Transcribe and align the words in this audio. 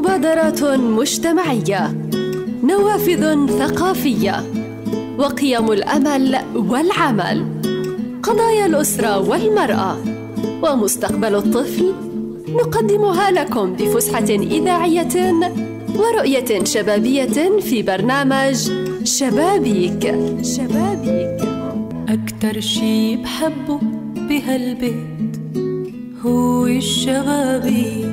مبادرات 0.00 0.64
مجتمعية 0.64 2.08
نوافذ 2.64 3.46
ثقافية 3.46 4.44
وقيم 5.18 5.72
الأمل 5.72 6.38
والعمل 6.54 7.46
قضايا 8.22 8.66
الأسرة 8.66 9.28
والمرأة 9.28 9.96
ومستقبل 10.62 11.34
الطفل 11.34 11.94
نقدمها 12.48 13.30
لكم 13.30 13.72
بفسحة 13.72 14.24
إذاعية 14.30 15.32
ورؤية 15.96 16.64
شبابية 16.64 17.60
في 17.60 17.82
برنامج 17.82 18.70
شبابيك. 19.04 20.14
شبابيك. 20.42 21.40
أكتر 22.08 22.60
شي 22.60 23.16
بحبه 23.16 23.80
بهالبيت 24.16 25.36
هو 26.26 26.66
الشبابيك. 26.66 28.09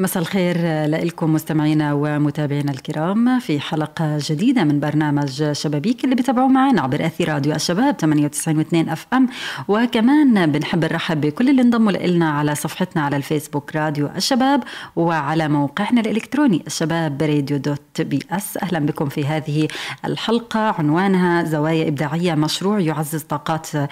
مساء 0.00 0.22
الخير 0.22 0.56
لكم 0.86 1.32
مستمعينا 1.32 1.92
ومتابعينا 1.92 2.70
الكرام. 2.72 3.38
في 3.38 3.60
حلقة 3.60 4.18
جديدة 4.20 4.64
من 4.64 4.80
برنامج 4.80 5.52
شبابيك 5.52 6.04
اللي 6.04 6.14
بتابعوه 6.14 6.48
معنا 6.48 6.82
عبر 6.82 7.06
أثير 7.06 7.28
راديو 7.28 7.54
الشباب 7.54 7.96
98 8.00 8.88
FM. 8.88 9.28
وكمان 9.68 10.52
بنحب 10.52 10.84
نرحب 10.84 11.20
بكل 11.20 11.48
اللي 11.48 11.62
انضموا 11.62 11.92
لنا 11.92 12.30
على 12.30 12.54
صفحتنا 12.54 13.02
على 13.02 13.16
الفيسبوك 13.16 13.76
راديو 13.76 14.10
الشباب 14.16 14.62
وعلى 14.96 15.48
موقعنا 15.48 16.00
الإلكتروني 16.00 16.62
الشباب 16.66 17.22
راديو 17.22 17.56
dot 17.56 18.00
ps 18.00 18.56
أهلا 18.56 18.78
بكم 18.78 19.08
في 19.08 19.26
هذه 19.26 19.68
الحلقة. 20.04 20.60
عنوانها 20.78 21.44
زوايا 21.44 21.88
إبداعية 21.88 22.34
مشروع 22.34 22.80
يعزز 22.80 23.22
طاقات 23.22 23.68
آه، 23.74 23.88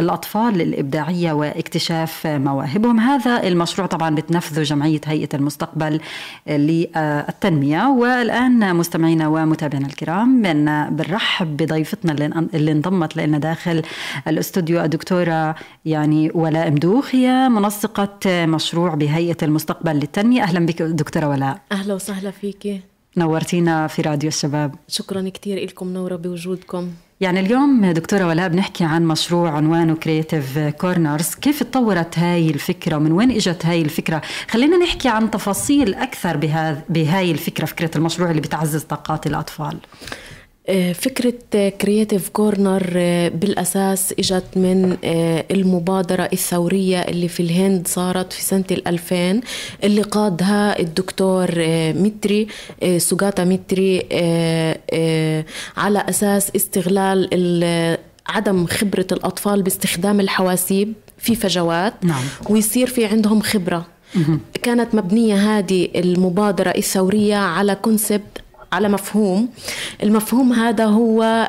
الأطفال 0.00 0.60
الإبداعية 0.60 1.32
واكتشاف 1.32 2.26
مواهبهم. 2.26 3.00
هذا 3.00 3.48
المشروع 3.48 3.86
طبعا 3.86 4.14
بتنفذه 4.14 4.62
جمعية 4.62 5.00
هيئة 5.06 5.23
هيئة 5.24 5.36
المستقبل 5.36 6.00
للتنمية. 6.46 7.88
والآن 7.88 8.76
مستمعينا 8.76 9.28
ومتابعينا 9.28 9.86
الكرام 9.86 10.42
بنرحب 10.96 11.56
بضيفتنا 11.56 12.12
اللي 12.54 12.72
انضمت 12.72 13.16
لنا 13.16 13.38
داخل 13.38 13.82
الاستوديو 14.28 14.84
الدكتورة 14.84 15.54
يعني 15.84 16.30
ولاء 16.34 16.70
مدوخ. 16.70 17.14
هي 17.14 17.48
منسقة 17.48 18.46
مشروع 18.46 18.94
بهيئة 18.94 19.36
المستقبل 19.42 19.92
للتنمية. 19.92 20.42
أهلا 20.42 20.66
بك 20.66 20.82
دكتورة 20.82 21.28
ولاء. 21.28 21.60
أهلا 21.72 21.94
وسهلا 21.94 22.30
فيكي. 22.30 22.80
نورتينا 23.16 23.86
في 23.86 24.02
راديو 24.02 24.28
الشباب. 24.28 24.74
شكرا 24.88 25.28
كثير 25.28 25.64
لكم 25.64 25.88
نورنا 25.88 26.16
بوجودكم. 26.16 26.88
يعني 27.24 27.40
اليوم 27.40 27.86
دكتورة 27.86 28.26
ولاء 28.26 28.48
بنحكي 28.48 28.84
عن 28.84 29.06
مشروع 29.06 29.50
عنوانه 29.50 29.94
Creative 29.94 30.58
Corners 30.58 31.34
كيف 31.34 31.62
تطورت 31.62 32.18
هاي 32.18 32.50
الفكرة 32.50 32.96
ومن 32.96 33.12
وين 33.12 33.30
إجت 33.30 33.66
هاي 33.66 33.82
الفكرة؟ 33.82 34.22
خلينا 34.50 34.76
نحكي 34.76 35.08
عن 35.08 35.30
تفاصيل 35.30 35.94
أكثر 35.94 36.36
بهاي 36.88 37.30
الفكرة 37.30 37.64
فكرة 37.64 37.90
المشروع 37.96 38.30
اللي 38.30 38.40
بتعزز 38.40 38.82
طاقات 38.82 39.26
الأطفال. 39.26 39.78
فكرة 40.94 41.68
Creative 41.68 42.28
Corner 42.28 42.92
آه، 42.96 43.28
بالأساس 43.28 44.14
إجت 44.18 44.44
من 44.56 44.96
آه، 45.04 45.44
المبادرة 45.50 46.28
الثورية 46.32 46.98
اللي 46.98 47.28
في 47.28 47.40
الهند 47.40 47.88
صارت 47.88 48.32
في 48.32 48.42
سنة 48.42 48.64
الألفين. 48.70 49.40
اللي 49.84 50.02
قادها 50.02 50.80
الدكتور 50.80 51.50
متري 51.92 52.46
سوغاتا 52.96 53.44
متري 53.44 53.98
على 55.76 56.04
أساس 56.08 56.50
استغلال 56.56 57.28
عدم 58.26 58.66
خبرة 58.66 59.06
الأطفال 59.12 59.62
باستخدام 59.62 60.20
الحواسيب 60.20 60.92
في 61.18 61.34
فجوات. 61.34 61.94
نعم. 62.02 62.24
ويصير 62.50 62.86
في 62.86 63.06
عندهم 63.06 63.40
خبرة. 63.40 63.86
كانت 64.62 64.94
مبنية 64.94 65.58
هذه 65.58 65.88
المبادرة 65.96 66.70
الثورية 66.70 67.36
على 67.36 67.74
concept 67.74 68.43
على 68.74 68.88
مفهوم 68.88 69.48
المفهوم 70.02 70.52
هذا 70.52 70.84
هو 70.84 71.48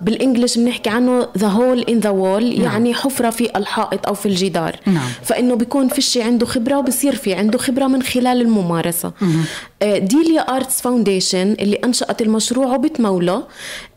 بال 0.00 0.13
English 0.13 0.58
بنحكي 0.58 0.90
عنه 0.90 1.28
the 1.38 1.48
hole 1.48 1.80
in 1.80 1.98
the 1.98 2.10
wall 2.10 2.60
يعني 2.60 2.94
حفرة 2.94 3.30
في 3.30 3.56
الحائط 3.56 4.06
أو 4.06 4.14
في 4.14 4.26
الجدار 4.26 4.76
نعم. 4.86 5.08
فإنه 5.22 5.54
بيكون 5.54 5.88
فيش 5.88 6.18
عنده 6.18 6.46
خبرة 6.46 6.78
وبصير 6.78 7.14
في 7.14 7.34
عنده 7.34 7.58
خبرة 7.58 7.86
من 7.86 8.02
خلال 8.02 8.40
الممارسة 8.40 9.12
مم. 9.20 9.44
آه، 9.82 9.98
Delia 9.98 10.40
Arts 10.40 10.80
Foundation 10.80 11.52
اللي 11.52 11.76
أنشأت 11.76 12.22
المشروع 12.22 12.74
وبتموله 12.74 13.42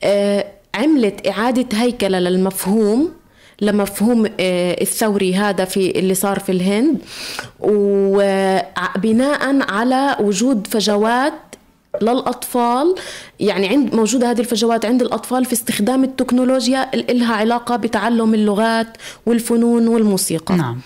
آه، 0.04 0.46
عملت 0.76 1.28
إعادة 1.28 1.78
هيكلة 1.78 2.20
للمفهوم 2.20 3.12
لمفهوم 3.62 4.26
آه، 4.40 4.82
الثوري 4.82 5.36
هذا 5.36 5.66
في 5.66 6.00
اللي 6.00 6.14
صار 6.14 6.40
في 6.40 6.52
الهند. 6.52 6.98
وبناء 7.60 9.72
على 9.72 10.18
وجود 10.20 10.68
فجوات 10.68 11.34
للأطفال 12.02 12.96
يعني 13.40 13.68
عند 13.68 13.96
موجودة 13.96 14.32
هذه 14.32 14.40
الفجوات 14.40 14.86
عند 14.86 15.02
الأطفال 15.02 15.46
في 15.46 15.54
استخدام 15.54 16.04
التكنولوجيا 16.04 16.94
اللي 16.94 17.20
لها 17.20 17.36
علاقة 17.36 17.76
بتعلم 17.76 18.34
اللغات 18.34 18.88
والفنون 19.26 19.88
والموسيقى. 19.88 20.56
نعم. 20.56 20.80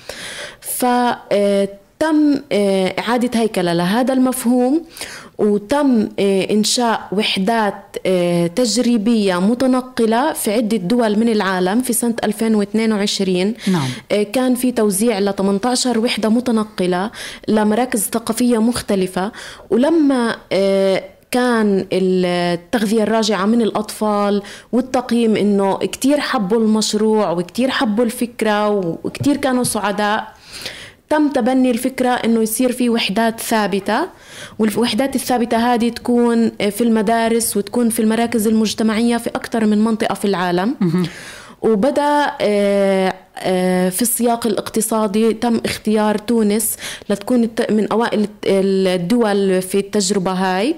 فتم 0.61 1.67
آه، 2.03 2.93
إعادة 2.99 3.39
هيكلة 3.39 3.73
لهذا 3.73 4.13
المفهوم 4.13 4.83
وتم 5.37 6.09
آه، 6.19 6.51
إنشاء 6.51 7.07
وحدات 7.11 7.97
آه، 8.05 8.47
تجريبية 8.47 9.39
متنقلة 9.39 10.33
في 10.33 10.53
عدة 10.53 10.77
دول 10.77 11.19
من 11.19 11.29
العالم 11.29 11.81
في 11.81 11.93
سنة 11.93 12.15
2022 12.23 13.53
نعم. 13.67 14.23
كان 14.33 14.55
في 14.55 14.71
توزيع 14.71 15.19
ل 15.19 15.35
18 15.35 15.99
وحدة 15.99 16.29
متنقلة 16.29 17.11
لمراكز 17.47 18.09
ثقافية 18.13 18.57
مختلفة 18.57 19.31
ولما 19.69 20.35
كان 21.31 21.85
التغذية 21.91 23.03
الراجعة 23.03 23.45
من 23.45 23.61
الأطفال 23.61 24.41
والتقييم 24.71 25.35
إنه 25.35 25.77
كتير 25.77 26.19
حبوا 26.19 26.57
المشروع 26.57 27.31
وكتير 27.31 27.69
حبوا 27.69 28.03
الفكرة 28.03 28.69
وكتير 29.03 29.37
كانوا 29.37 29.63
سعداء 29.63 30.38
تم 31.09 31.29
تبني 31.29 31.71
الفكرة 31.71 32.09
إنه 32.09 32.41
يصير 32.41 32.71
في 32.71 32.89
وحدات 32.89 33.39
ثابتة 33.39 34.07
والوحدات 34.59 35.15
الثابتة 35.15 35.57
هذه 35.73 35.89
تكون 35.89 36.49
في 36.49 36.81
المدارس 36.81 37.57
وتكون 37.57 37.89
في 37.89 37.99
المراكز 38.01 38.47
المجتمعية 38.47 39.17
في 39.17 39.29
أكثر 39.29 39.65
من 39.65 39.83
منطقة 39.83 40.13
في 40.13 40.25
العالم. 40.25 40.75
وبدأ 41.61 42.31
آه، 42.41 43.13
آه، 43.37 43.89
في 43.89 44.01
السياق 44.01 44.47
الاقتصادي 44.47 45.33
تم 45.33 45.61
اختيار 45.65 46.17
تونس 46.17 46.77
لتكون 47.09 47.49
من 47.69 47.91
أوائل 47.91 48.27
الدول 48.45 49.61
في 49.61 49.77
التجربة 49.79 50.31
هاي. 50.31 50.75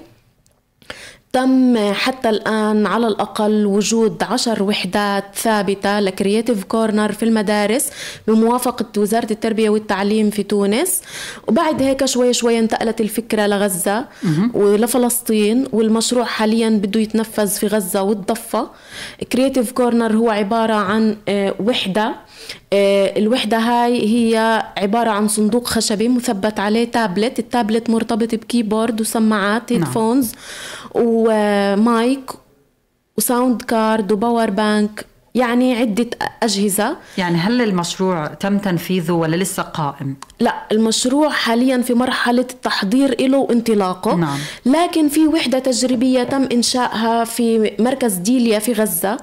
تم 1.32 1.92
حتى 1.92 2.28
الآن 2.28 2.86
على 2.86 3.06
الأقل 3.06 3.66
وجود 3.66 4.22
عشر 4.22 4.62
وحدات 4.62 5.24
ثابتة 5.34 6.00
ل 6.00 6.07
Creative 6.07 6.64
Corner 6.64 7.12
في 7.12 7.22
المدارس 7.24 7.90
بموافقة 8.28 8.86
وزارة 9.00 9.26
التربية 9.30 9.70
والتعليم 9.70 10.30
في 10.30 10.42
تونس. 10.42 11.02
وبعد 11.48 11.82
هيك 11.82 12.04
شوي 12.04 12.32
شوي 12.32 12.58
انتقلت 12.58 13.00
الفكرة 13.00 13.46
لغزة 13.46 14.04
ولفلسطين 14.54 15.66
والمشروع 15.72 16.24
حاليا 16.24 16.68
بده 16.68 17.00
يتنفذ 17.00 17.48
في 17.48 17.66
غزة 17.66 18.02
والضفة. 18.02 18.68
Creative 19.32 19.72
Corner 19.72 20.12
هو 20.12 20.30
عبارة 20.30 20.74
عن 20.74 21.16
آه، 21.28 21.54
وحدة 21.60 22.14
الوحدة 23.16 23.58
هاي 23.58 24.08
هي 24.08 24.62
عبارة 24.78 25.10
عن 25.10 25.28
صندوق 25.28 25.66
خشبي 25.66 26.08
مثبت 26.08 26.60
عليه 26.60 26.84
tablet 26.84 27.38
ال 27.38 27.45
tablet 27.45 27.90
مرتبط 27.90 28.34
ب 28.34 28.41
keyboard 28.41 29.00
وسماعات 29.00 29.72
headphones 29.72 30.32
نعم. 30.32 30.36
و 30.94 31.28
mic 31.28 32.30
و 33.18 33.25
sound 33.25 33.62
card 33.62 34.12
و 34.12 34.18
power 34.18 34.50
bank 34.50 35.11
يعني 35.34 35.76
عدة 35.76 36.10
أجهزة 36.42 36.96
يعني 37.18 37.36
هل 37.36 37.62
المشروع 37.62 38.26
تم 38.26 38.58
تنفيذه 38.58 39.12
ولا 39.12 39.36
لسه 39.36 39.62
قائم؟ 39.62 40.16
لا 40.40 40.54
المشروع 40.72 41.30
حاليا 41.30 41.78
في 41.82 41.94
مرحلة 41.94 42.46
التحضير 42.50 43.28
له 43.28 43.38
وانطلاقه 43.38 44.14
نعم. 44.16 44.38
لكن 44.66 45.08
في 45.08 45.26
وحدة 45.26 45.58
تجريبية 45.58 46.22
تم 46.22 46.48
إنشائها 46.52 47.24
في 47.24 47.72
مركز 47.78 48.14
ديليا 48.14 48.58
في 48.58 48.72
غزة 48.72 49.16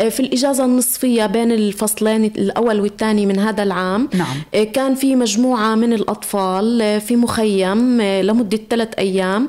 آه، 0.00 0.08
في 0.08 0.20
الإجازة 0.20 0.64
النصفية 0.64 1.26
بين 1.26 1.52
الفصلين 1.52 2.24
الأول 2.24 2.80
والثاني 2.80 3.26
من 3.26 3.38
هذا 3.38 3.62
العام 3.62 4.08
نعم. 4.14 4.36
آه، 4.54 4.64
كان 4.64 4.94
في 4.94 5.16
مجموعة 5.16 5.74
من 5.74 5.92
الأطفال 5.92 6.82
آه، 6.82 6.98
في 6.98 7.16
مخيم 7.16 8.00
لمدة 8.02 8.60
ثلاث 8.70 8.88
أيام 8.98 9.48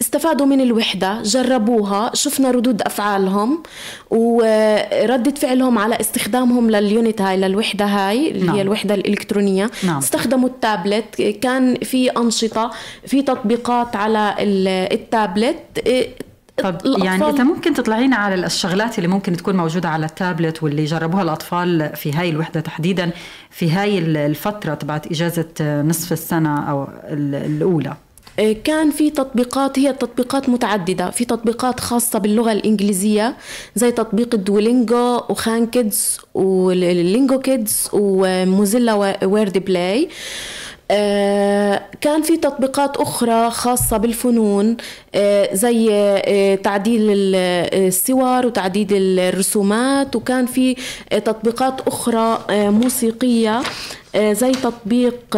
استفادوا 0.00 0.46
من 0.46 0.60
الوحدة 0.60 1.22
جربوها 1.22 2.10
شفنا 2.14 2.50
ردود 2.50 2.82
أفعالهم 2.82 3.62
وردة 4.10 5.30
فعلهم 5.30 5.78
على 5.78 6.00
استخدامهم 6.00 6.70
لل 6.70 6.87
unit 6.87 7.20
هاي 7.20 7.36
للوحدة 7.36 7.84
هاي 7.84 8.30
اللي 8.30 8.46
نعم. 8.46 8.54
هي 8.54 8.62
الوحدة 8.62 8.94
الإلكترونية 8.94 9.70
نعم. 9.84 9.98
استخدموا 9.98 10.48
التابلت 10.48 11.22
كان 11.22 11.74
في 11.74 12.10
أنشطة 12.10 12.70
في 13.06 13.22
تطبيقات 13.22 13.96
على 13.96 14.34
التابلت 14.92 15.56
طب 16.56 16.78
يعني 17.04 17.28
انت 17.28 17.40
ممكن 17.40 17.74
تطلعينا 17.74 18.16
على 18.16 18.46
الشغلات 18.46 18.98
اللي 18.98 19.08
ممكن 19.08 19.36
تكون 19.36 19.56
موجودة 19.56 19.88
على 19.88 20.06
التابلت 20.06 20.62
واللي 20.62 20.84
جربوها 20.84 21.22
الأطفال 21.22 21.96
في 21.96 22.12
هاي 22.12 22.30
الوحدة 22.30 22.60
تحديدا 22.60 23.10
في 23.50 23.70
هاي 23.70 23.98
الفترة 23.98 24.74
تبعت 24.74 25.06
إجازة 25.06 25.48
نصف 25.60 26.12
السنة 26.12 26.70
أو 26.70 26.88
الأولى 27.10 27.96
كان 28.64 28.90
في 28.90 29.10
تطبيقات 29.10 29.78
هي 29.78 29.92
تطبيقات 29.92 30.48
متعددة. 30.48 31.10
في 31.10 31.24
تطبيقات 31.24 31.80
خاصة 31.80 32.18
باللغة 32.18 32.52
الإنجليزية 32.52 33.36
زي 33.74 33.90
تطبيق 33.90 34.34
ال 34.34 34.44
Duolingo 34.44 35.20
و 35.28 35.36
Khan 35.36 35.66
Kids 35.66 36.18
وال 36.34 37.38
Lingokids 37.38 37.88
و 37.92 38.05
Mozilla 38.05 38.94
و 39.24 39.31
Word 39.31 39.58
Play. 39.58 40.08
آه، 40.90 41.82
كان 42.00 42.22
في 42.22 42.36
تطبيقات 42.36 42.96
أخرى 42.96 43.50
خاصة 43.50 43.96
بالفنون 43.96 44.76
آه، 45.14 45.54
زي 45.54 45.88
تعديل 46.62 47.02
الصور 47.10 48.46
وتعديل 48.46 49.18
الرسومات. 49.18 50.16
وكان 50.16 50.46
في 50.46 50.76
تطبيقات 51.24 51.80
أخرى 51.80 52.38
موسيقية. 52.50 53.58
آه، 53.58 53.62
زي 54.18 54.52
تطبيق 54.52 55.36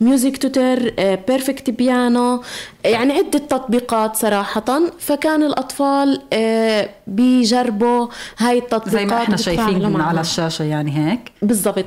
Music 0.00 0.36
Tutor 0.36 0.92
Perfect 1.28 1.70
Piano 1.70 2.42
يعني 2.84 3.12
عدة 3.12 3.38
تطبيقات 3.38 4.16
صراحة. 4.16 4.80
فكان 4.98 5.42
الأطفال 5.42 6.22
آه، 6.32 6.88
بيجربوا 7.06 8.06
هاي 8.38 8.58
التطبيقات 8.58 8.88
زي 8.90 9.06
ما 9.06 9.22
إحنا 9.22 9.36
شايفين 9.36 10.00
على 10.00 10.20
الشاشة 10.20 10.62
يعني 10.62 11.10
هيك. 11.10 11.32
بالضبط. 11.42 11.84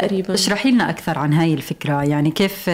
تقريبا. 0.00 0.34
اشرحي 0.34 0.70
لنا 0.70 0.90
أكثر 0.90 1.18
عن 1.18 1.32
هاي 1.32 1.54
الفكرة. 1.54 2.02
يعني 2.02 2.30
كيف 2.30 2.70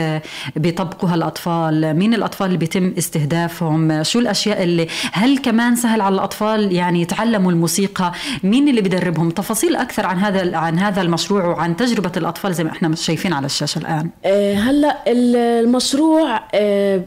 بيطبقوها 0.56 1.14
الأطفال؟ 1.14 1.94
مين 1.94 2.14
الأطفال 2.14 2.46
اللي 2.46 2.58
بيتم 2.58 2.94
استهدافهم؟ 2.98 4.02
شو 4.02 4.19
الأشياء 4.19 4.62
اللي 4.62 4.88
هل 5.12 5.38
كمان 5.38 5.76
سهل 5.76 6.00
على 6.00 6.14
الأطفال 6.14 6.72
يعني 6.72 7.02
يتعلموا 7.02 7.52
الموسيقى؟ 7.52 8.12
مين 8.42 8.69
اللي 8.69 8.80
بدربهم 8.80 9.30
تفاصيل 9.30 9.76
أكثر 9.76 10.06
عن 10.06 10.19
هذا 10.19 10.56
عن 10.56 10.78
هذا 10.78 11.02
المشروع 11.02 11.44
وعن 11.44 11.76
تجربة 11.76 12.12
الأطفال 12.16 12.54
زي 12.54 12.64
ما 12.64 12.70
إحنا 12.70 12.94
شايفين 12.94 13.32
على 13.32 13.46
الشاشة 13.46 13.78
الآن. 13.78 14.10
آه، 14.24 14.54
هلأ 14.54 14.98
المشروع 15.06 16.40
آه، 16.54 17.02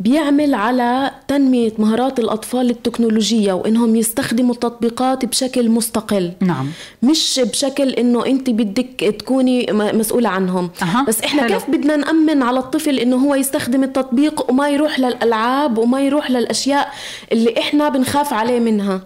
بيعمل 0.00 0.54
على 0.54 1.10
تنمية 1.28 1.72
مهارات 1.78 2.18
الأطفال 2.18 2.70
التكنولوجية 2.70 3.52
وإنهم 3.52 3.96
يستخدموا 3.96 4.54
التطبيقات 4.54 5.24
بشكل 5.24 5.68
مستقل. 5.68 6.32
نعم. 6.40 6.68
مش 7.02 7.40
بشكل 7.44 7.90
إنه 7.90 8.26
أنت 8.26 8.50
بدك 8.50 9.14
تكوني 9.18 9.66
مسؤولة 9.72 10.28
عنهم. 10.28 10.70
أه. 10.82 11.04
بس 11.08 11.22
إحنا 11.22 11.42
حلو. 11.42 11.54
كيف 11.54 11.70
بدنا 11.70 11.96
نأمن 11.96 12.42
على 12.42 12.58
الطفل 12.58 12.98
إنه 12.98 13.16
هو 13.16 13.34
يستخدم 13.34 13.82
التطبيق 13.84 14.50
وما 14.50 14.68
يروح 14.68 14.98
للألعاب 14.98 15.78
وما 15.78 16.00
يروح 16.00 16.30
للأشياء 16.30 16.92
اللي 17.32 17.54
إحنا 17.58 17.88
بنخاف 17.88 18.32
عليه 18.32 18.60
منها؟ 18.60 19.00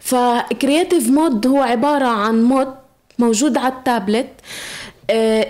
ف 0.00 0.12
creative 0.12 1.08
mode 1.10 1.46
هو 1.46 1.62
عبارة 1.62 2.06
عن 2.06 2.42
mode 2.42 2.74
موجود 3.18 3.56
على 3.56 3.72
التابلت. 3.72 4.28
آه 5.10 5.46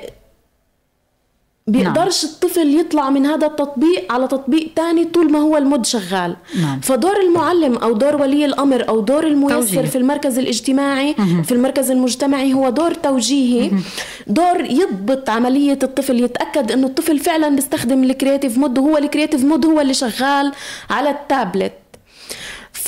بيقدرش 1.69 2.25
نعم. 2.25 2.35
الطفل 2.35 2.81
يطلع 2.81 3.11
من 3.11 3.26
هذا 3.26 3.47
التطبيق 3.47 4.12
على 4.12 4.29
تطبيق 4.29 4.70
تاني 4.76 5.05
طول 5.05 5.32
ما 5.32 5.38
هو 5.38 5.56
ال 5.56 5.62
mode 5.62 5.87
شغال 5.87 6.37
نعم. 6.61 6.81
فدور 6.81 7.20
المعلم 7.20 7.76
أو 7.76 7.93
دور 7.93 8.17
ولي 8.17 8.44
الأمر 8.44 8.88
أو 8.88 9.00
دور 9.00 9.26
الميسر 9.26 9.61
توجيه. 9.61 9.81
في 9.82 9.99
المركز 9.99 10.38
الاجتماعي 10.38 11.15
مه. 11.19 11.43
في 11.43 11.53
المركز 11.53 11.91
المجتمعي 11.91 12.55
هو 12.55 12.70
دور 12.70 12.94
توجيهي 12.94 13.70
مه. 13.70 13.81
دور 14.26 14.61
يضبط 14.61 15.31
عملية 15.31 15.79
الطفل 15.82 16.20
يتأكد 16.20 16.73
إنه 16.73 16.87
الطفل 16.87 17.19
فعلا 17.19 17.49
بيستخدم 17.49 18.05
ال 18.05 18.11
creative 18.11 18.58
mode 18.58 18.79
وهو 18.79 18.97
ال 18.96 19.02
creative 19.02 19.44
mode 19.44 19.67
هو 19.67 19.81
اللي 19.81 19.94
شغال 19.94 20.53
على 20.91 21.11
التابلت 21.11 21.73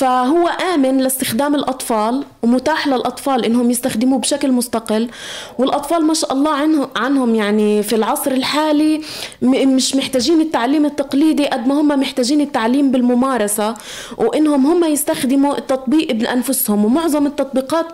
فهو 0.00 0.48
آمن 0.48 0.98
لاستخدام 0.98 1.54
الأطفال 1.54 2.24
ومتاح 2.42 2.88
للأطفال 2.88 3.44
إنهم 3.44 3.70
يستخدموه 3.70 4.18
بشكل 4.18 4.52
مستقل 4.52 5.08
والأطفال 5.58 6.04
ما 6.04 6.14
شاء 6.14 6.32
الله 6.32 6.88
عنهم, 6.96 7.34
يعني 7.34 7.82
في 7.82 7.96
العصر 7.96 8.30
الحالي 8.30 9.00
مش 9.42 9.96
محتاجين 9.96 10.40
التعليم 10.40 10.84
التقليدي 10.86 11.46
قد 11.46 11.66
ما 11.66 11.80
هم 11.80 11.88
محتاجين 11.88 12.40
التعليم 12.40 12.90
بالممارسة 12.90 13.74
وإنهم 14.18 14.66
هم 14.66 14.84
يستخدموا 14.84 15.58
التطبيق 15.58 16.12
بأنفسهم 16.12 16.84
ومعظم 16.84 17.26
التطبيقات 17.26 17.86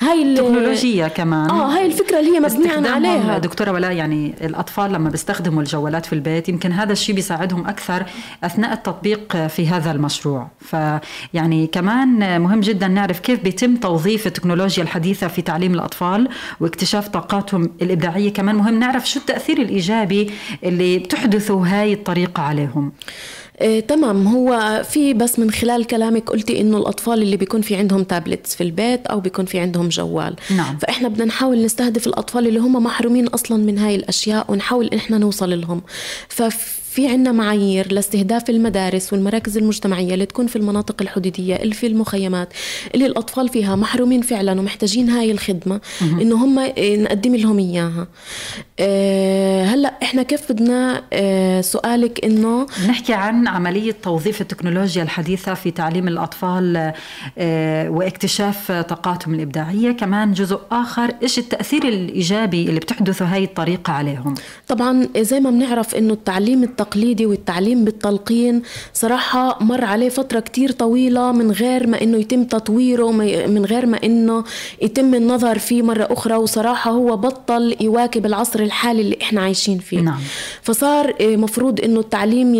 هاي 0.00 0.22
التكنولوجيا 0.22 1.08
كمان. 1.08 1.50
آه 1.50 1.66
هاي 1.66 1.86
الفكرة 1.86 2.20
اللي 2.20 2.30
هي 2.36 2.40
مبنية 2.40 2.90
عليها. 2.90 3.38
دكتورة 3.38 3.70
ولاء 3.70 3.92
يعني 3.92 4.34
الأطفال 4.40 4.92
لما 4.92 5.10
بيستخدموا 5.10 5.62
الجوالات 5.62 6.06
في 6.06 6.12
البيت 6.12 6.48
يمكن 6.48 6.72
هذا 6.72 6.92
الشيء 6.92 7.14
بيساعدهم 7.14 7.66
أكثر 7.66 8.06
أثناء 8.44 8.72
التطبيق 8.72 9.46
في 9.46 9.68
هذا 9.68 9.92
المشروع. 9.92 10.48
فيعني 10.60 11.66
كمان 11.66 12.40
مهم 12.40 12.60
جدا 12.60 12.88
نعرف 12.88 13.20
كيف 13.20 13.42
بيتم 13.42 13.76
توظيف 13.76 14.26
التكنولوجيا 14.26 14.82
الحديثة 14.82 15.28
في 15.28 15.42
تعليم 15.42 15.74
الأطفال 15.74 16.28
واكتشاف 16.60 17.08
طاقاتهم 17.08 17.70
الإبداعية. 17.82 18.32
كمان 18.32 18.54
مهم 18.54 18.78
نعرف 18.78 19.08
شو 19.08 19.20
التأثير 19.20 19.58
الإيجابي 19.58 20.30
اللي 20.64 20.98
بتحدثه 20.98 21.54
هاي 21.54 21.92
الطريقة 21.92 22.42
عليهم. 22.42 22.92
إيه 23.60 23.80
تمام. 23.80 24.26
هو 24.26 24.82
في 24.90 25.14
بس 25.14 25.38
من 25.38 25.50
خلال 25.50 25.86
كلامك 25.86 26.30
قلتي 26.30 26.60
إنه 26.60 26.78
الأطفال 26.78 27.22
اللي 27.22 27.36
بيكون 27.36 27.60
في 27.62 27.76
عندهم 27.76 28.04
تابلتس 28.04 28.54
في 28.54 28.62
البيت 28.62 29.06
أو 29.06 29.20
بيكون 29.20 29.44
في 29.44 29.58
عندهم 29.58 29.88
جوال. 29.88 30.36
نعم. 30.56 30.78
فإحنا 30.78 31.08
بدنا 31.08 31.24
نحاول 31.24 31.64
نستهدف 31.64 32.06
الأطفال 32.06 32.46
اللي 32.46 32.58
هم 32.58 32.84
محرومين 32.84 33.26
أصلا 33.26 33.64
من 33.64 33.78
هاي 33.78 33.94
الأشياء 33.94 34.46
ونحاول 34.48 34.90
إحنا 34.94 35.18
نوصل 35.18 35.60
لهم. 35.60 35.82
ففي 36.28 36.79
في 36.90 37.08
عنا 37.08 37.32
معايير 37.32 37.92
لاستهداف 37.92 38.50
المدارس 38.50 39.12
والمراكز 39.12 39.56
المجتمعية 39.56 40.14
اللي 40.14 40.26
تكون 40.26 40.46
في 40.46 40.56
المناطق 40.56 41.02
الحدودية 41.02 41.56
اللي 41.56 41.74
في 41.74 41.86
المخيمات 41.86 42.48
اللي 42.94 43.06
الأطفال 43.06 43.48
فيها 43.48 43.76
محرومين 43.76 44.22
فعلا 44.22 44.60
ومحتاجين 44.60 45.10
هاي 45.10 45.30
الخدمة 45.30 45.80
إنه 46.02 46.44
هم 46.44 46.60
نقدم 46.78 47.34
لهم 47.36 47.58
إياها. 47.58 48.06
أه 48.80 49.64
هلأ 49.64 49.94
إحنا 50.02 50.22
كيف 50.22 50.52
بدنا 50.52 51.02
أه 51.12 51.60
سؤالك 51.60 52.24
إنه 52.24 52.66
نحكي 52.88 53.12
عن 53.12 53.48
عملية 53.48 53.92
توظيف 54.02 54.40
التكنولوجيا 54.40 55.02
الحديثة 55.02 55.54
في 55.54 55.70
تعليم 55.70 56.08
الأطفال 56.08 56.92
أه 57.38 57.90
واكتشاف 57.90 58.72
طاقاتهم 58.72 59.34
الإبداعية. 59.34 59.92
كمان 59.92 60.32
جزء 60.32 60.60
آخر 60.70 61.10
إيش 61.22 61.38
التأثير 61.38 61.88
الإيجابي 61.88 62.68
اللي 62.68 62.80
بتحدثه 62.80 63.24
هاي 63.24 63.44
الطريقة 63.44 63.92
عليهم؟ 63.92 64.34
طبعا 64.68 65.08
زي 65.16 65.40
ما 65.40 65.50
بنعرف 65.50 65.94
إنه 65.94 66.12
التعليم 66.12 66.62
التقليدي 66.80 67.26
والتعليم 67.26 67.84
بالتلقين. 67.84 68.62
صراحة 68.94 69.58
مر 69.64 69.84
عليه 69.84 70.08
فترة 70.08 70.40
كتير 70.40 70.72
طويلة 70.72 71.32
من 71.32 71.50
غير 71.50 71.86
ما 71.86 72.02
إنه 72.02 72.18
يتم 72.18 72.44
تطويره 72.44 73.12
من 73.46 73.64
غير 73.64 73.86
ما 73.86 73.98
إنه 74.04 74.44
يتم 74.82 75.14
النظر 75.14 75.58
فيه 75.58 75.82
مرة 75.82 76.08
أخرى. 76.10 76.34
وصراحة 76.34 76.90
هو 76.90 77.16
بطل 77.16 77.76
يواكب 77.80 78.26
العصر 78.26 78.60
الحالي 78.60 79.00
اللي 79.00 79.18
إحنا 79.22 79.40
عايشين 79.40 79.78
فيه. 79.78 80.00
نعم. 80.00 80.20
فصار 80.62 81.14
آه، 81.20 81.36
مفروض 81.36 81.80
إنه 81.80 82.00
التعليم 82.00 82.54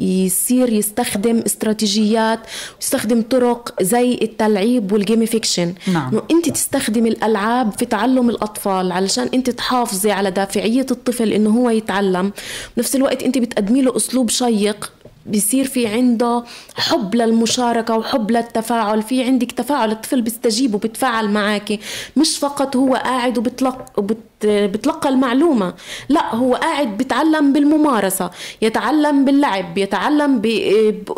يصير 0.00 0.72
يستخدم 0.72 1.38
استراتيجيات 1.46 2.40
ويستخدم 2.76 3.22
طرق 3.22 3.82
زي 3.82 4.18
التلعيب 4.22 4.92
والجيميفيكشن. 4.92 5.74
نعم. 5.92 6.08
إنه 6.12 6.22
أنت 6.30 6.48
تستخدمي 6.48 7.08
الألعاب 7.08 7.72
في 7.78 7.84
تعلم 7.84 8.30
الأطفال 8.30 8.92
علشان 8.92 9.28
أنت 9.34 9.50
تحافظي 9.50 10.10
على 10.10 10.30
دافعية 10.30 10.86
الطفل 10.90 11.32
إنه 11.32 11.50
هو 11.50 11.70
يتعلم. 11.70 12.32
بنفس 12.76 12.96
الوقت 12.96 13.22
أنت 13.22 13.38
بتقدمي 13.50 13.82
له 13.82 13.96
أسلوب 13.96 14.30
شيق. 14.30 14.92
بيصير 15.26 15.64
في 15.64 15.86
عنده 15.86 16.44
حب 16.76 17.14
للمشاركة 17.14 17.96
وحب 17.96 18.30
للتفاعل. 18.30 19.02
في 19.02 19.24
عندك 19.24 19.52
تفاعل 19.52 19.90
الطفل 19.90 20.22
بيستجيب 20.22 20.74
وبتفاعل 20.74 21.30
معك 21.30 21.78
مش 22.16 22.38
فقط 22.38 22.76
هو 22.76 22.94
قاعد 22.94 23.38
وبتلق 23.38 23.84
وبت 23.96 24.18
بتلقى 24.44 25.08
المعلومة. 25.08 25.74
لا 26.08 26.34
هو 26.34 26.54
قاعد 26.54 26.96
بيتعلم 26.96 27.52
بالممارسة 27.52 28.30
يتعلم 28.62 29.24
باللعب 29.24 29.78
يتعلم 29.78 30.38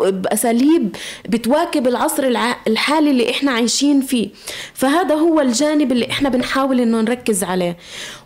بأساليب 0.01 0.95
بتواكب 1.29 1.87
العصر 1.87 2.23
الحالي 2.67 3.11
اللي 3.11 3.29
إحنا 3.31 3.51
عايشين 3.51 4.01
فيه. 4.01 4.29
فهذا 4.73 5.15
هو 5.15 5.41
الجانب 5.41 5.91
اللي 5.91 6.09
إحنا 6.09 6.29
بنحاول 6.29 6.79
إنه 6.81 7.01
نركز 7.01 7.43
عليه. 7.43 7.77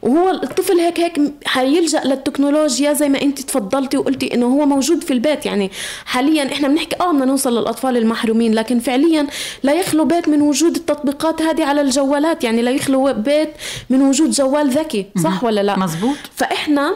وهو 0.01 0.29
الطفل 0.29 0.79
هيك 0.79 0.99
هيك 0.99 1.19
حيلجأ 1.45 2.01
للتكنولوجيا 2.05 2.93
زي 2.93 3.09
ما 3.09 3.21
أنت 3.21 3.41
تفضلتي 3.41 3.97
وقلتي 3.97 4.33
إنه 4.33 4.45
هو 4.45 4.65
موجود 4.65 5.03
في 5.03 5.13
البيت. 5.13 5.45
يعني 5.45 5.66
حاليا 6.05 6.51
إحنا 6.53 6.67
بنحكي 6.67 6.95
آه 7.01 7.11
بدنا 7.11 7.25
نوصل 7.25 7.57
للأطفال 7.59 7.97
المحرومين 7.97 8.53
لكن 8.53 8.79
فعليا 8.79 9.27
لا 9.63 9.73
يخلو 9.73 10.05
بيت 10.05 10.29
من 10.29 10.41
وجود 10.41 10.75
التطبيقات 10.75 11.41
هذه 11.41 11.65
على 11.65 11.81
الجوالات 11.81 12.43
يعني 12.43 12.61
لا 12.61 12.71
يخلو 12.71 13.13
بيت 13.13 13.49
من 13.89 14.01
وجود 14.01 14.29
جوال 14.31 14.69
ذكي 14.69 14.87
ذكي 14.87 15.05
صح 15.23 15.43
ولا 15.43 15.61
لا؟ 15.61 15.79
مزبوط. 15.79 16.17
فإحنا 16.35 16.95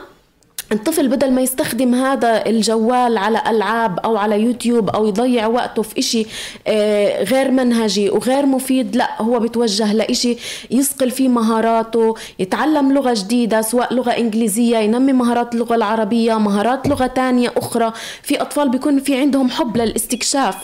الطفل 0.72 1.08
بدل 1.08 1.32
ما 1.32 1.42
يستخدم 1.42 1.96
هذا 1.96 2.46
الجوال 2.46 3.18
على 3.18 3.42
ألعاب 3.48 4.00
أو 4.00 4.18
على 4.18 4.42
يوتيوب 4.42 4.90
أو 4.90 5.08
يضيع 5.08 5.48
وقته 5.48 5.82
في 5.82 6.00
إشي 6.00 6.26
آه، 6.68 7.24
غير 7.24 7.52
منهجي 7.52 8.10
وغير 8.10 8.46
مفيد 8.46 8.96
لا 8.96 9.22
هو 9.22 9.40
بتوجه 9.40 9.94
لإشي 9.94 10.38
يصقل 10.72 11.12
فيه 11.12 11.28
مهاراته 11.30 12.16
يتعلم 12.40 12.92
لغة 12.92 13.14
جديدة 13.14 13.62
سواء 13.62 13.94
لغة 13.94 14.12
إنجليزية 14.12 14.78
ينمي 14.78 15.14
مهارات 15.14 15.54
اللغة 15.54 15.76
العربية 15.76 16.40
مهارات 16.40 16.88
لغة 16.88 17.08
تانية 17.08 17.54
أخرى. 17.58 17.94
في 18.24 18.42
أطفال 18.42 18.70
بيكون 18.70 19.00
في 19.00 19.18
عندهم 19.18 19.50
حب 19.50 19.78
للاستكشاف. 19.78 20.56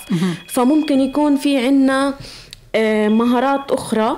فممكن 0.47 0.99
يكون 0.99 1.35
في 1.35 1.57
عنا 1.67 2.13
آه، 2.75 3.07
مهارات 3.07 3.71
أخرى. 3.71 4.03
آه، 4.09 4.17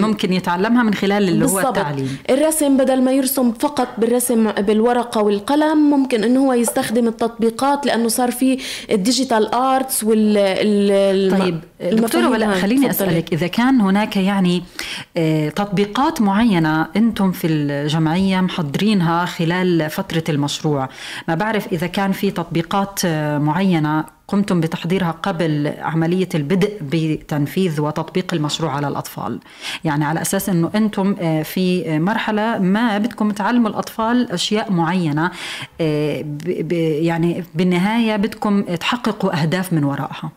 ممكن 0.00 0.32
يتعلمها 0.32 0.82
من 0.82 0.94
خلال 0.94 1.28
اللي 1.28 1.40
بالزبط. 1.40 1.64
هو 1.64 1.68
التعليم. 1.68 2.18
الرسم 2.30 2.76
بدل 2.76 3.02
ما 3.02 3.12
يرسم 3.12 3.52
فقط 3.52 3.88
بالرسم 3.98 4.52
بالورقة 4.52 5.22
والقلم 5.22 5.90
ممكن 5.90 6.24
إنه 6.24 6.40
هو 6.46 6.52
يستخدم 6.52 7.08
التطبيقات 7.08 7.86
لأنه 7.86 8.08
صار 8.08 8.30
في 8.30 8.58
ال 8.90 8.98
digital 8.98 9.54
arts 9.54 10.04
وال 10.04 11.38
طيب 11.40 11.60
دكتورة 11.92 12.28
ولا 12.28 12.52
خليني 12.52 12.90
أسألك 12.90 13.32
إذا 13.32 13.46
كان 13.46 13.80
هناك 13.80 14.16
يعني 14.16 14.62
آه، 15.16 15.48
تطبيقات 15.48 16.20
معينة 16.20 16.86
أنتم 16.96 17.32
في 17.32 17.46
الجمعية 17.46 18.40
محضرينها 18.40 19.24
خلال 19.24 19.90
فترة 19.90 20.24
المشروع 20.28 20.88
ما 21.28 21.34
بعرف 21.34 21.72
إذا 21.72 21.86
كان 21.86 22.12
في 22.12 22.30
تطبيقات 22.30 23.06
معينة 23.36 24.04
قمتم 24.32 24.60
بتحضيرها 24.60 25.10
قبل 25.10 25.72
عملية 25.78 26.28
البدء 26.34 26.78
بتنفيذ 26.82 27.80
وتطبيق 27.80 28.34
المشروع 28.34 28.72
على 28.72 28.88
الأطفال. 28.88 29.40
يعني 29.84 30.04
على 30.04 30.22
أساس 30.22 30.48
أنه 30.48 30.70
أنتم 30.74 31.16
آه، 31.20 31.42
في 31.42 31.98
مرحلة 31.98 32.58
ما 32.58 32.98
بدكم 32.98 33.30
تعلموا 33.30 33.70
الأطفال 33.70 34.30
أشياء 34.32 34.72
معينة 34.72 35.30
آه، 35.80 36.24
يعني 36.80 37.44
بالنهاية 37.54 38.16
بدكم 38.16 38.62
تحققوا 38.62 39.42
أهداف 39.42 39.72
من 39.72 39.84
وراءها. 39.84 40.32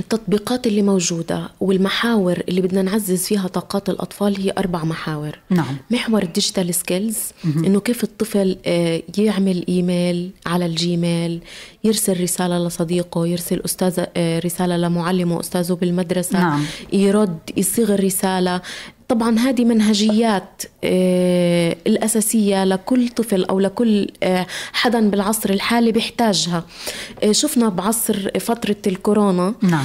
التطبيقات 0.00 0.66
اللي 0.66 0.82
موجودة 0.82 1.50
والمحاور 1.60 2.42
اللي 2.48 2.60
بدنا 2.60 2.82
نعزز 2.82 3.24
فيها 3.26 3.48
طاقات 3.48 3.88
الأطفال 3.88 4.40
هي 4.40 4.52
أربع 4.58 4.84
محاور 4.84 5.38
نعم. 5.50 5.76
محور 5.90 6.22
ال 6.22 6.28
digital 6.28 6.74
skills 6.74 7.18
إنه 7.44 7.80
كيف 7.80 8.04
الطفل 8.04 8.56
آه، 8.66 9.02
يعمل 9.18 9.64
إيميل 9.68 10.30
على 10.46 10.66
ال 10.66 10.78
Gmail 10.78 11.40
يرسل 11.84 12.20
رسالة 12.20 12.66
لصديقه 12.66 13.26
يرسل 13.26 13.60
أستاذ 13.64 14.04
آه، 14.16 14.38
رسالة 14.38 14.76
لمعلمه 14.76 15.40
أستاذه 15.40 15.72
بالمدرسة 15.72 16.38
نعم. 16.38 16.64
يرد 16.92 17.38
يصيغ 17.56 17.94
الرسالة 17.94 18.60
طبعا 19.14 19.38
هذه 19.38 19.64
منهجيات 19.64 20.62
آه، 20.84 21.76
الأساسية 21.86 22.64
لكل 22.64 23.08
طفل 23.08 23.44
أو 23.44 23.60
لكل 23.60 24.08
آه، 24.22 24.46
حدا 24.72 25.10
بالعصر 25.10 25.50
الحالي 25.50 25.92
بيحتاجها 25.92 26.64
آه، 27.22 27.32
شفنا 27.32 27.68
بعصر 27.68 28.28
فترة 28.40 28.76
الكورونا 28.86 29.54
نعم. 29.62 29.84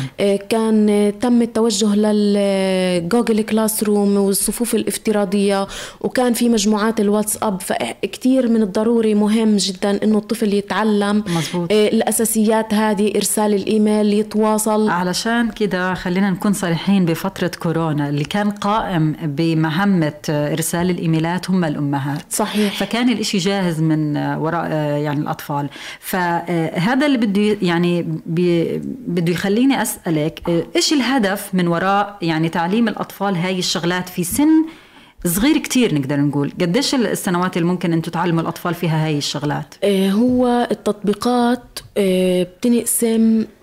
كان 0.49 1.13
تم 1.21 1.41
التوجه 1.41 1.95
لل 1.95 3.41
Google 3.41 3.83
Classroom 3.83 4.17
والصفوف 4.17 4.75
الافتراضية 4.75 5.67
وكان 6.01 6.33
في 6.33 6.49
مجموعات 6.49 6.99
الواتساب 6.99 7.61
فكتير 7.61 8.47
من 8.47 8.61
الضروري 8.61 9.15
مهم 9.15 9.57
جدا 9.57 10.03
إنه 10.03 10.17
الطفل 10.17 10.53
يتعلم 10.53 11.23
مزبوط. 11.27 11.71
الأساسيات 11.71 12.73
هذه 12.73 13.11
إرسال 13.15 13.53
الإيميل 13.53 14.13
يتواصل 14.13 14.89
علشان 14.89 15.51
كده 15.51 15.93
خلينا 15.93 16.29
نكون 16.29 16.53
صريحين 16.53 17.05
بفترة 17.05 17.51
كورونا 17.59 18.09
اللي 18.09 18.23
كان 18.23 18.51
قائم 18.51 19.15
بمهمة 19.23 20.13
إرسال 20.29 20.89
الإيميلات 20.89 21.49
هم 21.49 21.65
الأمهات. 21.65 22.21
صحيح. 22.29 22.77
فكان 22.79 23.09
الإشي 23.09 23.37
جاهز 23.37 23.81
من 23.81 24.17
وراء 24.17 24.71
يعني 24.97 25.19
الأطفال. 25.19 25.69
فهذا 25.99 27.05
اللي 27.05 27.17
بده 27.17 27.57
يعني 27.61 28.05
بده 29.07 29.31
يخليني 29.31 29.81
أسألك 29.81 30.65
إيش 30.75 30.93
الهدف 30.93 31.49
من 31.53 31.67
وراء 31.67 32.17
يعني 32.21 32.49
تعليم 32.49 32.87
الأطفال 32.87 33.35
هاي 33.35 33.59
الشغلات 33.59 34.09
في 34.09 34.23
سن 34.23 34.65
صغير 35.25 35.57
كتير 35.57 35.95
نقدر 35.95 36.19
نقول؟ 36.19 36.51
قديش 36.61 36.95
السنوات 36.95 37.57
اللي 37.57 37.67
ممكن 37.67 37.93
أنتم 37.93 38.11
تعلموا 38.11 38.41
الأطفال 38.41 38.73
فيها 38.73 39.05
هاي 39.05 39.17
الشغلات؟ 39.17 39.75
آه، 39.83 40.09
هو 40.09 40.67
التطبيقات 40.71 41.79
آه، 41.97 42.43
بتنقسم 42.43 43.41
آه، 43.41 43.58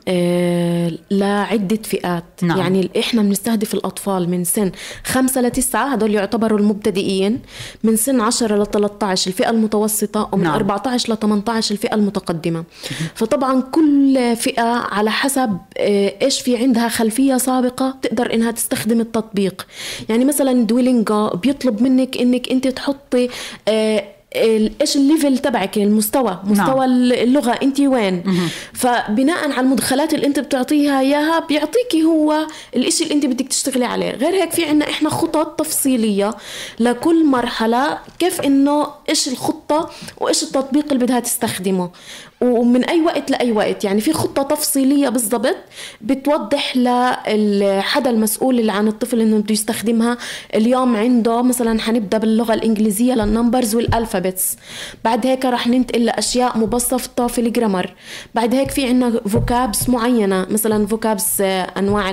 لعدة 1.11 1.83
فئات. 1.85 2.25
نعم. 2.43 2.59
يعني 2.59 2.91
إحنا 2.99 3.23
بنستهدف 3.23 3.75
الأطفال 3.75 4.31
من 4.31 4.45
سن 4.45 4.73
خمسة 5.05 5.41
لتسعة 5.41 5.87
هدول 5.87 6.15
يعتبروا 6.15 6.59
المبتدئين. 6.59 7.41
من 7.85 7.97
سن 7.97 8.21
عشرة 8.21 8.63
ل 8.63 8.67
13 8.67 9.29
الفئة 9.31 9.51
المتوسطة 9.51 10.29
ومن 10.33 10.45
نعم. 10.45 10.55
14 10.55 11.13
ل 11.13 11.17
18 11.17 11.73
الفئة 11.73 11.95
المتقدمة. 11.95 12.65
فطبعا 13.15 13.61
كل 13.61 14.37
فئة 14.37 14.63
على 14.63 15.11
حسب 15.11 15.59
آه، 15.79 16.15
إيش 16.23 16.41
في 16.41 16.57
عندها 16.57 16.89
خلفية 16.89 17.37
سابقة 17.37 17.97
تقدر 18.03 18.35
إنها 18.35 18.51
تستخدم 18.51 19.01
التطبيق. 19.01 19.67
يعني 20.09 20.25
مثلا 20.25 20.53
دويلينجا 20.53 21.31
بيطلب 21.35 21.83
منك 21.83 22.17
إنك 22.17 22.51
أنت 22.51 22.69
تحطي 22.69 23.29
آه، 23.69 24.16
إيش 24.35 24.97
الليفل 24.97 25.39
تبعك 25.39 25.79
المستوى 25.79 26.41
مستوى 26.45 26.87
نعم. 26.87 27.13
اللغة 27.13 27.51
أنت 27.51 27.81
وين 27.81 28.23
مه. 28.27 28.49
فبناء 28.73 29.51
على 29.53 29.61
المدخلات 29.61 30.15
اللي 30.15 30.27
أنت 30.27 30.41
بتعطيها 30.41 31.01
إياها 31.01 31.39
بيعطيكي 31.39 32.05
هو 32.05 32.47
الإشي 32.77 33.05
اللي 33.05 33.15
أنت 33.15 33.27
بدك 33.27 33.49
تشتغلي 33.49 33.85
عليه 33.85 34.11
غير 34.11 34.35
هيك 34.35 34.53
في 34.53 34.65
عنا 34.65 34.91
إحنا 34.91 35.11
خطط 35.11 35.61
تفصيلية 35.61 36.35
لكل 36.81 37.27
مرحلة 37.27 37.99
كيف 38.19 38.41
إنه 38.41 38.87
إيش 39.09 39.29
الخطة 39.29 39.91
وإيش 40.19 40.43
التطبيق 40.43 40.93
اللي 40.93 41.05
بدها 41.05 41.21
تستخدمه 41.21 41.91
ومن 42.41 42.85
أي 42.85 43.01
وقت 43.01 43.31
لأي 43.31 43.53
وقت. 43.53 43.85
يعني 43.85 44.01
في 44.01 44.13
خطة 44.13 44.43
تفصيلية 44.43 45.09
بالضبط 45.09 45.57
بتوضح 46.01 46.77
لحدا 46.77 48.11
المسؤول 48.11 48.61
اللي 48.61 48.73
عن 48.73 48.89
الطفل 48.89 49.21
إنه 49.21 49.39
بده 49.39 49.53
يستخدمها 49.53 50.19
اليوم 50.55 50.97
عنده. 50.97 51.43
مثلا 51.43 51.81
حنبدأ 51.81 52.19
باللغة 52.19 52.55
الإنجليزية 52.55 53.15
لل 53.15 53.28
numbers 53.28 53.75
وال 53.75 53.90
alphabets 53.90 54.57
بعد 55.05 55.27
هيك 55.27 55.45
رح 55.45 55.67
ننتقل 55.67 56.05
لأشياء 56.05 56.59
مبسطة 56.59 57.27
في 57.27 57.41
ال 57.41 57.48
grammar 57.48 57.95
بعد 58.35 58.55
هيك 58.55 58.71
في 58.71 58.89
عنا 58.89 59.21
vocabs 59.29 59.89
معينة. 59.89 60.47
مثلا 60.51 60.87
vocabs 60.87 61.41
أنواع 61.79 62.11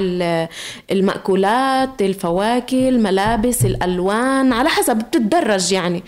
المأكولات 0.91 2.01
الفواكه 2.01 2.89
الملابس 2.89 3.65
الألوان 3.65 4.53
على 4.53 4.69
حسب 4.69 4.95
بتتدرج 4.97 5.71
يعني. 5.71 6.03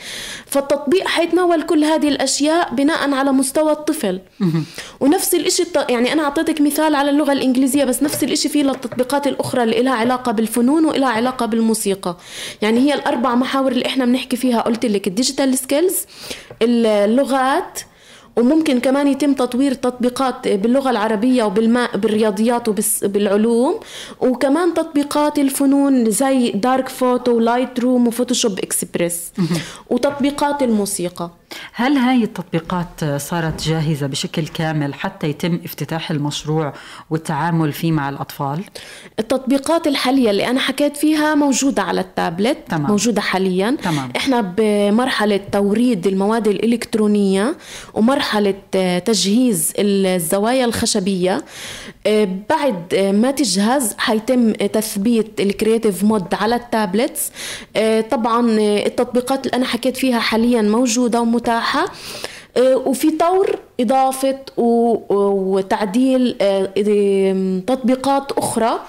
فالتطبيق 0.46 1.08
حيتناول 1.08 1.62
كل 1.62 1.84
هذه 1.84 2.08
الأشياء 2.08 2.74
بناء 2.74 3.12
على 3.12 3.32
مستوى 3.32 3.72
الطفل. 3.72 4.05
الطفل 4.10 4.64
ونفس 5.00 5.36
الشيء 5.36 5.68
يعني 5.90 6.14
أنا 6.14 6.24
أعطيتك 6.24 6.62
مثال 6.62 6.96
على 6.96 7.10
اللغة 7.10 7.32
الإنجليزية 7.32 7.84
بس 7.84 8.04
نفس 8.04 8.24
الشيء 8.24 8.52
في 8.52 8.64
للتطبيقات 8.64 9.28
الأخرى 9.28 9.64
اللي 9.64 9.82
لها 9.82 9.94
علاقة 9.94 10.32
بالفنون 10.32 10.86
وإلها 10.86 11.10
علاقة 11.10 11.46
بالموسيقى. 11.46 12.18
يعني 12.62 12.80
هي 12.80 12.94
الأربع 12.94 13.36
محاور 13.36 13.72
اللي 13.72 13.86
إحنا 13.86 14.06
بنحكي 14.06 14.38
فيها 14.38 14.62
قلت 14.62 14.86
لك 14.86 15.08
ال 15.08 15.14
digital 15.14 15.58
skills 15.58 15.96
اللغات 16.62 17.80
وممكن 18.38 18.80
كمان 18.80 19.08
يتم 19.08 19.34
تطوير 19.34 19.74
تطبيقات 19.74 20.48
باللغة 20.48 20.90
العربية 20.90 21.44
وبال 21.44 21.67
math 21.67 21.98
بالرياضيات 21.98 22.68
وبالعلوم 22.70 23.80
وكمان 24.22 24.74
تطبيقات 24.74 25.40
الفنون 25.40 26.12
زي 26.12 26.52
Dark 26.52 26.90
Photo 26.90 27.32
و 27.32 27.80
Lightroom 27.80 28.08
و 28.08 28.13
Photoshop 28.13 28.60
Express 28.60 29.32
وتطبيقات 29.90 30.64
الموسيقى. 30.64 31.30
هل 31.74 31.98
هاي 31.98 32.24
التطبيقات 32.24 33.06
صارت 33.18 33.64
جاهزة 33.68 34.08
بشكل 34.08 34.48
كامل 34.48 34.94
حتى 34.94 35.30
يتم 35.30 35.60
افتتاح 35.66 36.12
المشروع 36.12 36.74
والتعامل 37.10 37.74
فيه 37.74 37.92
مع 37.92 38.10
الأطفال؟ 38.10 38.64
التطبيقات 39.20 39.88
الحالية 39.88 40.30
اللي 40.30 40.48
أنا 40.48 40.60
حكيت 40.60 40.98
فيها 40.98 41.36
موجودة 41.36 41.82
على 41.82 42.02
التابلت 42.02 42.58
تمام. 42.70 42.88
موجودة 42.92 43.22
حاليا 43.22 43.78
تمام. 43.84 44.10
إحنا 44.18 44.54
بمرحلة 44.58 45.40
توريد 45.52 46.08
المواد 46.08 46.48
الإلكترونية 46.48 47.58
ومرحلة 47.94 48.54
تجهيز 49.06 49.74
الزوايا 49.80 50.66
الخشبية 50.66 51.44
بعد 52.50 52.96
ما 53.14 53.32
تجهز 53.32 53.96
حيتم 53.98 54.52
تثبيت 54.54 55.42
ال 55.42 55.49
creative 55.49 56.04
mode 56.04 56.34
على 56.34 56.56
ال 56.56 56.65
tablets 56.65 57.32
طبعا 58.12 58.48
التطبيقات 58.60 59.46
اللي 59.46 59.58
أنا 59.58 59.66
حكيت 59.66 59.98
فيها 59.98 60.20
حاليا 60.20 60.62
موجودة 60.62 61.24
متاحة 61.24 61.45
آه، 62.58 62.76
وفي 62.76 63.12
طور 63.12 63.60
إضافة 63.80 64.40
وتعديل 64.58 66.36
آه، 66.42 66.70
تطبيقات 67.68 68.32
أخرى 68.32 68.80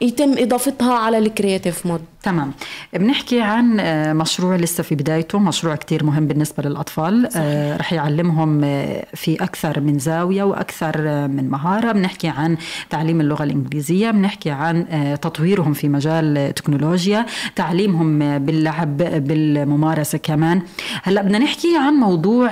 يتم 0.00 0.34
إضافتها 0.38 0.94
على 0.94 1.18
ال 1.18 1.26
creative 1.26 1.86
mode. 1.86 2.04
تمام. 2.22 2.52
بنحكي 2.92 3.40
عن 3.40 3.80
آه، 3.80 4.12
مشروع 4.12 4.56
لسه 4.56 4.82
في 4.82 4.94
بدايته 4.94 5.38
مشروع 5.38 5.76
كتير 5.76 6.04
مهم 6.04 6.26
بالنسبة 6.26 6.62
للأطفال. 6.62 7.28
صحيح. 7.30 7.42
آه، 7.46 7.76
رح 7.76 7.92
يعلمهم 7.92 8.64
آه، 8.64 9.06
في 9.14 9.34
أكثر 9.34 9.80
من 9.80 9.98
زاوية 9.98 10.42
وأكثر 10.42 11.28
من 11.28 11.50
مهارة. 11.50 11.92
بنحكي 11.92 12.28
عن 12.28 12.56
تعليم 12.90 13.20
اللغة 13.20 13.44
الإنجليزية 13.44 14.10
بنحكي 14.10 14.50
عن 14.50 14.86
تطويرهم 15.22 15.72
في 15.72 15.88
مجال 15.88 16.38
التكنولوجيا 16.38 17.26
تعليمهم 17.56 18.38
باللعب 18.38 18.96
بالممارسة 18.96 20.18
كمان. 20.18 20.62
هلأ 21.02 21.22
بدنا 21.22 21.38
نحكي 21.38 21.76
عن 21.76 21.94
موضوع 21.94 22.50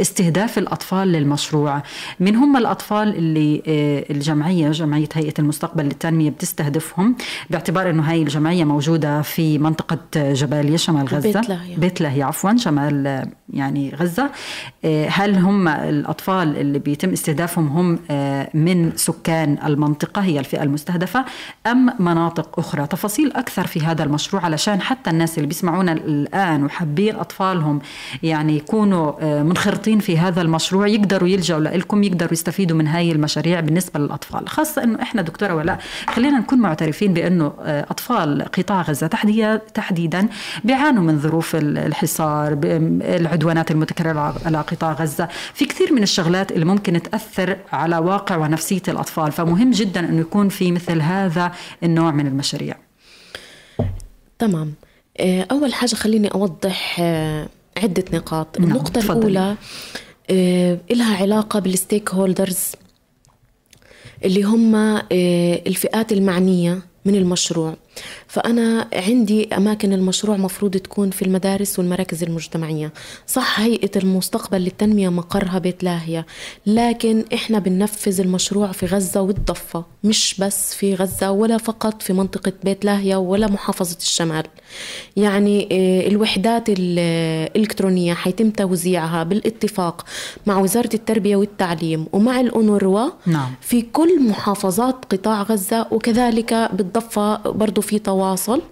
استهداف 0.00 0.58
الأطفال 0.58 1.08
للمشروع. 1.08 1.82
من 2.20 2.36
هم 2.36 2.56
الأطفال 2.56 3.16
اللي 3.16 3.62
الجمعية 4.10 4.70
جمعية 4.70 5.08
هيئة 5.14 5.34
المستقبل 5.38 5.84
للتنمية 5.84 6.30
بتستهدفهم؟ 6.30 7.16
باعتبار 7.50 7.90
أنه 7.90 8.02
هاي 8.02 8.22
الجمعية 8.22 8.64
موجودة 8.64 9.05
في 9.22 9.58
منطقة 9.58 9.98
جباليا 10.14 10.76
شمال 10.76 11.08
غزة. 11.08 11.32
بيت 11.32 11.48
لاهيا 11.48 11.76
بيت 11.76 12.00
لاهيا 12.00 12.24
عفوا 12.24 12.56
شمال 12.56 13.26
يعني 13.52 13.94
غزة. 13.94 14.30
آه، 14.84 15.08
هل 15.08 15.38
هم 15.38 15.68
الأطفال 15.68 16.56
اللي 16.56 16.78
بيتم 16.78 17.12
استهدافهم 17.12 17.68
هم 17.68 17.98
آه، 18.10 18.50
من 18.54 18.92
سكان 18.96 19.58
المنطقة 19.64 20.22
هي 20.22 20.38
الفئة 20.38 20.62
المستهدفة 20.62 21.24
أم 21.66 21.90
مناطق 21.98 22.58
أخرى؟ 22.58 22.86
تفاصيل 22.86 23.32
أكثر 23.32 23.66
في 23.66 23.80
هذا 23.80 24.04
المشروع 24.04 24.44
علشان 24.44 24.80
حتى 24.80 25.10
الناس 25.10 25.36
اللي 25.38 25.46
بيسمعونا 25.46 25.92
الآن 25.92 26.64
وحابين 26.64 27.16
أطفالهم 27.16 27.80
يعني 28.22 28.56
يكونوا 28.56 29.12
آه، 29.20 29.42
منخرطين 29.42 29.98
في 29.98 30.18
هذا 30.18 30.42
المشروع 30.42 30.86
يقدروا 30.86 31.28
يلجأوا 31.28 31.60
لكم 31.60 32.02
يقدروا 32.02 32.32
يستفيدوا 32.32 32.76
من 32.76 32.86
هاي 32.86 33.12
المشاريع 33.12 33.60
بالنسبة 33.60 34.00
للأطفال. 34.00 34.48
خاصة 34.48 34.84
أنه 34.84 35.02
إحنا 35.02 35.22
دكتورة 35.22 35.54
ولاء 35.54 35.78
خلينا 36.08 36.38
نكون 36.38 36.58
معترفين 36.58 37.12
بأنه 37.12 37.52
أطفال 37.58 38.42
قطاع 38.42 38.82
غزة 38.82 38.95
غزة 38.96 39.56
تحديدا 39.74 40.28
بيعانوا 40.64 41.02
من 41.02 41.20
ظروف 41.20 41.56
الحصار 41.56 42.58
العدوانات 43.02 43.70
المتكررة 43.70 44.36
على 44.44 44.58
قطاع 44.58 44.92
غزة. 44.92 45.28
في 45.54 45.64
كثير 45.64 45.92
من 45.92 46.02
الشغلات 46.02 46.52
اللي 46.52 46.64
ممكن 46.64 47.02
تأثر 47.02 47.56
على 47.72 47.98
واقع 47.98 48.36
ونفسية 48.36 48.82
الأطفال. 48.88 49.32
فمهم 49.32 49.70
جدا 49.70 50.00
أنه 50.00 50.20
يكون 50.20 50.48
في 50.48 50.72
مثل 50.72 51.00
هذا 51.00 51.52
النوع 51.82 52.10
من 52.10 52.26
المشاريع. 52.26 52.76
تمام. 54.38 54.74
آه، 55.18 55.46
أول 55.50 55.74
حاجة 55.74 55.94
خليني 55.94 56.28
أوضح 56.28 56.96
آه، 57.00 57.48
عدة 57.76 58.04
نقاط. 58.12 58.60
نعم. 58.60 58.70
النقطة 58.70 59.00
تفضل. 59.00 59.18
الأولى 59.18 59.56
آه، 60.30 60.78
إلها 60.90 61.16
علاقة 61.16 61.58
بالستيك 61.58 62.14
هولدرز 62.14 62.72
اللي 64.24 64.42
هم 64.42 64.74
الفئات 65.66 66.12
المعنية 66.12 66.82
من 67.04 67.14
المشروع. 67.14 67.76
فأنا 68.26 68.88
عندي 68.92 69.54
أماكن 69.54 69.92
المشروع 69.92 70.36
مفروض 70.36 70.76
تكون 70.76 71.10
في 71.10 71.22
المدارس 71.22 71.78
والمراكز 71.78 72.22
المجتمعية 72.22 72.92
صح 73.26 73.60
هيئة 73.60 73.90
المستقبل 73.96 74.58
للتنمية 74.58 75.08
مقرها 75.08 75.58
بيت 75.58 75.84
لاهية 75.84 76.26
لكن 76.66 77.24
إحنا 77.34 77.58
بننفذ 77.58 78.20
المشروع 78.20 78.72
في 78.72 78.86
غزة 78.86 79.20
والضفة 79.20 79.84
مش 80.04 80.34
بس 80.40 80.74
في 80.74 80.94
غزة 80.94 81.30
ولا 81.30 81.58
فقط 81.58 82.02
في 82.02 82.12
منطقة 82.12 82.52
بيت 82.64 82.84
لاهية 82.84 83.16
ولا 83.16 83.46
محافظة 83.46 83.96
الشمال 84.00 84.44
يعني 85.16 85.68
آه، 85.72 86.08
الوحدات 86.08 86.64
الإلكترونية 86.68 88.14
حيتم 88.14 88.50
توزيعها 88.50 89.22
بالاتفاق 89.22 90.04
مع 90.46 90.58
وزارة 90.58 90.90
التربية 90.94 91.36
والتعليم 91.36 92.06
ومع 92.12 92.40
الأونروا 92.40 93.10
نعم. 93.26 93.54
في 93.60 93.82
كل 93.82 94.22
محافظات 94.22 95.04
قطاع 95.14 95.42
غزة 95.42 95.86
وكذلك 95.90 96.68
بالضفة 96.72 97.36
برضو 97.36 97.80
في 97.86 97.98
تواصل. 97.98 98.62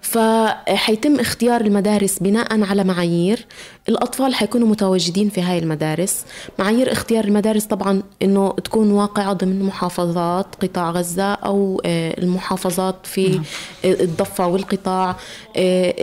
فحيتم 0.00 1.20
اختيار 1.20 1.60
المدارس 1.60 2.18
بناء 2.18 2.62
على 2.62 2.84
معايير. 2.84 3.46
الأطفال 3.88 4.34
حيكونوا 4.34 4.68
متواجدين 4.68 5.28
في 5.28 5.40
هاي 5.42 5.58
المدارس. 5.58 6.24
معايير 6.58 6.92
اختيار 6.92 7.24
المدارس 7.24 7.64
طبعا 7.64 8.02
أنه 8.22 8.52
تكون 8.64 8.90
واقعة 8.90 9.32
ضمن 9.32 9.62
محافظات 9.62 10.46
قطاع 10.62 10.90
غزة 10.90 11.32
أو 11.32 11.82
آه، 11.84 12.20
المحافظات 12.20 12.96
في 13.06 13.28
نعم. 13.28 13.42
الضفة 13.84 14.46
والقطاع. 14.46 15.16
آه، 15.56 15.94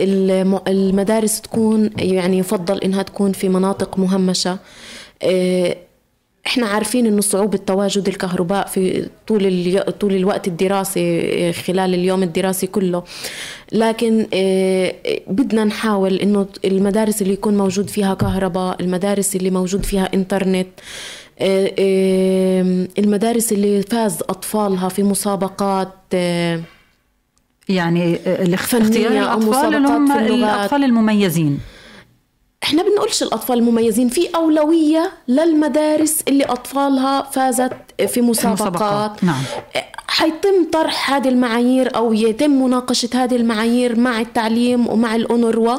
المدارس 0.68 1.40
تكون 1.40 1.90
يعني 1.98 2.38
يفضل 2.38 2.78
أنها 2.78 3.02
تكون 3.02 3.32
في 3.32 3.48
مناطق 3.48 3.98
مهمشة. 3.98 4.58
آه، 5.22 5.76
إحنا 6.46 6.66
عارفين 6.66 7.06
إنه 7.06 7.20
صعوبة 7.20 7.58
تواجد 7.66 8.08
الكهرباء 8.08 8.66
في 8.66 9.08
طول 9.26 9.82
طول 10.00 10.14
الوقت 10.14 10.48
الدراسي 10.48 11.52
خلال 11.52 11.94
اليوم 11.94 12.22
الدراسي 12.22 12.66
كله. 12.66 13.02
لكن 13.72 14.26
آه، 14.34 14.94
بدنا 15.26 15.64
نحاول 15.64 16.14
إنه 16.14 16.46
المدارس 16.64 17.22
اللي 17.22 17.32
يكون 17.32 17.56
موجود 17.56 17.90
فيها 17.90 18.14
كهرباء 18.14 18.82
المدارس 18.82 19.36
اللي 19.36 19.50
موجود 19.50 19.84
فيها 19.84 20.08
إنترنت 20.14 20.68
آه، 21.40 22.86
المدارس 22.98 23.52
اللي 23.52 23.82
فاز 23.82 24.20
أطفالها 24.20 24.88
في 24.88 25.02
مسابقات 25.02 25.92
يعني 27.68 28.18
الاختيار 28.26 28.82
الأطفال 28.82 29.74
اللي 29.74 29.88
هم 29.88 30.12
الأطفال 30.12 30.84
المميزين. 30.84 31.60
إحنا 32.64 32.82
بنقولش 32.82 33.22
الأطفال 33.22 33.58
المميزين 33.58 34.08
في 34.08 34.28
أولوية 34.34 35.12
للمدارس 35.28 36.20
اللي 36.28 36.44
أطفالها 36.44 37.22
فازت 37.22 37.72
في 38.06 38.20
مسابقات, 38.20 38.60
مسابقات. 38.60 39.24
نعم. 39.24 39.42
حيتم 40.14 40.70
طرح 40.72 41.12
هذه 41.12 41.28
المعايير 41.28 41.96
أو 41.96 42.12
يتم 42.12 42.50
مناقشة 42.50 43.08
هذه 43.14 43.36
المعايير 43.36 43.98
مع 43.98 44.20
التعليم 44.20 44.88
ومع 44.88 45.16
الاونروا 45.16 45.76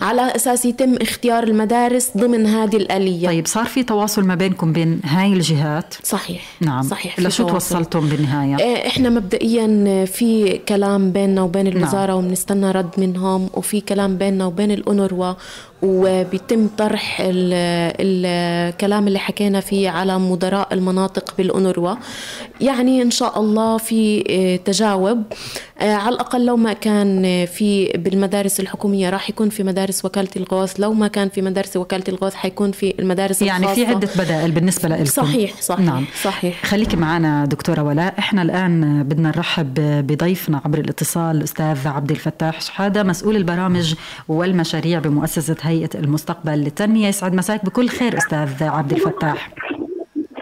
على 0.00 0.36
أساس 0.36 0.64
يتم 0.64 0.96
اختيار 0.96 1.42
المدارس 1.44 2.10
ضمن 2.16 2.46
هذه 2.46 2.76
الآلية. 2.76 3.26
طيب 3.26 3.46
صار 3.46 3.64
في 3.64 3.82
تواصل 3.82 4.24
ما 4.24 4.34
بينكم 4.34 4.72
بين 4.72 5.00
هاي 5.04 5.32
الجهات؟ 5.32 5.94
صحيح 6.02 6.42
نعم. 6.60 6.82
صحيح 6.82 7.20
لشو 7.20 7.48
توصلتم 7.48 8.08
بالنهاية؟ 8.08 8.58
إيه، 8.58 8.86
إحنا 8.86 9.10
مبدئيا 9.10 10.04
في 10.04 10.58
كلام 10.68 11.12
بيننا 11.12 11.42
وبين 11.42 11.66
الوزارة 11.66 12.12
نعم. 12.12 12.24
وبنستنى 12.24 12.70
رد 12.70 12.90
منهم 12.98 13.50
وفي 13.54 13.80
كلام 13.80 14.16
بيننا 14.16 14.46
وبين 14.46 14.70
الاونروا 14.70 15.34
وبيتم 15.82 16.68
طرح 16.78 17.18
الكلام 17.20 19.08
اللي 19.08 19.18
حكينا 19.18 19.60
فيه 19.60 19.90
على 19.90 20.18
مدراء 20.18 20.74
المناطق 20.74 21.34
بالأونروا 21.38 21.94
يعني 22.60 23.02
إن 23.02 23.10
شاء 23.10 23.40
الله 23.40 23.75
في 23.78 24.24
آه، 24.30 24.56
تجاوب. 24.56 25.22
آه، 25.80 25.94
على 25.94 26.14
الأقل 26.14 26.46
لو 26.46 26.56
ما 26.56 26.72
كان 26.72 27.22
في 27.46 27.92
بالمدارس 27.94 28.60
الحكومية 28.60 29.10
راح 29.10 29.30
يكون 29.30 29.48
في 29.48 29.62
مدارس 29.62 30.04
وكالة 30.04 30.28
الغوث 30.36 30.80
لو 30.80 30.92
ما 30.92 31.08
كان 31.08 31.28
في 31.28 31.42
مدارس 31.42 31.76
وكالة 31.76 32.04
الغوث 32.08 32.34
حيكون 32.34 32.72
في 32.72 32.94
المدارس 32.98 33.42
يعني 33.42 33.64
الخاصة. 33.64 33.84
في 33.84 33.90
عدة 33.90 34.08
بدائل 34.18 34.50
بالنسبة 34.50 34.88
لكم. 34.88 35.04
صحيح 35.04 35.60
صحيح 35.60 35.80
نعم. 35.86 36.04
صحيح. 36.22 36.66
خليكي 36.66 36.96
معنا 36.96 37.44
دكتورة 37.44 37.82
ولاء. 37.82 38.14
إحنا 38.18 38.42
الآن 38.42 39.02
بدنا 39.02 39.28
نرحب 39.28 39.74
بضيفنا 40.06 40.60
عبر 40.64 40.78
الاتصال 40.78 41.36
الأستاذ 41.36 41.88
عبد 41.88 42.10
الفتاح 42.10 42.60
شحادة 42.60 43.02
مسؤول 43.02 43.36
البرامج 43.36 43.94
والمشاريع 44.28 44.98
بمؤسسة 44.98 45.56
هيئة 45.62 45.90
المستقبل 45.94 46.52
للتنمية. 46.52 47.08
يسعد 47.08 47.34
مساك 47.34 47.64
بكل 47.64 47.88
خير 47.88 48.18
أستاذ 48.18 48.62
عبد 48.62 48.92
الفتاح. 48.92 49.50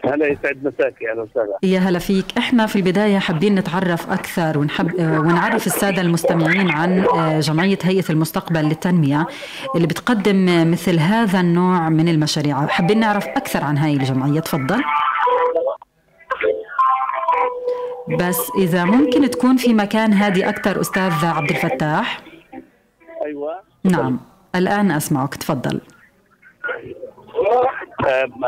هلا 0.09 0.27
يسعد 0.27 0.59
مساك 0.65 0.95
أهلا 1.11 1.23
وسهلا. 1.23 1.59
يا 1.63 1.79
هلا 1.79 1.99
فيك. 1.99 2.25
إحنا 2.39 2.67
في 2.67 2.77
البداية 2.77 3.19
حابين 3.19 3.55
نتعرف 3.55 4.11
أكثر 4.11 4.59
ونحب 4.59 4.95
ونعرف 4.99 5.67
السادة 5.67 6.03
المستمعين 6.03 6.71
عن 6.71 7.07
جمعية 7.41 7.79
هيئة 7.83 8.05
المستقبل 8.11 8.61
للتنمية 8.61 9.27
اللي 9.77 9.87
بتقدم 9.87 10.71
مثل 10.71 10.99
هذا 10.99 11.41
النوع 11.41 11.89
من 11.89 12.09
المشاريع. 12.09 12.67
حابين 12.67 13.01
نعرف 13.01 13.27
أكثر 13.27 13.65
عن 13.65 13.79
هاي 13.79 13.93
الجمعية؟ 13.93 14.41
تفضل. 14.41 14.83
بس 18.19 18.51
إذا 18.59 18.85
ممكن 18.85 19.31
تكون 19.31 19.57
في 19.57 19.75
مكان 19.75 20.13
هادي 20.13 20.49
أكثر 20.49 20.81
أستاذ 20.81 21.25
عبد 21.25 21.51
الفتاح. 21.51 22.21
أيوه. 23.27 23.61
نعم. 23.85 24.21
الآن 24.55 24.91
أسمعك. 24.91 25.35
تفضل. 25.35 25.75
آه 25.75 25.94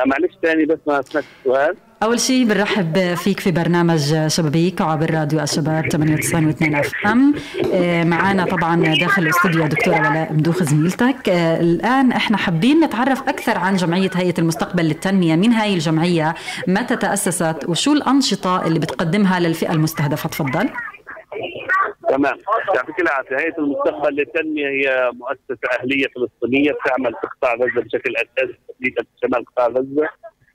معلش 0.06 0.32
ثاني 0.42 0.64
بس 0.64 0.78
ما 0.86 1.02
سمعت 1.02 1.24
السؤال. 1.46 1.74
أول 2.02 2.20
شيء 2.20 2.44
بنرحب 2.44 3.14
فيك 3.14 3.40
في 3.40 3.50
برنامج 3.50 4.26
شبابيك 4.26 4.80
وعبر 4.80 5.14
راديو 5.14 5.40
الشباب 5.40 5.84
98.2 5.92 6.74
FM. 6.74 7.34
آه، 7.74 8.04
معنا 8.04 8.44
طبعا 8.44 8.94
داخل 8.94 9.22
الاستوديو 9.22 9.66
دكتورة 9.66 9.96
ولاء 9.96 10.32
مدوخ 10.32 10.62
زميلتك. 10.62 11.28
آه، 11.28 11.60
الآن 11.60 12.12
إحنا 12.12 12.36
حابين 12.36 12.80
نتعرف 12.84 13.22
أكثر 13.28 13.58
عن 13.58 13.76
جمعية 13.76 14.10
هيئة 14.14 14.34
المستقبل 14.38 14.84
للتنمية. 14.84 15.36
مين 15.36 15.52
هاي 15.52 15.74
الجمعية؟ 15.74 16.34
متى 16.68 16.96
تأسست؟ 16.96 17.56
وشو 17.68 17.92
الأنشطة 17.92 18.66
اللي 18.66 18.78
بتقدمها 18.78 19.40
للفئة 19.40 19.72
المستهدفة؟ 19.72 20.28
تفضل. 20.28 20.68
تمام. 22.08 22.38
يعطيك 22.74 23.00
العافيه 23.00 23.36
هيئة 23.36 23.58
المستقبل 23.58 24.14
للتنمية 24.14 24.68
هي 24.68 25.10
مؤسسة 25.14 25.80
أهلية 25.80 26.06
فلسطينية 26.14 26.72
بتعمل 26.72 27.14
في 27.20 27.26
قطاع 27.26 27.54
غزة 27.54 27.80
بشكل 27.80 28.14
أساسي 28.16 28.58
تحديدا 28.68 29.02
في 29.02 29.26
شمال 29.26 29.44
قطاع 29.44 29.66
غزة. 29.66 30.08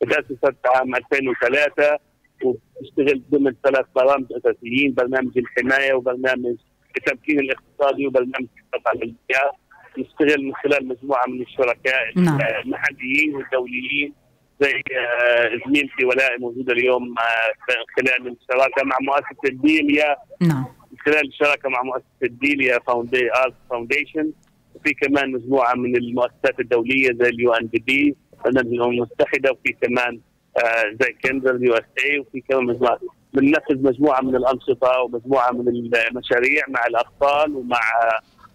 تاسست 0.10 0.56
عام 0.76 0.96
2003 0.96 1.98
وبتشتغل 2.44 3.22
ضمن 3.32 3.54
ثلاث 3.64 3.86
برامج 3.96 4.26
أساسيين 4.32 4.94
برنامج 4.94 5.38
الحماية 5.38 5.94
وبرنامج 5.94 6.56
التمكين 6.98 7.40
الاقتصادي 7.40 8.08
وبرنامج 8.08 8.48
القطاع 8.74 8.94
البيئة 8.94 9.52
نشتغل 9.98 10.46
من 10.46 10.56
خلال 10.56 10.88
مجموعة 10.88 11.28
من 11.28 11.42
الشركاء 11.42 12.02
نعم. 12.16 12.40
المحليين 12.66 13.36
والدوليين 13.36 14.14
زي 14.62 14.84
آه، 14.98 15.50
زميلتي 15.66 16.06
ولاء 16.06 16.40
موجودة 16.40 16.74
اليوم 16.74 17.16
آه، 17.20 17.74
خلال 17.98 18.38
الشراكه 18.42 18.84
مع 18.84 18.98
مؤسسة 19.02 19.62
ديليا 19.64 20.16
نعم. 20.42 20.66
خلال 21.06 21.28
الشراكه 21.28 21.70
مع 21.70 21.82
مؤسسة 21.84 22.06
ديليا 22.42 22.80
Foundي 22.80 23.30
Foundation 23.70 24.32
وفي 24.76 24.94
كمان 24.94 25.32
مجموعة 25.32 25.74
من 25.74 25.96
المؤسسات 25.96 26.60
الدولية 26.60 27.10
زي 27.22 27.30
ال 27.30 27.54
UNDP 27.54 28.16
الامم 28.46 28.92
المتحدة 28.92 29.52
وفي 29.52 29.74
كمان 29.82 30.20
آه، 30.58 30.84
زي 31.02 31.16
كندر 31.24 31.64
USA 31.64 32.20
وفي 32.20 32.42
كمان 32.50 32.66
مجموعه 32.66 33.00
بننفذ 33.34 33.84
مجموعة 33.84 34.22
من 34.22 34.36
الأنشطة 34.36 35.00
ومجموعة 35.02 35.52
من 35.52 35.68
المشاريع 35.68 36.64
مع 36.68 36.86
الأطفال 36.86 37.56
ومع 37.56 37.80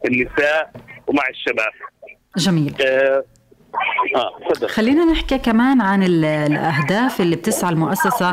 النساء 0.06 0.72
ومع 1.06 1.22
الشباب. 1.30 1.72
جميل. 2.37 2.74
آه 2.87 3.24
آه 4.16 4.66
خلينا 4.66 5.05
نحكي 5.05 5.38
كمان 5.38 5.81
عن 5.81 6.02
ال- 6.02 6.24
الأهداف 6.24 7.20
اللي 7.20 7.37
بتسعى 7.37 7.72
المؤسسة 7.72 8.29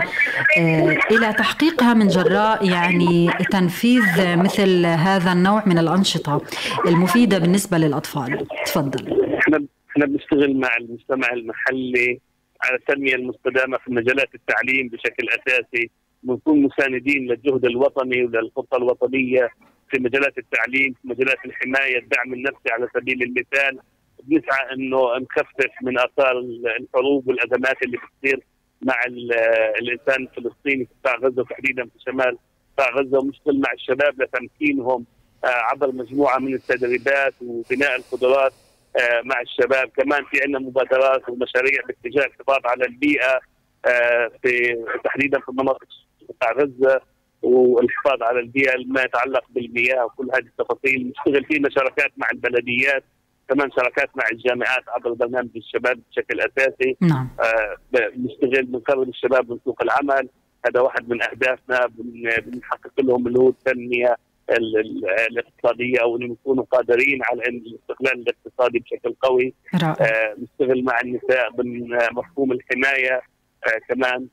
آه، 0.58 0.98
إلى 1.12 1.34
تحقيقها 1.34 1.94
من 1.94 2.08
جراء 2.08 2.70
يعني 2.70 3.32
تنفيذ 3.52 4.38
مثل 4.38 4.86
هذا 4.86 5.32
النوع 5.32 5.64
من 5.66 5.78
الأنشطة 5.78 6.42
المفيدة 6.88 7.38
بالنسبة 7.40 7.78
للأطفال. 7.78 8.48
تفضل. 8.66 9.34
إحنا 9.40 9.66
إحنا 9.92 10.06
بنشتغل 10.06 10.58
مع 10.60 10.70
المجتمع 10.80 11.28
المحلي 11.34 12.20
على 12.64 12.76
التنمية 12.76 13.16
المستدامة 13.16 13.78
في 13.78 13.92
مجالات 13.92 14.30
التعليم 14.36 14.88
بشكل 14.88 15.28
أساسي 15.30 15.90
بنكون 16.24 16.62
مساندين 16.62 17.28
للجهد 17.28 17.66
الوطني 17.66 18.24
وللخطة 18.24 18.78
الوطنية 18.78 19.50
في 19.92 20.00
مجالات 20.02 20.38
التعليم 20.38 20.94
في 21.02 21.08
مجالات 21.08 21.38
الحماية 21.46 22.00
الدعم 22.00 22.34
النفسي 22.34 22.70
على 22.72 22.88
سبيل 22.96 23.24
المثال. 23.24 23.80
بنسعى 24.28 24.74
إنه 24.74 25.18
نخفف 25.18 25.72
من 25.82 26.00
آثار 26.00 26.40
الحروب 26.80 27.28
والأزمات 27.28 27.84
اللي 27.84 27.98
بتصير 27.98 28.40
مع 28.82 28.96
ال- 29.08 29.34
الإنسان 29.82 30.24
الفلسطيني 30.24 30.86
في 30.86 30.92
قطاع 31.04 31.16
غزة 31.16 31.42
وتحديدا 31.42 31.84
في 31.84 32.00
شمال 32.06 32.38
قطاع 32.78 32.90
غزة 33.02 33.20
ونشتغل 33.20 33.60
مع 33.60 33.72
الشباب 33.74 34.22
لتمكينهم 34.22 35.06
آه، 35.44 35.48
عبر 35.48 35.92
مجموعة 35.92 36.38
من 36.40 36.54
التدريبات 36.54 37.34
وبناء 37.42 37.96
القدرات 37.96 38.54
آه، 38.96 39.22
مع 39.26 39.42
الشباب. 39.42 39.88
كمان 39.98 40.24
في 40.26 40.40
عندنا 40.46 40.60
مبادرات 40.60 41.30
ومشاريع 41.30 41.82
باتجاه 41.88 42.26
الحفاظ 42.26 42.60
على 42.66 42.86
البيئة 42.86 43.40
آه، 43.86 44.32
في 44.42 44.76
تحديدا 45.04 45.40
في 45.40 45.52
مناطق 45.52 45.88
قطاع 46.30 46.52
غزة 46.52 47.02
والحفاظ 47.42 48.24
على 48.24 48.40
البيئة 48.40 48.78
ما 48.86 49.02
يتعلق 49.02 49.44
بالمياه 49.50 50.06
وكل 50.06 50.28
هذه 50.36 50.46
التفاصيل. 50.46 51.08
نشتغل 51.18 51.46
فينا 51.46 51.70
شراكات 51.70 52.12
مع 52.18 52.28
البلديات 52.34 53.04
كمان 53.50 53.72
شراكات 53.72 54.10
مع 54.16 54.24
الجامعات 54.32 54.84
عبر 54.90 55.14
برنامج 55.14 55.50
الشباب 55.56 56.00
بشكل 56.12 56.40
أساسي. 56.40 56.98
نعم. 57.02 57.30
آه، 57.40 57.76
بنشتغل 57.92 58.66
بنقرب 58.66 59.10
الشباب 59.10 59.52
من 59.52 59.58
سوق 59.66 59.82
العمل. 59.82 60.30
هذا 60.68 60.80
واحد 60.80 61.10
من 61.10 61.22
أهدافنا 61.24 61.86
بن- 61.88 62.30
بنحقق 62.46 63.02
لهم 63.02 63.28
اللي 63.28 63.40
هو 63.40 63.50
التنمية 63.50 64.18
ال- 64.50 64.78
ال- 64.80 65.10
الاقتصادية 65.32 66.02
أو 66.02 66.18
انهم 66.18 66.32
يكونوا 66.32 66.64
قادرين 66.64 67.20
على 67.24 67.42
الاستقلال 67.44 68.14
الاقتصادي 68.28 68.80
بشكل 68.80 69.16
قوي. 69.22 69.54
رائع. 69.84 70.06
آه، 70.06 70.36
نشتغل 70.40 70.84
مع 70.84 71.00
النساء 71.02 71.52
بمفهوم 71.52 72.52
الحماية. 72.52 73.22
آه، 73.68 73.94
كمان 73.94 74.28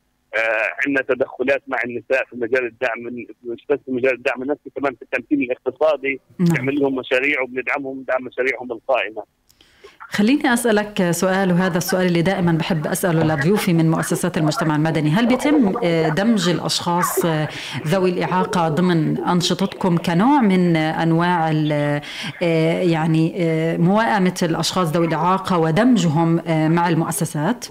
عندنا 0.86 1.02
تدخلات 1.08 1.62
مع 1.68 1.78
النساء 1.84 2.24
في 2.30 2.36
مجال 2.36 2.66
الدعم 2.66 3.26
مش 3.44 3.66
بس 3.70 3.78
في 3.86 3.92
مجال 3.92 4.14
الدعم 4.14 4.42
النفسي 4.42 4.70
كمان 4.76 4.94
في 4.94 5.02
التمكين 5.02 5.42
الاقتصادي 5.42 6.20
نعم. 6.38 6.48
نعمل 6.56 6.80
لهم 6.80 6.94
مشاريع 6.94 7.42
وبندعمهم 7.42 8.04
دعم 8.08 8.24
مشاريعهم 8.24 8.72
القائمة. 8.72 9.22
خليني 10.12 10.52
أسألك 10.54 11.10
سؤال 11.10 11.52
وهذا 11.52 11.78
السؤال 11.78 12.06
اللي 12.06 12.22
دائما 12.22 12.52
بحب 12.52 12.86
أسأله 12.86 13.34
لضيوفي 13.34 13.72
من 13.72 13.90
مؤسسات 13.90 14.38
المجتمع 14.38 14.76
المدني. 14.76 15.10
هل 15.10 15.26
بيتم 15.26 15.72
آه، 15.84 16.08
دمج 16.08 16.48
الأشخاص 16.48 17.24
آه، 17.24 17.48
ذوي 17.86 18.10
الإعاقة 18.10 18.68
ضمن 18.68 19.24
أنشطتكم 19.24 19.96
كنوع 19.96 20.40
من 20.40 20.76
آه، 20.76 22.00
آه، 22.42 22.82
يعني 22.82 23.34
آه، 23.36 23.76
موائمة 23.76 24.34
الأشخاص 24.42 24.92
ذوي 24.92 25.06
الإعاقة 25.06 25.58
ودمجهم 25.58 26.38
آه، 26.38 26.68
مع 26.68 26.88
المؤسسات؟ 26.88 27.64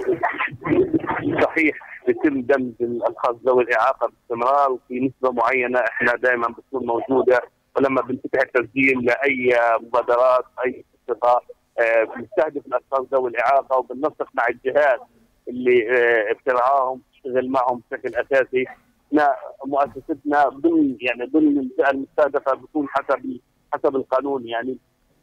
صحيح. 1.44 1.89
بيتم 2.24 2.42
دمج 2.42 2.74
الاشخاص 2.82 3.36
ذوي 3.46 3.64
الإعاقة 3.64 4.08
باستمرار 4.08 4.72
وفي 4.72 5.00
نسبة 5.00 5.32
معينة 5.32 5.80
إحنا 5.80 6.16
دائما 6.16 6.48
بتكون 6.48 6.86
موجودة. 6.86 7.42
ولما 7.78 8.02
بنفتح 8.02 8.40
التسجيل 8.42 9.06
لأي 9.06 9.60
مبادرات 9.82 10.46
أي 10.66 10.86
انشطه 11.10 11.42
آه، 11.80 12.04
بنستهدف 12.04 12.66
الاشخاص 12.68 13.08
ذوي 13.14 13.30
الإعاقة 13.30 13.78
وبننسق 13.78 14.28
مع 14.34 14.48
الجهات 14.48 15.00
اللي 15.48 15.92
آه، 15.92 16.34
بترعاهم 16.34 17.02
تشتغل 17.14 17.50
معهم 17.50 17.82
بشكل 17.92 18.16
أساسي. 18.16 18.66
إحنا 19.08 19.36
مؤسستنا 19.66 20.50
ضمن 20.50 20.98
يعني 21.02 21.26
ضمن 21.26 21.60
الفئه 21.60 21.90
المستهدفة 21.90 22.54
بتكون 22.56 22.88
حسب 22.90 23.40
حسب 23.74 23.96
القانون. 23.96 24.48
يعني 24.48 24.78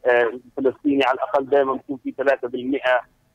آه، 0.05 0.23
الفلسطيني 0.57 1.03
على 1.03 1.13
الأقل 1.15 1.49
دائما 1.49 1.73
بيكون 1.73 1.99
في 2.03 2.11
3% 2.11 2.81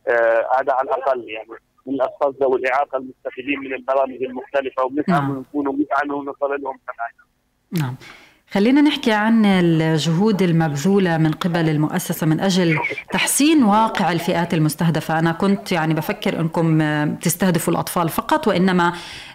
آه، 0.09 0.47
هذا 0.59 0.73
على 0.73 0.89
الأقل 0.89 1.31
يعني. 1.31 1.49
من 1.87 1.95
الاشخاص 1.95 2.35
ذوي 2.43 2.59
الإعاقة 2.59 2.99
المستفيدين 2.99 3.61
من 3.61 3.75
البرامج 3.75 4.23
المختلفة 4.23 4.85
وبنسعى 4.85 5.21
نعم. 5.21 5.31
انه 5.31 5.41
نكونوا 5.41 5.73
بنسعى 5.73 6.05
انه 6.05 6.23
نصل 6.23 6.63
لهم 6.63 6.79
كمان. 6.87 7.13
نعم 7.83 7.97
خلينا 8.53 8.81
نحكي 8.81 9.13
عن 9.13 9.45
الجهود 9.45 10.43
المبذولة 10.43 11.19
من 11.19 11.31
قبل 11.33 11.69
المؤسسة 11.69 12.27
من 12.27 12.41
أجل 12.41 12.79
تحسين 13.13 13.63
واقع 13.63 14.13
الفئات 14.13 14.55
المستهدفة 14.55 15.19
أنا 15.19 15.33
كنت 15.33 15.73
يعني 15.73 15.95
بفكر 15.95 16.41
أنكم 16.41 16.79
تستهدفوا 17.15 17.73
الأطفال 17.73 18.09
فقط 18.09 18.49
وإنما 18.49 18.93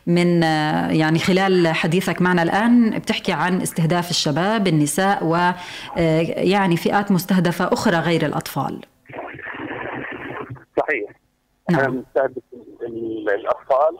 من 0.07 0.43
يعني 0.91 1.19
خلال 1.19 1.67
حديثك 1.67 2.21
معنا 2.21 2.43
الآن 2.43 2.99
بتحكي 2.99 3.31
عن 3.31 3.61
استهداف 3.61 4.09
الشباب 4.09 4.67
النساء 4.67 5.23
ويعني 5.23 6.77
فئات 6.77 7.11
مستهدفة 7.11 7.73
أخرى 7.73 7.97
غير 7.97 8.25
الأطفال 8.25 8.81
صحيح 10.77 11.16
إحنا 11.69 11.81
نعم. 11.81 11.91
بنستهدف 11.91 12.43
ال- 12.81 13.29
الاطفال 13.29 13.97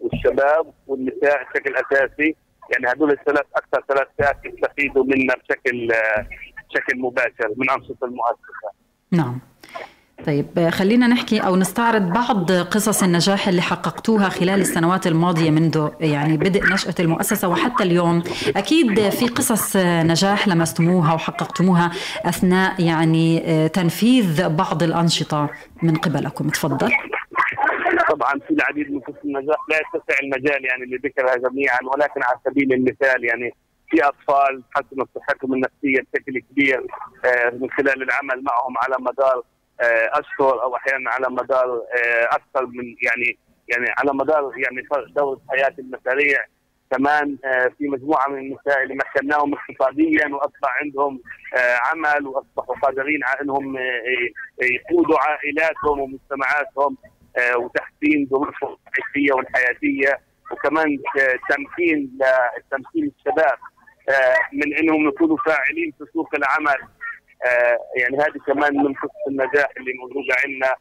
والشباب 0.00 0.72
والنساء 0.86 1.44
بشكل 1.44 1.74
أساسي. 1.76 2.36
يعني 2.70 2.86
هذول 2.86 3.10
الثلاث 3.10 3.46
أكثر 3.56 3.84
ثلاث 3.88 4.08
فئات 4.18 4.36
يستفيدوا 4.44 5.04
منا 5.04 5.34
بشكل 5.34 5.88
بشكل 6.70 6.98
مباشر 6.98 7.54
من 7.56 7.70
أنشطة 7.70 8.04
المؤسسة. 8.04 8.70
نعم. 9.12 9.40
طيب 10.26 10.68
خلينا 10.68 11.06
نحكي 11.06 11.40
أو 11.40 11.56
نستعرض 11.56 12.02
بعض 12.02 12.52
قصص 12.52 13.02
النجاح 13.02 13.48
اللي 13.48 13.62
حققتوها 13.62 14.28
خلال 14.28 14.60
السنوات 14.60 15.06
الماضية 15.06 15.50
منذ 15.50 15.88
يعني 16.00 16.36
بدء 16.36 16.72
نشأة 16.72 16.94
المؤسسة 17.00 17.48
وحتى 17.48 17.82
اليوم. 17.84 18.22
أكيد 18.56 19.08
في 19.08 19.26
قصص 19.26 19.76
نجاح 19.76 20.48
لمستموها 20.48 21.14
وحققتموها 21.14 21.90
أثناء 22.24 22.82
يعني 22.82 23.42
آه، 23.44 23.66
تنفيذ 23.66 24.48
بعض 24.48 24.82
الأنشطة 24.82 25.50
من 25.82 25.96
قبلكم. 25.96 26.48
تفضل. 26.48 26.92
طبعا 28.10 28.32
في 28.48 28.50
العديد 28.50 28.92
من 28.92 29.00
قصص 29.00 29.16
النجاح 29.24 29.56
لا 29.68 29.76
يتسع 29.76 30.18
المجال 30.22 30.64
يعني 30.64 30.84
لذكرها 30.86 31.36
جميعا 31.36 31.78
ولكن 31.94 32.22
على 32.22 32.38
سبيل 32.44 32.72
المثال 32.72 33.24
يعني 33.24 33.54
في 33.90 34.04
أطفال 34.04 34.62
تحسنت 34.74 35.08
صحتهم 35.14 35.54
النفسية 35.54 36.06
بشكل 36.12 36.38
كبير 36.50 36.86
آه، 37.24 37.50
من 37.50 37.70
خلال 37.70 38.02
العمل 38.02 38.42
معهم 38.42 38.74
على 38.82 38.96
مدار 39.00 39.42
اشهر 40.12 40.62
أو 40.62 40.76
أحيانا 40.76 41.10
على 41.10 41.26
مدار 41.30 41.68
آه، 41.74 42.24
أكثر 42.24 42.66
من 42.66 42.96
يعني 43.02 43.38
يعني 43.68 43.94
على 43.98 44.12
مدار 44.14 44.52
يعني 44.56 44.88
دورة 45.16 45.40
حياه 45.50 45.74
المشاريع 45.78 46.44
كمان 46.90 47.36
آه، 47.44 47.70
في 47.78 47.88
مجموعة 47.88 48.28
من 48.28 48.38
النساء 48.38 48.82
اللي 48.82 48.94
مكناهم 48.94 49.54
اقتصاديا 49.54 50.28
وأصبح 50.28 50.76
عندهم 50.80 51.20
آه، 51.56 51.76
عمل 51.86 52.26
وأصبحوا 52.26 52.76
قادرين 52.82 53.24
على 53.24 53.40
إنهم 53.42 53.76
يقودوا 54.62 55.18
عائلاتهم 55.18 56.00
ومجتمعاتهم 56.00 56.96
وتحسين 57.56 58.28
ظروفهم 58.30 58.76
الصحيه 58.88 59.32
والحياتية 59.32 60.20
وكمان 60.52 60.98
تمكين 61.50 62.18
تمكين 62.70 63.12
الشباب 63.18 63.58
من 64.52 64.76
إنهم 64.76 65.08
يكونوا 65.08 65.36
فاعلين 65.46 65.92
في 65.98 66.04
سوق 66.12 66.34
العمل. 66.34 66.78
يعني 67.96 68.16
هذه 68.18 68.38
كمان 68.46 68.76
من 68.76 68.94
قصص 68.94 69.26
النجاح 69.28 69.68
اللي 69.76 69.92
موجودة 69.92 70.34
عندنا 70.44 70.74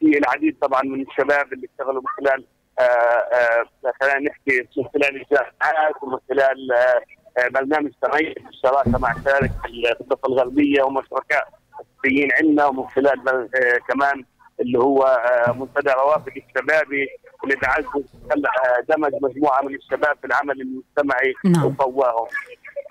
في 0.00 0.18
العديد 0.18 0.58
طبعا 0.58 0.82
من 0.82 1.00
الشباب 1.02 1.52
اللي 1.52 1.68
اشتغلوا 1.72 2.02
من 2.02 2.08
خلال 2.26 2.44
آه، 2.80 2.82
آه، 2.82 3.64
خلينا 4.00 4.30
نحكي 4.30 4.68
من 4.76 4.84
خلال 4.94 5.16
الجامعات 5.16 5.94
ومن 6.02 6.18
خلال 6.28 6.72
آه، 6.72 7.02
آه، 7.38 7.48
برنامج 7.48 7.90
تميز 8.02 8.34
بالشراكه 8.46 8.98
مع 8.98 9.14
شارك 9.24 9.50
الضفه 10.00 10.28
الغربية 10.28 10.82
هم 10.82 11.02
شركاء 11.02 11.48
اساسيين 11.80 12.28
عندنا 12.32 12.66
ومن 12.66 12.88
خلال 12.88 13.28
آه، 13.28 13.78
كمان 13.88 14.24
اللي 14.60 14.78
هو 14.78 15.02
آه، 15.02 15.52
منتدى 15.52 15.90
روافد 15.90 16.32
الشبابي 16.36 17.08
اللي 17.44 17.56
آه، 18.48 18.80
دمج 18.88 19.12
مجموعة 19.22 19.62
من 19.62 19.74
الشباب 19.74 20.16
في 20.20 20.26
العمل 20.26 20.60
المجتمعي 20.60 21.34
نعم. 21.44 21.66
وقواهم 21.66 22.26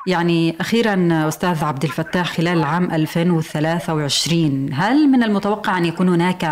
يعني 0.08 0.56
أخيرا 0.60 1.10
أستاذ 1.28 1.63
عبد 1.63 1.84
الفتاح 1.84 2.26
خلال 2.26 2.63
عام 2.63 2.92
2023 2.92 4.70
هل 4.74 5.08
من 5.08 5.24
المتوقع 5.24 5.78
أن 5.78 5.86
يكون 5.86 6.10
هناك 6.10 6.44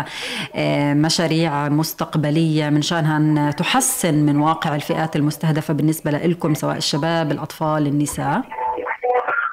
آه، 0.54 0.94
مشاريع 0.94 1.68
مستقبلية 1.68 2.70
من 2.70 2.82
شأنها 2.82 3.16
أن 3.16 3.54
تحسن 3.56 4.14
من 4.14 4.36
واقع 4.36 4.74
الفئات 4.74 5.16
المستهدفة 5.16 5.74
بالنسبة 5.74 6.10
لكم 6.10 6.54
سواء 6.54 6.76
الشباب 6.76 7.32
الأطفال 7.32 7.86
النساء؟ 7.86 8.42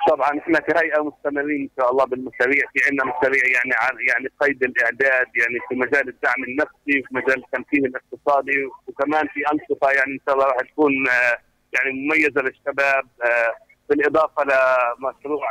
طبعا 0.10 0.40
إحنا 0.40 0.60
كهيئه 0.60 1.04
مستمرين 1.04 1.62
إن 1.62 1.70
شاء 1.80 1.92
الله 1.92 2.06
بالمشاريع 2.06 2.64
في 2.74 2.80
عندنا 2.90 3.06
مشاريع 3.06 3.44
يعني 3.46 3.74
يعني 4.08 4.30
قيد 4.42 4.64
الإعداد 4.64 5.28
يعني 5.36 5.60
في 5.70 5.76
مجال 5.76 6.10
الدعم 6.10 6.44
النفسي 6.48 7.04
في 7.08 7.10
مجال 7.12 7.44
التمكين 7.44 7.86
الاقتصادي 7.86 8.66
وكمان 8.88 9.28
في 9.28 9.40
أنشطة 9.54 9.90
يعني 9.90 10.12
إن 10.14 10.20
شاء 10.26 10.36
الله 10.36 10.46
راح 10.46 10.58
تكون 10.72 11.08
آه، 11.08 11.38
يعني 11.74 11.92
مميزة 11.92 12.42
للشباب 12.42 13.06
آه، 13.24 13.69
بالإضافة 13.90 14.44
لمشروع 14.44 15.46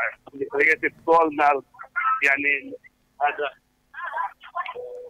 Creative 0.52 0.92
Corner 1.06 1.62
يعني 2.24 2.74
هذا. 3.22 3.50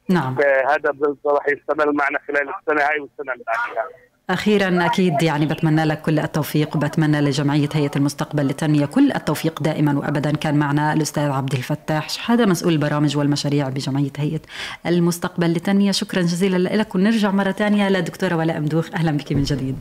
نعم. 0.09 0.37
هذا 0.69 0.93
راح 1.27 1.49
يستمر 1.49 1.93
معنا 1.93 2.19
خلال 2.29 2.49
السنة 2.49 2.83
هاي 2.83 3.01
والسنة 3.01 3.33
اللي 3.33 3.45
بعدها. 3.47 3.89
أخيرا 4.31 4.87
أكيد 4.87 5.23
يعني 5.23 5.47
بتمنى 5.47 5.85
لك 5.85 6.03
كل 6.03 6.19
التوفيق 6.19 6.77
بتمنى 6.77 7.21
لجمعية 7.21 7.69
هيئة 7.75 7.91
المستقبل 7.97 8.43
للتنمية 8.43 8.87
كل 8.87 9.13
التوفيق 9.13 9.63
دائما 9.63 9.99
وأبدا. 9.99 10.37
كان 10.37 10.59
معنا 10.59 10.93
الأستاذ 10.93 11.31
عبد 11.31 11.53
الفتاح 11.53 12.09
شحادة 12.09 12.47
مسؤول 12.47 12.73
البرامج 12.73 13.17
والمشاريع 13.17 13.69
بجمعية 13.69 14.13
هيئة 14.17 14.41
المستقبل 14.87 15.47
للتنمية 15.47 15.91
شكرا 15.91 16.21
جزيلا 16.21 16.77
لك. 16.77 16.95
ونرجع 16.95 17.31
مرة 17.31 17.53
ثانية 17.53 17.89
لدكتورة 17.89 18.35
ولاء 18.35 18.61
مدوخ 18.61 18.95
أهلا 18.95 19.11
بك 19.11 19.33
من 19.33 19.43
جديد. 19.43 19.77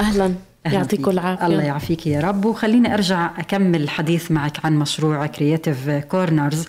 أهلا. 0.00 0.34
يعطيكم 0.72 1.10
العافية. 1.10 1.46
الله 1.46 1.62
يعافيك 1.62 2.06
يا 2.06 2.20
رب. 2.20 2.44
وخليني 2.44 2.94
أرجع 2.94 3.30
أكمل 3.38 3.82
الحديث 3.82 4.30
معك 4.30 4.64
عن 4.64 4.76
مشروع 4.76 5.26
Creative 5.26 5.90
Corners 5.90 6.68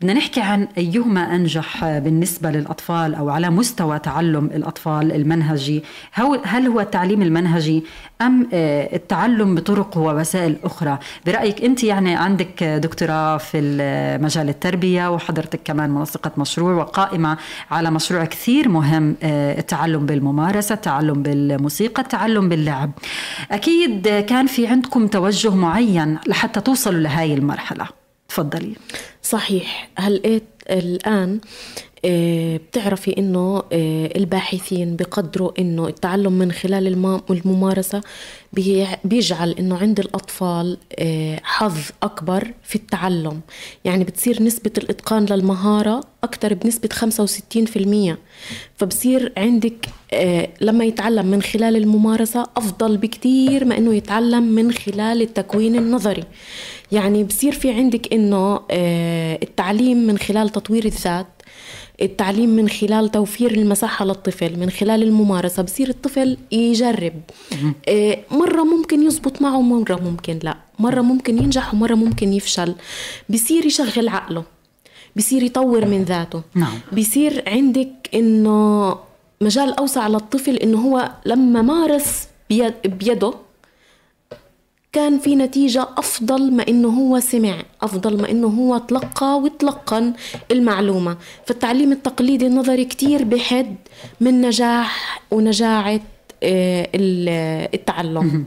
بدنا 0.00 0.12
نحكي 0.12 0.40
عن 0.40 0.68
أيهما 0.78 1.34
أنجح 1.34 1.84
بالنسبة 1.98 2.50
للأطفال 2.50 3.14
أو 3.14 3.30
على 3.30 3.50
مستوى 3.50 3.98
تعلم 3.98 4.44
الأطفال 4.44 5.12
المنهجي. 5.12 5.82
هل 6.44 6.66
هو 6.66 6.80
التعليم 6.80 7.22
المنهجي 7.22 7.84
أم 8.22 8.48
آه، 8.52 8.96
التعلم 8.96 9.54
بطرق 9.54 9.96
ووسائل 9.98 10.56
أخرى؟ 10.64 10.98
برأيك 11.26 11.64
أنت 11.64 11.84
يعني 11.84 12.14
عندك 12.14 12.64
دكتوراه 12.64 13.36
في 13.36 13.60
مجال 14.22 14.48
التربية 14.48 15.10
وحضرتك 15.10 15.60
كمان 15.64 15.90
منسقة 15.90 16.30
مشروع 16.36 16.74
وقائمة 16.74 17.36
على 17.70 17.90
مشروع 17.90 18.24
كثير 18.24 18.68
مهم 18.68 19.16
آه، 19.22 19.58
التعلم 19.58 20.06
بالممارسة 20.06 20.74
التعلم 20.74 21.22
بالموسيقى 21.22 22.02
التعلم 22.02 22.48
باللعب. 22.48 22.90
أكيد 23.50 24.08
كان 24.08 24.46
في 24.46 24.66
عندكم 24.66 25.06
توجه 25.06 25.54
معين 25.54 26.18
لحتى 26.26 26.60
توصلوا 26.60 27.00
لهاي 27.00 27.34
المرحلة. 27.34 28.07
تفضلي. 28.28 28.72
صحيح. 29.22 29.88
هلقيت 29.96 30.44
الآن 30.70 31.40
آه، 32.04 32.56
بتعرفي 32.56 33.18
إنه 33.18 33.62
آه، 33.72 34.10
الباحثين 34.16 34.96
بقدروا 34.96 35.50
إنه 35.58 35.88
التعلم 35.88 36.32
من 36.32 36.52
خلال 36.52 36.86
الممارسة 37.30 38.00
بيجعل 39.04 39.50
إنه 39.50 39.76
عند 39.78 40.00
الأطفال 40.00 40.78
حظ 41.42 41.78
أكبر 42.02 42.52
في 42.64 42.76
التعلم. 42.76 43.40
يعني 43.84 44.04
بتصير 44.04 44.42
نسبة 44.42 44.70
الإتقان 44.78 45.24
للمهارة 45.24 46.00
أكثر 46.24 46.54
بنسبة 46.54 46.88
65% 46.92 48.18
فبصير 48.76 49.32
عندك 49.36 49.88
لما 50.60 50.84
يتعلم 50.84 51.26
من 51.26 51.42
خلال 51.42 51.76
الممارسة 51.76 52.46
أفضل 52.56 52.96
بكثير 52.96 53.64
ما 53.64 53.78
إنه 53.78 53.94
يتعلم 53.94 54.42
من 54.42 54.72
خلال 54.72 55.22
التكوين 55.22 55.76
النظري. 55.76 56.24
يعني 56.92 57.24
بصير 57.24 57.52
في 57.52 57.70
عندك 57.70 58.12
إنه 58.12 58.60
التعليم 59.42 60.06
من 60.06 60.18
خلال 60.18 60.48
تطوير 60.48 60.84
الذات 60.84 61.26
التعليم 62.02 62.48
من 62.48 62.68
خلال 62.68 63.10
توفير 63.10 63.50
المساحة 63.50 64.04
للطفل 64.04 64.58
من 64.58 64.70
خلال 64.70 65.02
الممارسة 65.02 65.62
بصير 65.62 65.88
الطفل 65.88 66.36
يجرب. 66.52 67.12
آه، 67.88 68.18
مرة 68.30 68.62
ممكن 68.62 69.02
يزبط 69.02 69.42
معه 69.42 69.60
مرة 69.60 69.94
ممكن 69.94 70.38
لا. 70.42 70.56
مرة 70.78 71.00
ممكن 71.00 71.38
ينجح 71.38 71.74
ومرة 71.74 71.94
ممكن 71.94 72.32
يفشل. 72.32 72.74
بصير 73.28 73.66
يشغل 73.66 74.08
عقله. 74.08 74.44
بصير 75.16 75.42
يطور 75.42 75.84
من 75.84 76.02
ذاته. 76.04 76.42
نعم. 76.54 76.78
بصير 76.92 77.42
عندك 77.46 78.08
إنه 78.14 78.96
مجال 79.40 79.78
أوسع 79.78 80.08
للطفل 80.08 80.56
إنه 80.56 80.78
هو 80.78 81.10
لما 81.26 81.62
مارس 81.62 82.28
بيده 82.84 83.34
كان 84.92 85.18
في 85.18 85.36
نتيجة 85.36 85.88
أفضل 85.96 86.52
ما 86.52 86.68
إنه 86.68 86.88
هو 86.88 87.20
سمع 87.20 87.62
أفضل 87.82 88.22
ما 88.22 88.30
إنه 88.30 88.46
هو 88.46 88.78
تلقى 88.78 89.38
وتلقن 89.38 90.12
المعلومة. 90.50 91.16
فالتعليم 91.46 91.92
التقليدي 91.92 92.46
النظري 92.46 92.84
كتير 92.84 93.24
بحد 93.24 93.76
من 94.20 94.40
نجاح 94.40 95.22
ونجاعة 95.30 96.00
آه، 96.42 96.88
التعلم. 97.74 98.46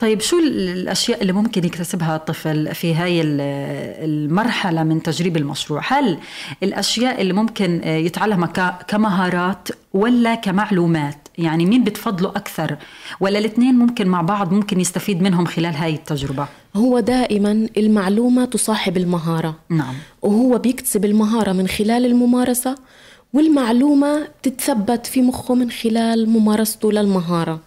طيب 0.00 0.20
شو 0.20 0.38
الأشياء 0.38 1.22
اللي 1.22 1.32
ممكن 1.32 1.64
يكتسبها 1.64 2.16
الطفل 2.16 2.74
في 2.74 2.94
هاي 2.94 3.22
المرحلة 3.22 4.82
من 4.82 5.02
تجريب 5.02 5.36
المشروع؟ 5.36 5.82
هل 5.86 6.18
الأشياء 6.62 7.20
اللي 7.20 7.32
ممكن 7.32 7.80
آه، 7.84 7.96
يتعلمها 7.96 8.78
كمهارات 8.88 9.68
ولا 9.92 10.34
كمعلومات؟ 10.34 11.27
يعني 11.38 11.66
مين 11.66 11.84
بتفضله 11.84 12.28
أكثر؟ 12.28 12.76
ولا 13.20 13.38
الاثنين 13.38 13.74
ممكن 13.74 14.08
مع 14.08 14.20
بعض 14.22 14.52
ممكن 14.52 14.80
يستفيد 14.80 15.22
منهم 15.22 15.46
خلال 15.46 15.74
هاي 15.74 15.94
التجربة؟ 15.94 16.46
هو 16.76 17.00
دائما 17.00 17.68
المعلومة 17.76 18.44
تصاحب 18.44 18.96
المهارة. 18.96 19.54
نعم. 19.68 19.94
وهو 20.22 20.58
بيكتسب 20.58 21.04
المهارة 21.04 21.52
من 21.52 21.68
خلال 21.68 22.06
الممارسة 22.06 22.74
والمعلومة 23.32 24.28
تتثبت 24.42 25.06
في 25.06 25.22
مخه 25.22 25.54
من 25.54 25.70
خلال 25.70 26.28
ممارسته 26.28 26.92
للمهارة. 26.92 27.60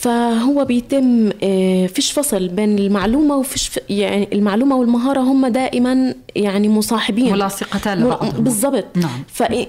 فهو 0.00 0.64
بيتم 0.64 1.30
آه، 1.42 1.86
فيش 1.86 2.12
فصل 2.12 2.48
بين 2.48 2.78
المعلومة 2.78 3.36
وفيش 3.36 3.70
يعني 3.88 4.28
المعلومة 4.32 4.76
والمهارة 4.76 5.20
هم 5.20 5.46
دائما 5.46 6.14
يعني 6.36 6.68
مصاحبين. 6.68 7.32
ملاصقتان 7.32 8.00
لبعض 8.00 8.40
بالضبط. 8.40 8.86
نعم. 8.96 9.24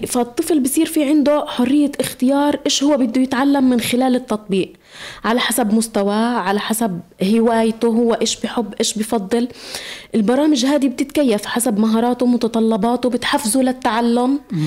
فالطفل 0.08 0.60
بصير 0.60 0.86
في 0.86 1.04
عنده 1.04 1.46
حرية 1.48 1.92
اختيار 2.00 2.60
إيش 2.66 2.84
هو 2.84 2.98
بده 2.98 3.22
يتعلم 3.22 3.70
من 3.70 3.80
خلال 3.80 4.16
التطبيق. 4.16 4.74
على 5.24 5.40
حسب 5.40 5.74
مستواه 5.74 6.38
على 6.38 6.60
حسب 6.60 7.00
هوايته 7.24 7.88
هو 7.88 8.14
إيش 8.14 8.40
بحب 8.40 8.74
إيش 8.80 8.98
بفضل. 8.98 9.48
البرامج 10.16 10.66
هذه 10.66 10.88
بتتكيف 10.88 11.46
حسب 11.46 11.80
مهاراته 11.80 12.24
ومتطلباته 12.24 13.10
بتحفزه 13.10 13.62
للتعلم. 13.62 14.40
م. 14.52 14.58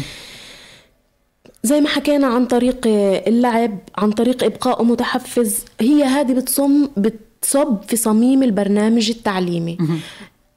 زي 1.64 1.81
ما 1.81 1.88
حكينا 1.88 2.27
عن 2.27 2.46
طريق 2.46 2.81
اللعب 3.27 3.79
عن 3.98 4.11
طريق 4.11 4.44
إبقائه 4.44 4.85
متحفز 4.85 5.64
هي 5.81 6.05
هذه 6.05 6.33
بتصم 6.33 6.88
بتصب 6.96 7.83
في 7.88 7.96
صميم 7.96 8.42
البرنامج 8.42 9.11
التعليمي. 9.11 9.79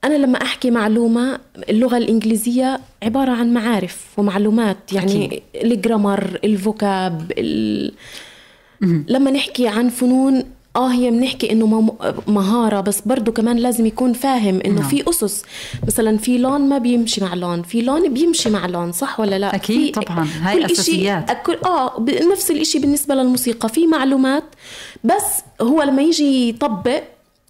أنا 0.03 0.13
لما 0.15 0.41
أحكي 0.41 0.71
معلومة 0.71 1.39
اللغة 1.69 1.97
الإنجليزية 1.97 2.79
عبارة 3.03 3.31
عن 3.31 3.53
معارف 3.53 4.07
ومعلومات 4.17 4.93
يعني 4.93 5.41
الجرامر 5.55 6.39
الفوكاب 6.43 7.31
ال... 7.37 7.91
لما 9.07 9.31
نحكي 9.31 9.67
عن 9.67 9.89
فنون 9.89 10.43
آه 10.75 10.87
هي 10.87 11.11
بنحكي 11.11 11.51
إنه 11.51 11.97
مهارة 12.27 12.81
بس 12.81 13.01
برضه 13.01 13.31
كمان 13.31 13.57
لازم 13.57 13.85
يكون 13.85 14.13
فاهم 14.13 14.61
إنه 14.65 14.79
نعم. 14.79 14.89
في 14.89 15.09
أسس. 15.09 15.43
مثلا 15.87 16.17
في 16.17 16.37
لون 16.37 16.69
ما 16.69 16.77
بيمشي 16.77 17.23
مع 17.23 17.33
لون 17.33 17.61
في 17.61 17.81
لون 17.81 18.13
بيمشي 18.13 18.49
مع 18.49 18.65
لون 18.65 18.91
صح 18.91 19.19
ولا 19.19 19.39
لا؟ 19.39 19.55
أكيد 19.55 19.93
طبعا 19.93 20.27
هاي 20.41 20.65
أساسيات. 20.65 21.31
كل 21.45 21.57
آه 21.65 22.05
نفس 22.31 22.51
الشيء 22.51 22.81
بالنسبة 22.81 23.15
للموسيقى. 23.15 23.69
في 23.69 23.87
معلومات 23.87 24.43
بس 25.03 25.43
هو 25.61 25.83
لما 25.83 26.01
يجي 26.01 26.49
يطبق 26.49 27.03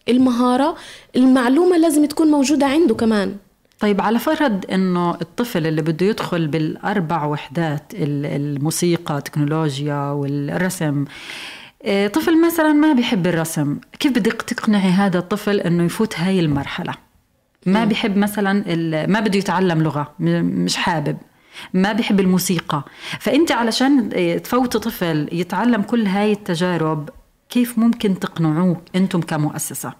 المهارة 0.10 0.76
المعلومة 1.16 1.78
لازم 1.78 2.06
تكون 2.06 2.28
موجودة 2.28 2.66
عنده 2.66 2.96
كمان. 2.96 3.36
طيب 3.80 4.02
على 4.02 4.20
فرض 4.20 4.66
إنه 4.72 5.12
الطفل 5.22 5.68
اللي 5.68 5.82
بده 5.82 6.06
يدخل 6.06 6.48
بالأربع 6.48 7.26
وحدات 7.26 7.84
الموسيقى 7.94 9.18
التكنولوجيا 9.18 10.12
والرسم 10.12 11.06
طفل 12.14 12.46
مثلا 12.46 12.74
ما 12.74 12.94
بيحب 12.94 13.28
الرسم. 13.28 13.78
كيف 14.00 14.12
بدك 14.12 14.42
تقنعي 14.42 14.90
هذا 14.90 15.20
الطفل 15.20 15.60
إنه 15.60 15.84
يفوت 15.84 16.20
هاي 16.20 16.40
المرحلة؟ 16.40 16.94
ما 17.66 17.86
بيحب 17.86 18.18
مثلا 18.18 18.76
ما 19.08 19.20
بده 19.20 19.40
يتعلم 19.40 19.84
لغة 19.84 20.14
مش 20.20 20.78
حابب. 20.78 21.18
ما 21.74 21.94
بيحب 21.94 22.20
الموسيقى. 22.20 22.84
فأنت 23.20 23.52
علشان 23.52 24.10
آه، 24.14 24.38
تفوت 24.38 24.78
طفل 24.78 25.30
يتعلم 25.32 25.82
كل 25.82 26.08
هاي 26.08 26.32
التجارب 26.32 27.10
كيف 27.50 27.78
ممكن 27.80 28.20
تقنعوه 28.20 28.82
أنتم 28.96 29.22
كمؤسسة؟ 29.22 29.94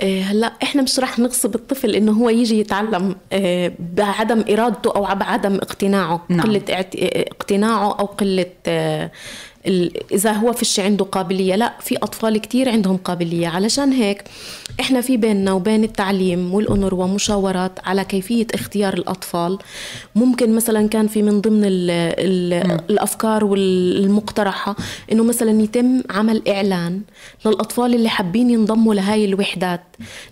آه، 0.00 0.22
هلأ 0.22 0.52
إحنا 0.62 0.82
مش 0.82 0.98
رح 0.98 1.18
نغصب 1.18 1.54
الطفل 1.54 1.94
إنه 1.94 2.12
هو 2.12 2.28
يجي 2.28 2.60
يتعلم 2.60 3.16
بعدم 3.78 4.44
إرادته 4.50 4.96
أو 4.96 5.14
بعدم 5.14 5.54
اقتناعه. 5.54 6.24
نعم. 6.28 6.40
قلة 6.40 6.62
اقتناعه 6.70 7.98
أو 7.98 8.06
قلة 8.06 8.46
إذا 10.12 10.32
هو 10.32 10.52
فيش 10.52 10.80
عنده 10.80 11.04
قابلية 11.04 11.56
لا 11.56 11.72
في 11.80 11.96
أطفال 11.96 12.38
كتير 12.38 12.68
عندهم 12.68 12.96
قابلية. 12.96 13.48
علشان 13.48 13.92
هيك 13.92 14.24
إحنا 14.80 15.00
في 15.00 15.16
بيننا 15.16 15.52
وبين 15.52 15.84
التعليم 15.84 16.54
والأونروا 16.54 17.06
مشاورات 17.06 17.72
على 17.84 18.04
كيفية 18.04 18.46
اختيار 18.54 18.94
الأطفال. 18.94 19.58
ممكن 20.14 20.54
مثلا 20.54 20.88
كان 20.88 21.06
في 21.06 21.22
من 21.22 21.40
ضمن 21.40 21.64
ال 21.64 21.90
ال 21.90 22.80
الأفكار 22.90 23.44
والمقترحة 23.44 24.76
إنه 25.12 25.24
مثلا 25.24 25.62
يتم 25.62 26.02
عمل 26.10 26.48
إعلان 26.48 27.00
للأطفال 27.46 27.94
اللي 27.94 28.08
حابين 28.08 28.50
ينضموا 28.50 28.94
لهاي 28.94 29.24
الوحدات. 29.24 29.82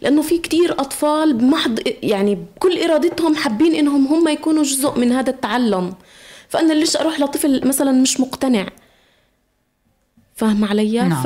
لأنه 0.02 0.22
في 0.22 0.38
كتير 0.38 0.72
أطفال 0.72 1.34
بمحض 1.34 1.80
يعني 2.02 2.34
بكل 2.34 2.78
إرادتهم 2.78 3.34
حابين 3.34 3.74
إنهم 3.74 4.06
هم 4.06 4.28
يكونوا 4.28 4.62
جزء 4.62 4.98
من 4.98 5.12
هذا 5.12 5.30
التعلم. 5.30 5.94
فأنا 6.48 6.72
ليش 6.72 6.96
أروح 6.96 7.20
لطفل 7.20 7.68
مثلا 7.68 7.92
مش 7.92 8.20
مقتنع؟ 8.20 8.66
فاهم 10.34 10.64
علي؟ 10.64 11.08
نعم. 11.08 11.24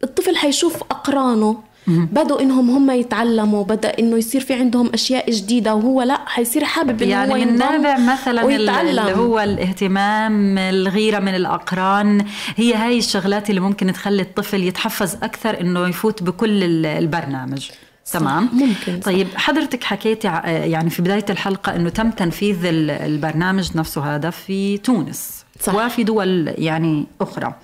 فالطفل 0.00 0.36
حيشوف 0.36 0.82
أقرانه. 0.82 1.62
بدوا 1.86 2.40
إنهم 2.40 2.70
هم 2.70 2.90
يتعلموا 2.90 3.64
بدأ 3.64 3.98
إنه 3.98 4.16
يصير 4.16 4.40
في 4.40 4.54
عندهم 4.54 4.90
أشياء 4.94 5.30
جديدة 5.30 5.74
وهو 5.74 6.02
لا 6.02 6.20
حيصير 6.26 6.64
حابب 6.64 7.02
إنه 7.02 7.10
يعني 7.10 7.32
هو 7.32 7.36
من 7.36 7.56
نابع 7.56 7.98
مثلا 7.98 8.44
ويتعلم. 8.44 8.88
اللي 8.88 9.12
هو 9.12 9.40
الاهتمام 9.40 10.58
الغيرة 10.58 11.18
من 11.18 11.34
الأقران 11.34 12.24
هي 12.56 12.74
هاي 12.74 12.98
الشغلات 12.98 13.50
اللي 13.50 13.60
ممكن 13.60 13.92
تخلي 13.92 14.22
الطفل 14.22 14.62
يتحفز 14.62 15.14
أكثر 15.14 15.60
إنه 15.60 15.88
يفوت 15.88 16.22
بكل 16.22 16.86
البرنامج. 16.86 17.70
تمام؟ 18.12 18.48
ممكن 18.52 19.00
طيب 19.00 19.26
صح. 19.34 19.40
حضرتك 19.40 19.84
حكيتي 19.84 20.28
يعني 20.44 20.90
في 20.90 21.02
بداية 21.02 21.24
الحلقة 21.30 21.76
إنه 21.76 21.88
تم 21.88 22.10
تنفيذ 22.10 22.58
البرنامج 22.64 23.76
نفسه 23.76 24.14
هذا 24.14 24.30
في 24.30 24.78
تونس. 24.78 25.44
صح. 25.62 25.74
وفي 25.74 26.04
دول 26.04 26.54
يعني 26.58 27.06
أخرى. 27.20 27.54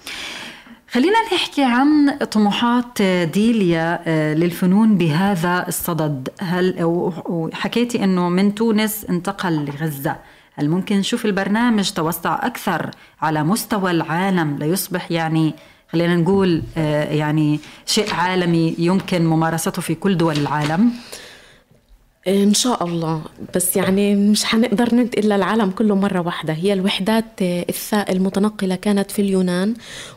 خلينا 0.90 1.16
نحكي 1.34 1.64
عن 1.64 2.18
طموحات 2.30 3.02
ديليا 3.32 4.00
آه، 4.06 4.34
للفنون 4.34 4.98
بهذا 4.98 5.64
الصدد. 5.68 6.28
هل 6.40 6.74
وحكيتي 7.28 8.04
إنه 8.04 8.28
من 8.28 8.54
تونس 8.54 9.04
انتقل 9.10 9.64
لغزة. 9.64 10.16
هل 10.54 10.68
ممكن 10.70 10.96
نشوف 10.96 11.24
البرنامج 11.24 11.90
توسع 11.90 12.46
أكثر 12.46 12.90
على 13.22 13.44
مستوى 13.44 13.90
العالم؟ 13.90 14.56
ليصبح 14.58 15.10
يعني 15.10 15.54
خلينا 15.92 16.16
نقول 16.16 16.62
آه، 16.76 17.12
يعني 17.12 17.60
شيء 17.86 18.14
عالمي 18.14 18.74
يمكن 18.78 19.26
ممارسته 19.26 19.82
في 19.82 19.94
كل 19.94 20.16
دول 20.16 20.36
العالم. 20.36 20.92
إن 22.26 22.54
شاء 22.54 22.84
الله. 22.84 23.22
بس 23.54 23.76
يعني 23.76 24.16
مش 24.16 24.44
حنقدر 24.44 24.94
ننتقل 24.94 25.24
للعالم 25.24 25.70
كله 25.70 25.94
مرة 25.94 26.20
واحدة. 26.20 26.52
هي 26.52 26.72
الوحدات 26.72 27.24
الثاء 27.42 28.12
المتنقلة 28.12 28.74
كانت 28.74 29.10
في 29.10 29.22
اليونان 29.22 29.74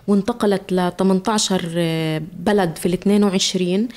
وانتقلت 0.07 0.73
ل 0.73 0.91
18 0.99 1.61
بلد 2.39 2.75
في 2.77 2.85
ال 2.85 2.93
22 2.93 3.87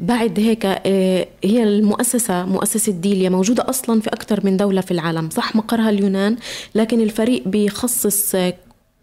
بعد 0.00 0.40
هيك 0.40 0.66
آه، 0.66 1.26
هي 1.44 1.62
المؤسسة 1.62 2.44
مؤسسة 2.44 2.92
ديليا 2.92 3.28
موجودة 3.28 3.68
أصلا 3.70 4.00
في 4.00 4.08
أكثر 4.08 4.40
من 4.46 4.56
دولة 4.56 4.80
في 4.80 4.90
العالم. 4.90 5.30
صح 5.30 5.56
مقرها 5.56 5.90
اليونان 5.90 6.36
لكن 6.74 7.00
الفريق 7.00 7.48
بيخصص 7.48 8.36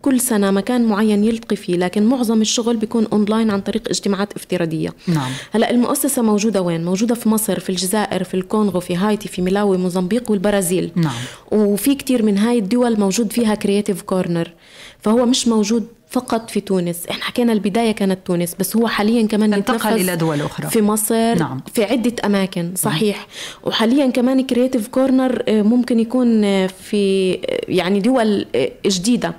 كل 0.02 0.20
سنة 0.20 0.52
مكان 0.52 0.86
معين 0.86 1.24
يلتقي 1.24 1.56
فيه 1.56 1.76
لكن 1.78 2.06
معظم 2.06 2.42
الشغل 2.42 2.78
بيكون 2.78 3.08
أونلاين 3.14 3.50
عن 3.50 3.62
طريق 3.62 3.90
اجتماعات 3.90 4.34
افتراضية 4.34 4.94
نعم. 5.08 5.32
هلأ 5.52 5.70
المؤسسة 5.70 6.22
موجودة 6.22 6.62
وين؟ 6.62 6.86
موجودة 6.86 7.16
في 7.16 7.30
مصر 7.30 7.60
في 7.60 7.70
الجزائر 7.70 8.24
في 8.24 8.34
الكونغو 8.34 8.80
في 8.80 8.96
هايتي 8.96 9.28
في 9.28 9.42
ملاوي 9.42 9.78
موزمبيق 9.78 10.32
والبرازيل 10.32 10.92
نعم. 10.96 11.14
وفي 11.52 11.96
كتير 11.96 12.24
من 12.24 12.38
هاي 12.38 12.60
الدول 12.60 13.00
موجود 13.00 13.34
فيها 13.34 13.56
Creative 13.56 14.02
Corner 14.02 14.52
فهو 15.00 15.26
مش 15.26 15.48
موجود 15.48 15.88
فقط 16.12 16.50
في 16.50 16.62
تونس 16.62 17.08
إحنا 17.08 17.24
حكينا 17.24 17.54
البداية 17.54 17.92
كانت 17.92 18.20
تونس 18.26 18.56
بس 18.60 18.76
هو 18.76 18.88
حاليا 18.88 19.28
كمان 19.28 19.54
انتقل 19.54 19.94
إلى 19.94 20.16
دول 20.16 20.42
أخرى 20.42 20.70
في 20.70 20.82
مصر 20.82 21.36
نعم. 21.36 21.62
في 21.74 21.84
عدة 21.84 22.16
أماكن 22.26 22.72
صحيح 22.76 23.18
نعم. 23.18 23.26
وحاليا 23.64 24.08
كمان 24.08 24.44
Creative 24.44 24.88
Corner 24.88 25.44
آه، 25.48 25.62
ممكن 25.62 26.00
يكون 26.00 26.44
آه، 26.44 26.68
في 26.68 27.34
آه، 27.34 27.38
يعني 27.68 28.00
دول 28.00 28.46
جديدة 28.86 29.34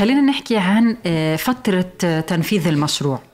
خلينا 0.00 0.20
نحكي 0.20 0.56
عن 0.56 0.96
آه، 1.06 1.36
فترة 1.36 1.92
آه، 2.04 2.20
تنفيذ 2.20 2.68
المشروع. 2.68 3.29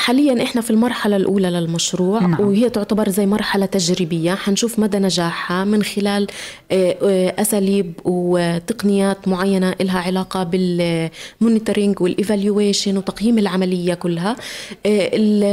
حاليا 0.00 0.42
إحنا 0.42 0.60
في 0.60 0.70
المرحلة 0.70 1.16
الأولى 1.16 1.50
للمشروع 1.50 2.20
نعم. 2.20 2.40
وهي 2.40 2.70
تعتبر 2.70 3.08
زي 3.08 3.26
مرحلة 3.26 3.66
تجريبية. 3.66 4.34
حنشوف 4.34 4.78
مدى 4.78 4.98
نجاحها 4.98 5.64
من 5.64 5.82
خلال 5.82 6.26
آه، 6.72 7.34
أساليب 7.38 7.92
وتقنيات 8.04 9.28
معينة 9.28 9.74
لها 9.80 9.98
علاقة 9.98 10.42
بال 10.42 10.68
monitoring 10.68 12.00
وال 12.00 12.16
evaluation 12.16 12.96
وتقييم 12.96 13.38
العملية 13.38 13.94
كلها. 13.94 14.36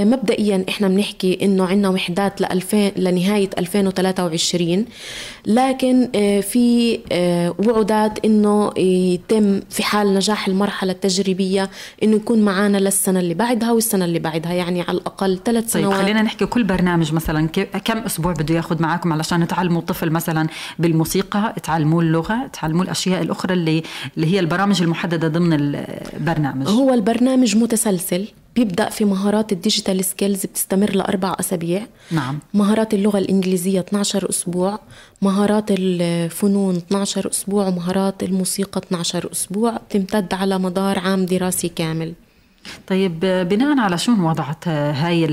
مبدئيا 0.04 0.66
إحنا 0.70 0.88
بنحكي 0.88 1.38
إنه 1.42 1.66
عندنا 1.66 1.90
وحدات 1.90 2.42
ل 2.42 2.48
لنهاية 2.98 3.50
2023 3.58 4.86
لكن 5.46 6.10
آه، 6.16 6.40
في 6.40 7.00
آه، 7.12 7.56
وعودات 7.68 8.26
إنه 8.26 8.72
يتم 8.78 9.60
في 9.70 9.84
حال 9.84 10.14
نجاح 10.14 10.48
المرحلة 10.48 10.92
التجريبية 10.92 11.70
إنه 12.04 12.16
يكون 12.16 12.40
معنا 12.40 12.78
للسنة 12.78 13.20
اللي 13.20 13.34
بعدها 13.34 13.72
والسنة 13.72 14.06
اللي 14.06 14.20
بعدها. 14.20 14.37
يعني 14.46 14.82
على 14.82 14.98
الأقل 14.98 15.40
ثلاث 15.46 15.64
طيب 15.64 15.84
سنوات. 15.84 15.96
طيب 15.96 16.04
خلينا 16.06 16.22
نحكي 16.22 16.46
كل 16.46 16.64
برنامج 16.64 17.14
مثلا 17.14 17.48
كم 17.86 17.98
أسبوع 17.98 18.34
بده 18.34 18.56
ياخذ 18.56 18.82
معكم 18.82 19.14
علشان 19.14 19.48
تعلموا 19.48 19.80
الطفل 19.82 20.10
مثلا 20.10 20.48
بالموسيقى 20.80 21.56
تعلموه 21.64 22.02
اللغة 22.02 22.48
تعلموه 22.48 22.84
الأشياء 22.84 23.22
الأخرى 23.22 23.54
اللي 23.54 23.84
اللي 24.18 24.34
هي 24.34 24.40
البرامج 24.40 24.82
المحددة 24.82 25.28
ضمن 25.28 25.54
البرنامج. 25.54 26.68
هو 26.68 26.94
البرنامج 26.94 27.58
متسلسل 27.58 28.28
بيبدأ 28.56 28.90
في 28.90 29.06
مهارات 29.06 29.52
ال 29.52 29.59
digital 29.59 30.06
skills 30.06 30.46
بتستمر 30.46 30.92
لأربع 30.96 31.36
أسابيع. 31.40 31.86
نعم. 32.12 32.40
مهارات 32.54 32.94
اللغة 32.94 33.18
الإنجليزية 33.18 33.80
12 33.80 34.30
أسبوع. 34.30 34.80
مهارات 35.22 35.66
الفنون 35.72 36.76
12 36.76 37.30
أسبوع 37.30 37.68
ومهارات 37.68 38.24
الموسيقى 38.24 38.82
12 38.82 39.32
أسبوع. 39.32 39.80
تمتد 39.90 40.34
على 40.34 40.60
مدار 40.60 41.00
عام 41.00 41.26
دراسي 41.26 41.70
كامل. 41.70 42.14
طيب 42.88 43.20
بناء 43.20 43.80
على 43.80 43.98
شو 43.98 44.12
وضعت 44.12 44.68
هاي 44.68 45.26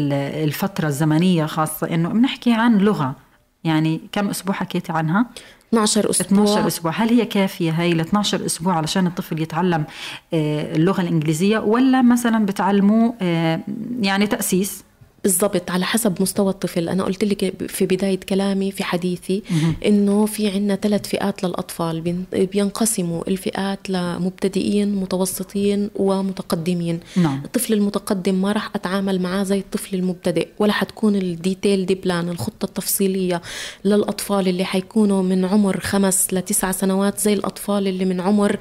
الفترة 0.44 0.88
الزمنية 0.88 1.46
خاصة؟ 1.46 1.94
إنه 1.94 2.08
بنحكي 2.08 2.52
عن 2.52 2.78
لغة. 2.78 3.14
يعني 3.64 4.00
كم 4.12 4.30
أسبوع 4.30 4.54
حكيتي 4.54 4.92
عنها؟ 4.92 5.26
12 5.68 6.10
أسبوع. 6.10 6.44
12 6.44 6.66
أسبوع. 6.66 6.92
هل 6.92 7.08
هي 7.08 7.24
كافية 7.24 7.70
هاي 7.70 7.92
ال 7.92 8.00
12 8.00 8.46
أسبوع 8.46 8.74
علشان 8.74 9.06
الطفل 9.06 9.42
يتعلم 9.42 9.84
آه، 10.34 10.76
اللغة 10.76 11.00
الإنجليزية 11.00 11.58
ولا 11.58 12.02
مثلا 12.02 12.46
بتعلموه 12.46 13.14
آه، 13.22 13.60
يعني 14.00 14.26
تأسيس؟ 14.26 14.84
بالضبط 15.24 15.70
على 15.70 15.84
حسب 15.84 16.22
مستوى 16.22 16.50
الطفل. 16.50 16.88
أنا 16.88 17.04
قلت 17.04 17.24
لك 17.24 17.68
في 17.68 17.86
بداية 17.86 18.20
كلامي 18.20 18.70
في 18.72 18.84
حديثي 18.84 19.42
إنه 19.86 20.26
في 20.26 20.48
عنا 20.50 20.76
ثلاث 20.76 21.08
فئات 21.08 21.44
للأطفال. 21.44 22.00
بينقسموا 22.32 23.28
الفئات 23.28 23.90
لمبتدئين 23.90 24.94
متوسطين 24.94 25.90
ومتقدمين. 25.96 27.00
نعم. 27.16 27.42
الطفل 27.44 27.72
المتقدم 27.72 28.34
ما 28.34 28.52
راح 28.52 28.70
أتعامل 28.74 29.20
معاه 29.22 29.42
زي 29.42 29.58
الطفل 29.58 29.96
المبتدئ 29.96 30.48
ولا 30.58 30.72
حتكون 30.72 31.16
ال 31.16 31.86
detailed 31.86 31.94
plan 31.94 32.28
الخطة 32.28 32.64
التفصيلية 32.64 33.42
للأطفال 33.84 34.48
اللي 34.48 34.64
حيكونوا 34.64 35.22
من 35.22 35.44
عمر 35.44 35.80
خمس 35.80 36.34
لتسع 36.34 36.70
سنوات 36.72 37.18
زي 37.18 37.32
الأطفال 37.32 37.88
اللي 37.88 38.04
من 38.04 38.20
عمر 38.20 38.56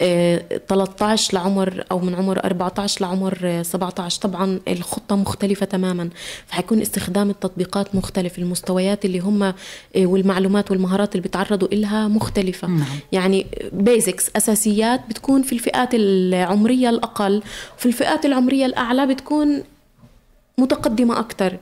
13 0.00 1.34
لعمر 1.34 1.84
أو 1.90 1.98
من 1.98 2.14
عمر 2.14 2.44
14 2.44 3.00
لعمر 3.00 3.62
17 3.62 4.20
طبعا 4.20 4.60
الخطة 4.68 5.16
مختلفة 5.16 5.66
تماما. 5.66 6.10
فحيكون 6.46 6.80
استخدام 6.80 7.30
التطبيقات 7.30 7.94
مختلف. 7.94 8.38
المستويات 8.38 9.04
اللي 9.04 9.18
هم 9.18 9.42
آه، 9.42 9.54
والمعلومات 9.96 10.70
والمهارات 10.70 11.12
اللي 11.12 11.22
بيتعرضوا 11.22 11.68
لها 11.68 12.08
مختلفة. 12.08 12.68
نعم. 12.68 12.86
يعني 13.12 13.46
بيزكس 13.72 14.30
أساسيات 14.36 15.00
بتكون 15.08 15.42
في 15.42 15.52
الفئات 15.52 15.88
العمرية 15.94 16.90
الأقل. 16.90 17.42
وفي 17.78 17.86
الفئات 17.86 18.24
العمرية 18.24 18.66
الأعلى 18.66 19.06
بتكون 19.06 19.62
متقدمة 20.58 21.18
أكثر 21.20 21.58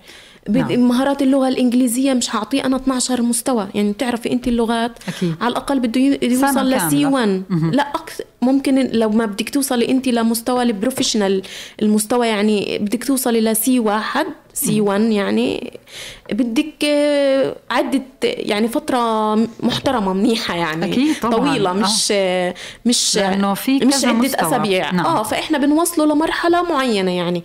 نعم. 0.49 0.89
مهارات 0.89 1.23
اللغة 1.23 1.49
الإنجليزية 1.49 2.13
مش 2.13 2.37
هعطيه 2.37 2.65
أنا 2.65 2.77
12 2.77 3.23
مستوى 3.23 3.69
يعني 3.75 3.93
بتعرفي 3.93 4.33
انت 4.33 4.49
اللغات 4.49 4.93
أكيد. 5.09 5.35
على 5.41 5.53
الأقل 5.53 5.81
بده 5.81 6.01
يوصل 6.23 6.71
ل 6.71 7.07
C1 7.07 7.43
لا 7.73 7.83
أكثر 7.83 8.25
ممكن 8.43 8.87
لو 8.93 9.11
ما 9.11 9.27
بدك 9.27 9.51
توصلي 9.51 9.89
انت 9.89 10.09
لمستوى 10.09 10.63
ال 10.63 10.69
professional 10.69 11.43
المستوى 11.83 12.29
يعني 12.29 12.79
بدك 12.79 13.05
توصلي 13.05 13.41
ل 13.41 13.60
C 13.60 13.79
واحد 13.81 14.27
C1 14.55 15.01
يعني 15.01 15.79
بدك 16.33 16.85
آه، 16.85 17.57
عدة 17.71 18.03
يعني 18.23 18.69
فترة 18.69 19.35
محترمة 19.61 20.13
منيحة 20.13 20.55
يعني 20.57 20.85
أكيد 20.93 21.21
طبعا. 21.21 21.37
طويلة 21.37 21.71
آه. 21.71 21.73
مش 21.73 22.09
آه. 22.13 22.55
مش 22.87 23.17
لأنه 23.17 23.55
في 23.55 23.79
مش 23.79 23.95
عدة 24.05 24.13
مستوى. 24.13 24.49
أسابيع 24.49 24.91
نعم. 24.91 25.07
آه 25.07 25.23
فإحنا 25.23 25.59
بنوصله 25.59 26.07
لمرحلة 26.15 26.63
معينة 26.63 27.11
يعني 27.11 27.43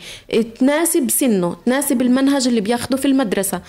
تناسب 0.59 1.09
سنه 1.09 1.55
تناسب 1.65 2.01
المنهج 2.01 2.47
اللي 2.47 2.61
بياخده 2.61 2.97
في 2.97 3.05
المدرسة 3.05 3.61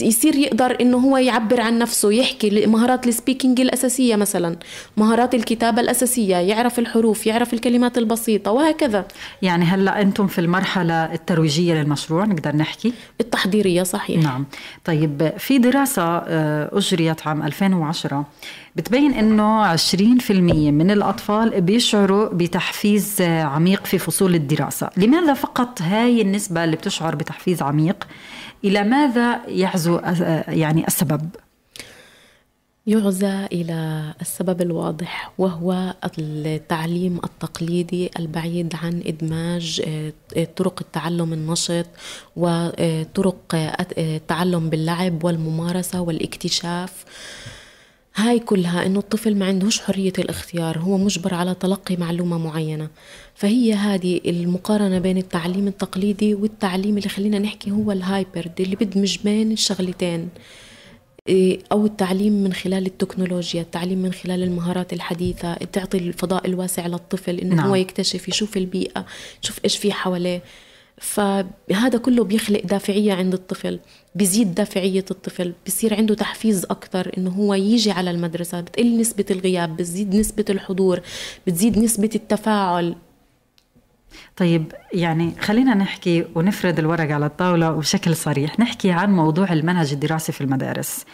يصير 0.00 0.34
يقدر 0.36 0.80
إنه 0.80 0.96
هو 0.98 1.16
يعبر 1.16 1.60
عن 1.60 1.78
نفسه 1.78 2.12
يحكي 2.12 2.66
مهارات 2.66 3.06
السبيكينج 3.06 3.60
الأساسية 3.60 4.16
مثلا 4.16 4.56
مهارات 4.96 5.34
الكتابة 5.34 5.80
الأساسية 5.80 6.36
يعرف 6.36 6.78
الحروف 6.78 7.26
يعرف 7.26 7.54
الكلمات 7.54 7.98
البسيطة 7.98 8.50
وهكذا. 8.50 9.04
يعني 9.42 9.64
هلأ 9.64 10.02
أنتم 10.02 10.26
في 10.26 10.40
المرحلة 10.40 11.12
الترويجية 11.12 11.74
للمشروع 11.74 12.24
نقدر 12.24 12.56
نحكي؟ 12.56 12.92
التحضيرية 13.20 13.82
صحيح. 13.82 14.22
نعم. 14.22 14.46
طيب 14.84 15.32
في 15.38 15.58
دراسة 15.58 16.02
آه، 16.02 16.70
أجريت 16.72 17.26
عام 17.26 17.42
2010 17.42 18.26
بتبين 18.76 19.14
إنه 19.14 19.76
20% 19.76 20.30
من 20.70 20.90
الأطفال 20.90 21.60
بيشعروا 21.60 22.28
بتحفيز 22.28 23.22
عميق 23.22 23.84
في 23.86 23.98
فصول 23.98 24.34
الدراسة. 24.34 24.90
لماذا 24.96 25.34
فقط 25.34 25.82
هاي 25.82 26.22
النسبة 26.22 26.64
اللي 26.64 26.76
بتشعر 26.76 27.14
بتحفيز 27.14 27.62
عميق؟ 27.62 28.06
إلى 28.64 28.84
ماذا 28.84 29.40
يعزو 29.48 30.00
يعني 30.48 30.86
السبب؟ 30.86 31.28
يعزى 32.86 33.46
إلى 33.52 34.14
السبب 34.20 34.62
الواضح 34.62 35.32
وهو 35.38 35.94
التعليم 36.18 37.20
التقليدي 37.24 38.10
البعيد 38.18 38.74
عن 38.82 39.02
إدماج 39.06 39.82
آه، 39.86 40.44
طرق 40.56 40.80
التعلم 40.80 41.32
النشط 41.32 41.86
وطرق 42.36 43.54
التعلم 43.98 44.70
باللعب 44.70 45.24
والممارسة 45.24 46.00
والاكتشاف 46.00 47.04
هاي 48.16 48.38
كلها 48.38 48.86
إنه 48.86 48.98
الطفل 48.98 49.36
ما 49.36 49.46
عندهوش 49.46 49.80
حرية 49.80 50.12
الاختيار 50.18 50.78
هو 50.78 50.98
مجبر 50.98 51.34
على 51.34 51.54
تلقي 51.54 51.96
معلومة 51.96 52.38
معينة. 52.38 52.88
فهي 53.34 53.72
هذه 53.72 54.20
المقارنة 54.26 54.98
بين 54.98 55.18
التعليم 55.18 55.68
التقليدي 55.68 56.34
والتعليم 56.34 56.98
اللي 56.98 57.08
خلينا 57.08 57.38
نحكي 57.38 57.70
هو 57.70 57.92
الهايبرد 57.92 58.60
اللي 58.60 58.76
بدمج 58.76 59.18
بين 59.24 59.52
الشغلتين. 59.52 60.28
إيه، 61.28 61.58
أو 61.72 61.86
التعليم 61.86 62.32
من 62.32 62.52
خلال 62.52 62.86
التكنولوجيا 62.86 63.62
التعليم 63.62 63.98
من 63.98 64.12
خلال 64.12 64.42
المهارات 64.42 64.92
الحديثة 64.92 65.54
تعطي 65.54 65.98
الفضاء 65.98 66.46
الواسع 66.46 66.86
للطفل 66.86 67.38
إنه 67.38 67.54
نعم. 67.54 67.66
هو 67.66 67.74
يكتشف 67.74 68.28
يشوف 68.28 68.56
البيئة 68.56 69.06
يشوف 69.42 69.60
إيش 69.64 69.76
في 69.76 69.92
حواليه. 69.92 70.42
فهذا 70.98 71.98
كله 72.02 72.24
بيخلق 72.24 72.60
دافعية 72.66 73.12
عند 73.12 73.34
الطفل. 73.34 73.78
بزيد 74.14 74.54
دافعية 74.54 75.04
الطفل 75.10 75.54
بصير 75.66 75.94
عنده 75.94 76.14
تحفيز 76.14 76.64
أكتر 76.64 77.12
إنه 77.18 77.30
هو 77.30 77.54
يجي 77.54 77.90
على 77.90 78.10
المدرسة 78.10 78.60
بتقل 78.60 79.00
نسبة 79.00 79.24
الغياب 79.30 79.76
بتزيد 79.76 80.16
نسبة 80.16 80.44
الحضور 80.50 81.00
بتزيد 81.46 81.78
نسبة 81.78 82.10
التفاعل. 82.14 82.96
طيب 84.36 84.72
يعني 84.92 85.32
خلينا 85.40 85.74
نحكي 85.74 86.24
ونفرد 86.34 86.78
الورق 86.78 87.10
على 87.10 87.26
الطاولة 87.26 87.72
وبشكل 87.72 88.16
صريح. 88.16 88.60
نحكي 88.60 88.90
عن 88.90 89.12
موضوع 89.12 89.52
المنهج 89.52 89.92
الدراسي 89.92 90.32
في 90.32 90.40
المدارس. 90.40 91.04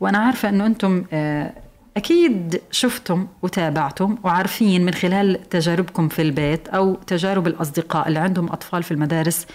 وأنا 0.00 0.18
عارفة 0.18 0.48
أنه 0.48 0.66
أنتم 0.66 1.04
آه، 1.12 1.52
أكيد 1.96 2.60
شفتم 2.70 3.26
وتابعتم 3.42 4.18
وعارفين 4.24 4.84
من 4.84 4.94
خلال 4.94 5.48
تجاربكم 5.48 6.08
في 6.08 6.22
البيت 6.22 6.68
أو 6.68 6.94
تجارب 6.94 7.46
الأصدقاء 7.46 8.08
اللي 8.08 8.18
عندهم 8.18 8.52
أطفال 8.52 8.82
في 8.82 8.90
المدارس 8.90 9.46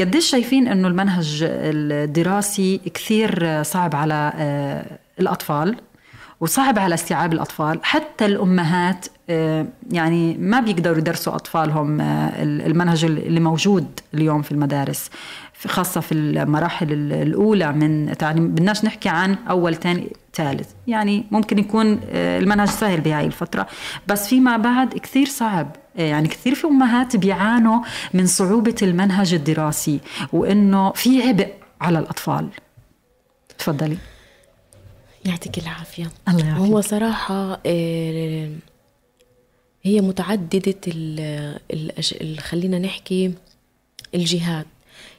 قديش 0.00 0.30
شايفين 0.30 0.68
أنه 0.68 0.88
المنهج 0.88 1.44
الدراسي 1.48 2.80
كثير 2.94 3.62
صعب 3.62 3.96
على 3.96 4.32
آه، 4.36 4.98
الأطفال 5.20 5.76
وصعب 6.40 6.78
على 6.78 6.94
استيعاب 6.94 7.32
الأطفال؟ 7.32 7.80
حتى 7.82 8.26
الأمهات 8.26 9.06
آه، 9.30 9.66
يعني 9.90 10.36
ما 10.38 10.60
بيقدروا 10.60 10.98
يدرسوا 10.98 11.34
أطفالهم 11.34 12.00
آه، 12.00 12.42
المنهج 12.42 13.04
اللي 13.04 13.40
موجود 13.40 14.00
اليوم 14.14 14.42
في 14.42 14.52
المدارس 14.52 15.10
خاصة 15.66 16.00
في 16.00 16.12
المراحل 16.12 16.92
الأولى 16.92 17.72
من 17.72 18.16
تعليم 18.18 18.48
بدناش 18.48 18.84
نحكي 18.84 19.08
عن 19.08 19.36
أول 19.50 19.74
ثاني 19.74 20.12
ثالث. 20.34 20.68
يعني 20.86 21.24
ممكن 21.30 21.58
يكون 21.58 22.00
المنهج 22.12 22.68
سهل 22.68 23.00
بهاي 23.00 23.26
الفترة 23.26 23.66
بس 24.06 24.28
فيما 24.28 24.56
بعد 24.56 24.94
كثير 24.94 25.26
صعب. 25.26 25.76
يعني 25.96 26.28
كثير 26.28 26.54
في 26.54 26.66
أمهات 26.66 27.16
بيعانوا 27.16 27.80
من 28.14 28.26
صعوبة 28.26 28.74
المنهج 28.82 29.34
الدراسي 29.34 30.00
وإنه 30.32 30.92
في 30.92 31.22
عبء 31.22 31.52
على 31.80 31.98
الأطفال. 31.98 32.48
تفضلي. 33.58 33.98
يعطيك 35.24 35.58
العافية. 35.58 36.10
الله 36.28 36.46
يعافيك. 36.46 36.66
هو 36.66 36.80
صراحة 36.80 37.60
آه، 37.66 38.50
هي 39.82 40.00
متعددة 40.00 40.80
ال 40.88 42.38
خلينا 42.40 42.78
نحكي 42.78 43.34
الجهات. 44.14 44.66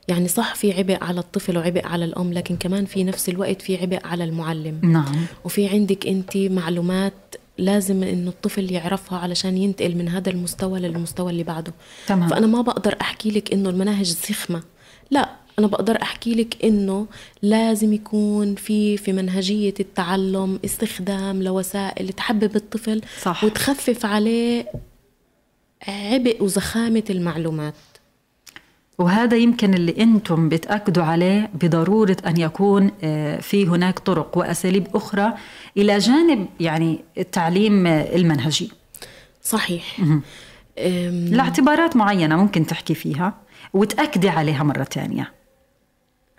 يعني 0.08 0.28
صح 0.28 0.56
في 0.56 0.74
عبء 0.74 1.04
على 1.04 1.20
الطفل 1.20 1.58
وعبء 1.58 1.88
على 1.88 2.06
الأم 2.06 2.34
لكن 2.34 2.58
كمان 2.58 2.86
في 2.86 3.04
نفس 3.04 3.30
الوقت 3.30 3.62
في 3.62 3.78
عبء 3.78 4.08
على 4.08 4.24
المعلم. 4.24 4.80
نعم. 4.84 5.26
وفي 5.46 5.70
عندك 5.70 6.08
أنت 6.08 6.38
معلومات 6.38 7.36
لازم 7.58 8.04
إنه 8.04 8.30
الطفل 8.30 8.72
يعرفها 8.72 9.18
علشان 9.20 9.58
ينتقل 9.58 9.96
من 9.96 10.10
هذا 10.10 10.30
المستوى 10.30 10.80
للمستوى 10.80 11.32
اللي 11.32 11.44
بعده 11.44 11.74
تمام. 12.08 12.30
فأنا 12.30 12.48
ما 12.48 12.62
بقدر 12.62 12.98
أحكي 13.02 13.32
لك 13.32 13.54
إنه 13.54 13.70
المناهج 13.70 14.06
زخمه 14.06 14.64
لا 15.12 15.30
أنا 15.60 15.68
بقدر 15.68 16.02
أحكي 16.02 16.36
لك 16.36 16.66
إنه 16.66 17.08
لازم 17.42 17.94
يكون 17.94 18.56
في 18.56 18.98
في 18.98 19.14
منهجية 19.14 19.74
التعلم 19.80 20.60
استخدام 20.66 21.44
لوسائل 21.44 22.10
تحبب 22.10 22.56
الطفل 22.56 23.02
صح. 23.22 23.44
وتخفف 23.44 24.06
عليه 24.06 24.72
عبء 25.88 26.44
وزخامة 26.44 27.04
المعلومات 27.10 27.74
وهذا 28.98 29.38
يمكن 29.38 29.74
اللي 29.74 29.96
أنتم 30.04 30.50
بتأكدوا 30.50 31.04
عليه 31.04 31.50
بضرورة 31.54 32.18
أن 32.28 32.38
يكون 32.38 32.92
آه، 33.04 33.40
في 33.40 33.68
هناك 33.68 34.00
طرق 34.00 34.38
وأساليب 34.38 34.88
أخرى 34.96 35.34
إلى 35.78 35.98
جانب 35.98 36.48
يعني 36.60 37.00
التعليم 37.18 37.88
المنهجي. 37.88 38.72
صحيح. 39.42 40.00
لاعتبارات 41.32 41.96
معينة 41.96 42.36
ممكن 42.36 42.66
تحكي 42.66 42.94
فيها 42.96 43.34
وتأكدي 43.74 44.30
عليها 44.30 44.64
مرة 44.64 44.84
ثانية 44.84 45.34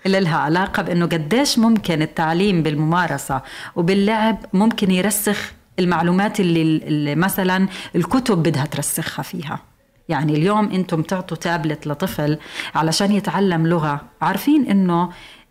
اللي 0.07 0.21
لها 0.21 0.37
علاقة 0.37 0.83
بأنه 0.83 1.07
قديش 1.07 1.59
ممكن 1.59 2.03
التعليم 2.03 2.63
بالممارسة 2.63 3.43
وباللعب 3.77 4.47
ممكن 4.53 4.91
يرسخ 4.91 5.53
المعلومات 5.79 6.41
اللي, 6.41 6.63
اللي 6.63 7.15
مثلا 7.15 7.69
الكتب 7.97 8.43
بدها 8.43 8.65
ترسخها 8.65 9.23
فيها. 9.23 9.61
يعني 10.09 10.37
اليوم 10.37 10.71
أنتم 10.71 11.03
تعطوا 11.03 11.37
تابلت 11.37 11.87
لطفل 11.87 12.39
علشان 12.75 13.13
يتعلم 13.13 13.67
لغة 13.67 14.01
عارفين 14.21 14.67
انه 14.67 15.11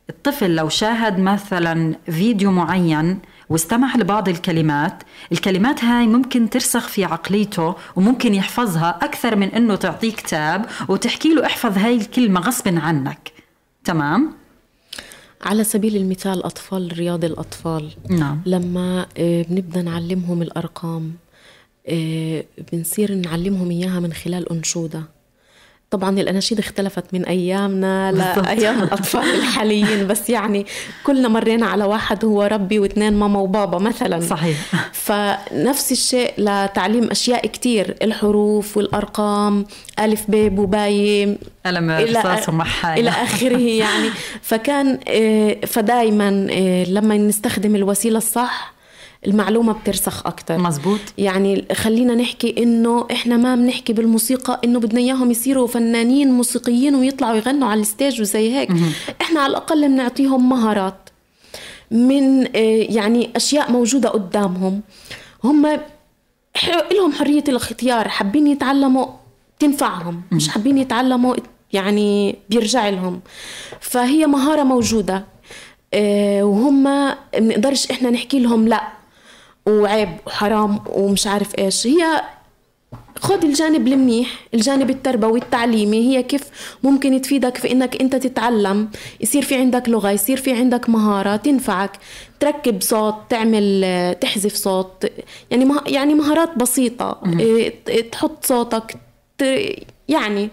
الطفل 0.10 0.56
لو 0.56 0.70
شاهد 0.70 1.20
مثلا 1.20 1.96
فيديو 2.06 2.52
معين 2.52 3.20
واستمع 3.50 3.96
لبعض 3.96 4.30
الكلمات 4.30 5.04
الكلمات 5.32 5.84
هاي 5.84 6.08
ممكن 6.08 6.50
ترسخ 6.50 6.88
في 6.88 7.06
عقليته 7.06 7.76
وممكن 7.96 8.34
يحفظها 8.34 9.00
أكثر 9.02 9.36
من 9.36 9.48
أنه 9.48 9.76
تعطيه 9.76 10.12
كتاب 10.12 10.66
وتحكي 10.90 11.34
له 11.34 11.46
احفظ 11.46 11.78
هاي 11.78 11.96
الكلمة 11.96 12.40
غصب 12.40 12.78
عنك 12.78 13.32
تمام؟ 13.84 14.34
على 15.42 15.64
سبيل 15.64 15.96
المثال 15.96 16.44
أطفال 16.44 16.94
رياض 16.98 17.26
الأطفال 17.26 17.92
نعم. 18.10 18.42
لما 18.46 19.06
آه، 19.18 19.46
بنبدأ 19.50 19.82
نعلمهم 19.82 20.42
الأرقام 20.42 21.14
بنصير 22.72 23.14
نعلمهم 23.16 23.72
إياها 23.72 24.00
من 24.00 24.14
خلال 24.14 24.52
أنشودة. 24.52 25.04
طبعا 25.94 26.20
الأناشيد 26.20 26.60
اختلفت 26.60 27.04
من 27.14 27.26
أيامنا 27.26 28.12
لايام 28.12 28.82
الأطفال 28.84 29.36
الحاليين 29.36 30.08
بس 30.08 30.30
يعني 30.30 30.66
كلنا 31.04 31.28
مرينا 31.28 31.66
على 31.66 31.84
واحد 31.84 32.26
هو 32.26 32.44
ربي 32.44 32.80
واثنين 32.80 33.14
ماما 33.14 33.40
وبابا 33.40 33.78
مثلا. 33.78 34.20
صحيح. 34.20 34.58
فنفس 35.08 35.92
الشيء 35.92 36.34
لتعليم 36.38 37.12
أشياء 37.12 37.48
كتير 37.48 37.96
الحروف 38.02 38.78
والأرقام 38.78 39.66
ألف 40.00 40.26
ب 40.28 40.56
بوباي 40.56 41.38
قلم 41.66 41.92
رصاص 41.92 42.50
ومحاية 42.50 43.02
إلى 43.02 43.10
آخره 43.10 43.58
يعني. 43.58 44.10
فكان 44.50 45.00
آه، 45.08 45.58
فدايما 45.66 46.48
آه، 46.52 46.84
لما 46.84 47.18
نستخدم 47.18 47.76
الوسيلة 47.76 48.18
الصح 48.18 48.74
المعلومة 49.28 49.74
بترسخ 49.74 50.28
أكتر. 50.28 50.58
مزبوط 50.58 51.00
يعني 51.18 51.66
خلينا 51.74 52.16
نحكي 52.16 52.56
إنه 52.64 53.08
إحنا 53.12 53.38
ما 53.38 53.56
بنحكي 53.56 53.94
بالموسيقى 53.94 54.62
إنه 54.64 54.80
بدنا 54.80 55.00
إياهم 55.00 55.32
يصيروا 55.32 55.68
فنانين 55.68 56.32
موسيقيين 56.32 56.96
ويطلعوا 56.96 57.36
يغنوا 57.36 57.68
على 57.68 57.82
الستيج 57.82 58.22
وزي 58.22 58.54
هيك. 58.54 58.72
م- 58.72 58.92
إحنا 59.22 59.40
على 59.40 59.52
الأقل 59.52 59.88
بنعطيهم 59.88 60.50
مهارات 60.50 61.10
من 61.92 62.46
آه، 62.48 62.50
يعني 62.90 63.30
أشياء 63.36 63.72
موجودة 63.72 64.10
قدامهم. 64.10 64.82
هم 65.44 65.80
لهم 66.92 67.12
حرية 67.14 67.44
الاختيار. 67.48 68.08
حابين 68.10 68.48
يتعلموا 68.48 69.06
تنفعهم 69.60 70.22
مش 70.32 70.50
حابين 70.50 70.78
يتعلموا 70.78 71.36
يعني 71.74 72.36
بيرجع 72.50 72.90
لهم. 72.90 73.20
فهي 73.82 74.28
مهارة 74.28 74.64
موجودة. 74.64 75.26
آه، 75.94 76.44
وهم 76.44 77.10
بنقدرش 77.38 77.92
إحنا 77.92 78.10
نحكي 78.10 78.40
لهم 78.40 78.68
لا. 78.68 78.84
وعيب 79.66 80.10
وحرام 80.28 80.80
ومش 80.90 81.28
عارف 81.28 81.60
إيش. 81.60 81.88
هي 81.88 82.22
خذ 83.20 83.46
الجانب 83.46 83.88
المنيح 83.88 84.30
الجانب 84.54 84.90
التربوي 84.90 85.40
التعليمي 85.40 86.18
هي 86.18 86.24
كيف 86.24 86.44
ممكن 86.84 87.22
تفيدك 87.22 87.58
في 87.58 87.72
إنك 87.72 88.02
أنت 88.02 88.16
تتعلم. 88.16 88.90
يصير 89.22 89.42
في 89.42 89.56
عندك 89.56 89.90
لغة 89.90 90.12
يصير 90.12 90.38
في 90.38 90.54
عندك 90.54 90.90
مهارة 90.90 91.36
تنفعك. 91.36 91.92
تركب 92.40 92.82
صوت 92.82 93.16
تعمل 93.30 94.16
تحذف 94.22 94.56
صوت. 94.56 95.12
يعني. 95.52 95.76
يعني 95.88 96.14
مهارات 96.14 96.58
بسيطة. 96.58 97.22
إيه، 97.40 98.12
تحط 98.12 98.46
صوتك 98.46 98.96
يعني 100.08 100.50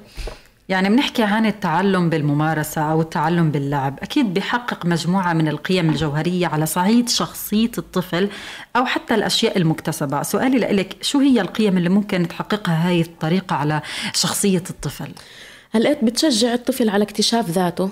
يعني 0.70 0.88
بنحكي 0.88 1.22
عن 1.22 1.46
التعلم 1.46 2.10
بالممارسة 2.10 2.82
أو 2.82 3.00
التعلم 3.00 3.50
باللعب. 3.50 3.98
أكيد 4.02 4.34
بيحقق 4.34 4.86
مجموعة 4.86 5.32
من 5.32 5.48
القيم 5.48 5.90
الجوهرية 5.90 6.46
على 6.46 6.66
صعيد 6.66 7.08
شخصية 7.08 7.70
الطفل 7.78 8.28
أو 8.76 8.84
حتى 8.84 9.14
الأشياء 9.14 9.58
المكتسبة. 9.58 10.22
سؤالي 10.22 10.58
لك 10.58 10.96
شو 11.02 11.18
هي 11.18 11.40
القيم 11.40 11.76
اللي 11.76 11.88
ممكن 11.88 12.28
تحققها 12.28 12.88
هاي 12.88 13.00
الطريقة 13.00 13.56
على 13.56 13.82
شخصية 14.14 14.62
الطفل؟ 14.70 15.12
هلقيت 15.72 16.04
بتشجع 16.04 16.54
الطفل 16.54 16.90
على 16.90 17.04
اكتشاف 17.04 17.50
ذاته 17.50 17.90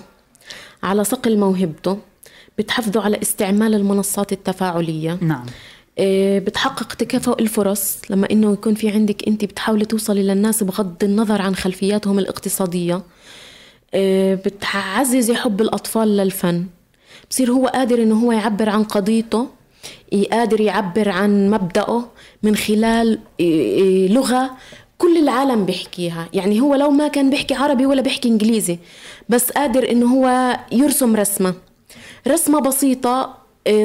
على 0.83 1.03
صقل 1.03 1.37
موهبته 1.37 1.99
بتحفظه 2.57 3.01
على 3.01 3.21
استعمال 3.21 3.75
المنصات 3.75 4.31
التفاعلية. 4.31 5.17
نعم. 5.21 5.45
بتحقق 6.39 6.93
تكافؤ 6.93 7.39
الفرص. 7.39 7.97
لما 8.09 8.27
إنه 8.31 8.53
يكون 8.53 8.75
في 8.75 8.89
عندك 8.89 9.27
أنت 9.27 9.45
بتحاولي 9.45 9.85
توصلي 9.85 10.23
للناس 10.23 10.63
بغض 10.63 11.03
النظر 11.03 11.41
عن 11.41 11.55
خلفياتهم 11.55 12.19
الاقتصادية. 12.19 13.01
آه، 13.93 14.35
بتعززي 14.35 15.35
حب 15.35 15.61
الأطفال 15.61 16.17
للفن. 16.17 16.65
بصير 17.29 17.51
هو 17.51 17.67
قادر 17.67 18.03
إنه 18.03 18.15
هو 18.25 18.31
يعبر 18.31 18.69
عن 18.69 18.83
قضيته 18.83 19.47
قادر 20.31 20.61
يعبر 20.61 21.09
عن 21.09 21.49
مبدأه 21.49 22.05
من 22.43 22.55
خلال 22.55 23.19
آه، 23.41 24.07
لغة 24.07 24.51
كل 24.97 25.17
العالم 25.17 25.65
بيحكيها. 25.65 26.29
يعني 26.33 26.61
هو 26.61 26.75
لو 26.75 26.91
ما 26.91 27.07
كان 27.07 27.29
بيحكي 27.29 27.53
عربي 27.53 27.85
ولا 27.85 28.01
بيحكي 28.01 28.29
إنجليزي 28.29 28.79
بس 29.29 29.51
قادر 29.51 29.91
إنه 29.91 30.05
هو 30.05 30.57
يرسم 30.71 31.15
رسمة. 31.15 31.53
رسمة 32.27 32.59
بسيطة 32.61 33.38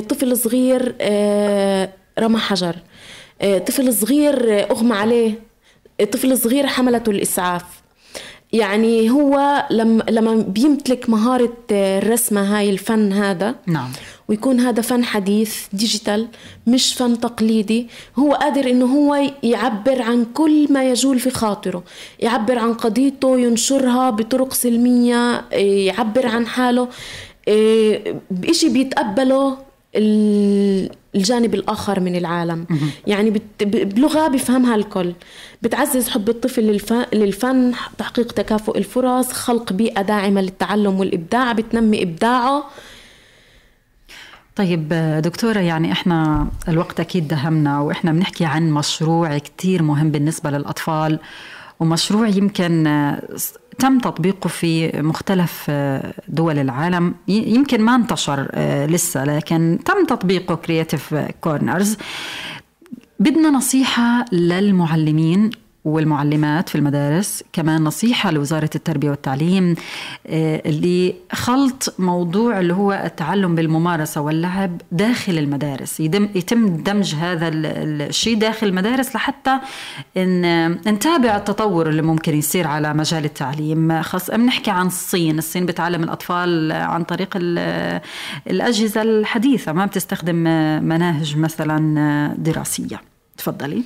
طفل 0.08 0.36
صغير 0.36 0.94
رمى 2.18 2.38
حجر. 2.38 2.76
آه، 3.42 3.58
طفل 3.58 3.94
صغير 3.94 4.58
آه، 4.58 4.70
أغمى 4.70 4.94
عليه. 4.96 5.40
آه، 6.00 6.04
طفل 6.04 6.38
صغير 6.38 6.66
حملته 6.66 7.10
الإسعاف. 7.10 7.64
يعني 8.52 9.10
هو 9.10 9.64
لما 9.70 10.04
لما 10.10 10.34
بيمتلك 10.34 11.10
مهارة 11.10 11.56
الرسمة 11.70 12.58
هاي 12.58 12.70
الفن 12.70 13.12
هذا 13.12 13.54
نعم. 13.66 13.90
ويكون 14.28 14.60
هذا 14.60 14.82
فن 14.82 15.04
حديث 15.04 15.66
ديجيتال 15.72 16.28
مش 16.66 16.94
فن 16.94 17.20
تقليدي 17.20 17.88
هو 18.18 18.32
قادر 18.32 18.70
إنه 18.70 18.86
هو 18.86 19.30
يعبر 19.42 20.02
عن 20.02 20.24
كل 20.34 20.72
ما 20.72 20.90
يجول 20.90 21.18
في 21.18 21.30
خاطره. 21.30 21.84
يعبر 22.20 22.58
عن 22.58 22.74
قضيته 22.74 23.38
ينشرها 23.38 24.10
بطرق 24.10 24.52
سلمية 24.52 25.44
يعبر 25.52 26.26
عن 26.26 26.46
حاله 26.46 26.88
بإشي 28.30 28.68
بيتقبله 28.68 29.63
الجانب 29.96 31.54
الآخر 31.54 32.00
من 32.00 32.16
العالم. 32.16 32.66
يعني 33.06 33.42
بلغة 33.62 34.28
بفهمها 34.28 34.74
الكل. 34.74 35.12
بتعزز 35.62 36.08
حب 36.08 36.28
الطفل 36.28 36.80
للفن 37.12 37.72
تحقيق 37.98 38.32
تكافؤ 38.32 38.78
الفرص 38.78 39.32
خلق 39.32 39.72
بيئة 39.72 40.02
داعمة 40.02 40.40
للتعلم 40.40 41.00
والإبداع 41.00 41.52
بتنمي 41.52 42.02
إبداعه. 42.02 42.64
طيب 44.56 44.88
دكتورة 45.24 45.58
يعني 45.58 45.92
إحنا 45.92 46.46
الوقت 46.68 47.00
أكيد 47.00 47.28
دهمنا 47.28 47.80
وإحنا 47.80 48.12
بنحكي 48.12 48.44
عن 48.44 48.70
مشروع 48.70 49.38
كتير 49.38 49.82
مهم 49.82 50.10
بالنسبة 50.10 50.50
للأطفال 50.50 51.18
ومشروع 51.80 52.28
يمكن 52.28 52.84
تم 53.78 53.98
تطبيقه 53.98 54.48
في 54.48 55.02
مختلف 55.02 55.66
آه، 55.68 56.14
دول 56.28 56.58
العالم. 56.58 57.14
يمكن 57.28 57.80
ما 57.80 57.94
انتشر 57.94 58.48
آه، 58.52 58.86
لسه 58.86 59.24
لكن 59.24 59.78
تم 59.84 60.04
تطبيقه 60.06 60.54
creative 60.54 61.14
corners 61.40 61.96
بدنا 63.20 63.50
نصيحة 63.50 64.24
للمعلمين 64.32 65.50
والمعلمات 65.84 66.68
في 66.68 66.74
المدارس 66.74 67.42
كمان 67.52 67.84
نصيحة 67.84 68.30
لوزارة 68.30 68.70
التربية 68.74 69.10
والتعليم 69.10 69.74
آه، 70.26 70.62
لخلط 70.66 71.94
موضوع 71.98 72.60
اللي 72.60 72.74
هو 72.74 72.92
التعلم 72.92 73.54
بالممارسة 73.54 74.20
واللعب 74.20 74.80
داخل 74.92 75.38
المدارس. 75.38 76.00
يتم 76.00 76.76
دمج 76.76 77.14
هذا 77.14 77.48
الشيء 77.48 78.38
داخل 78.38 78.66
المدارس 78.66 79.16
لحتى 79.16 79.58
إن 80.16 80.70
نتابع 80.70 81.36
التطور 81.36 81.88
اللي 81.88 82.02
ممكن 82.02 82.38
يصير 82.38 82.66
على 82.66 82.94
مجال 82.94 83.24
التعليم. 83.24 84.02
خاص 84.02 84.30
بنحكي 84.30 84.70
عن 84.70 84.86
الصين. 84.86 85.38
الصين 85.38 85.66
بتعلم 85.66 86.02
الأطفال 86.02 86.72
عن 86.72 87.04
طريق 87.04 87.36
الأجهزة 88.46 89.02
الحديثة 89.02 89.72
ما 89.72 89.86
بتستخدم 89.86 90.36
مناهج 90.84 91.36
مثلا 91.36 92.34
دراسية. 92.38 93.00
تفضلي. 93.36 93.82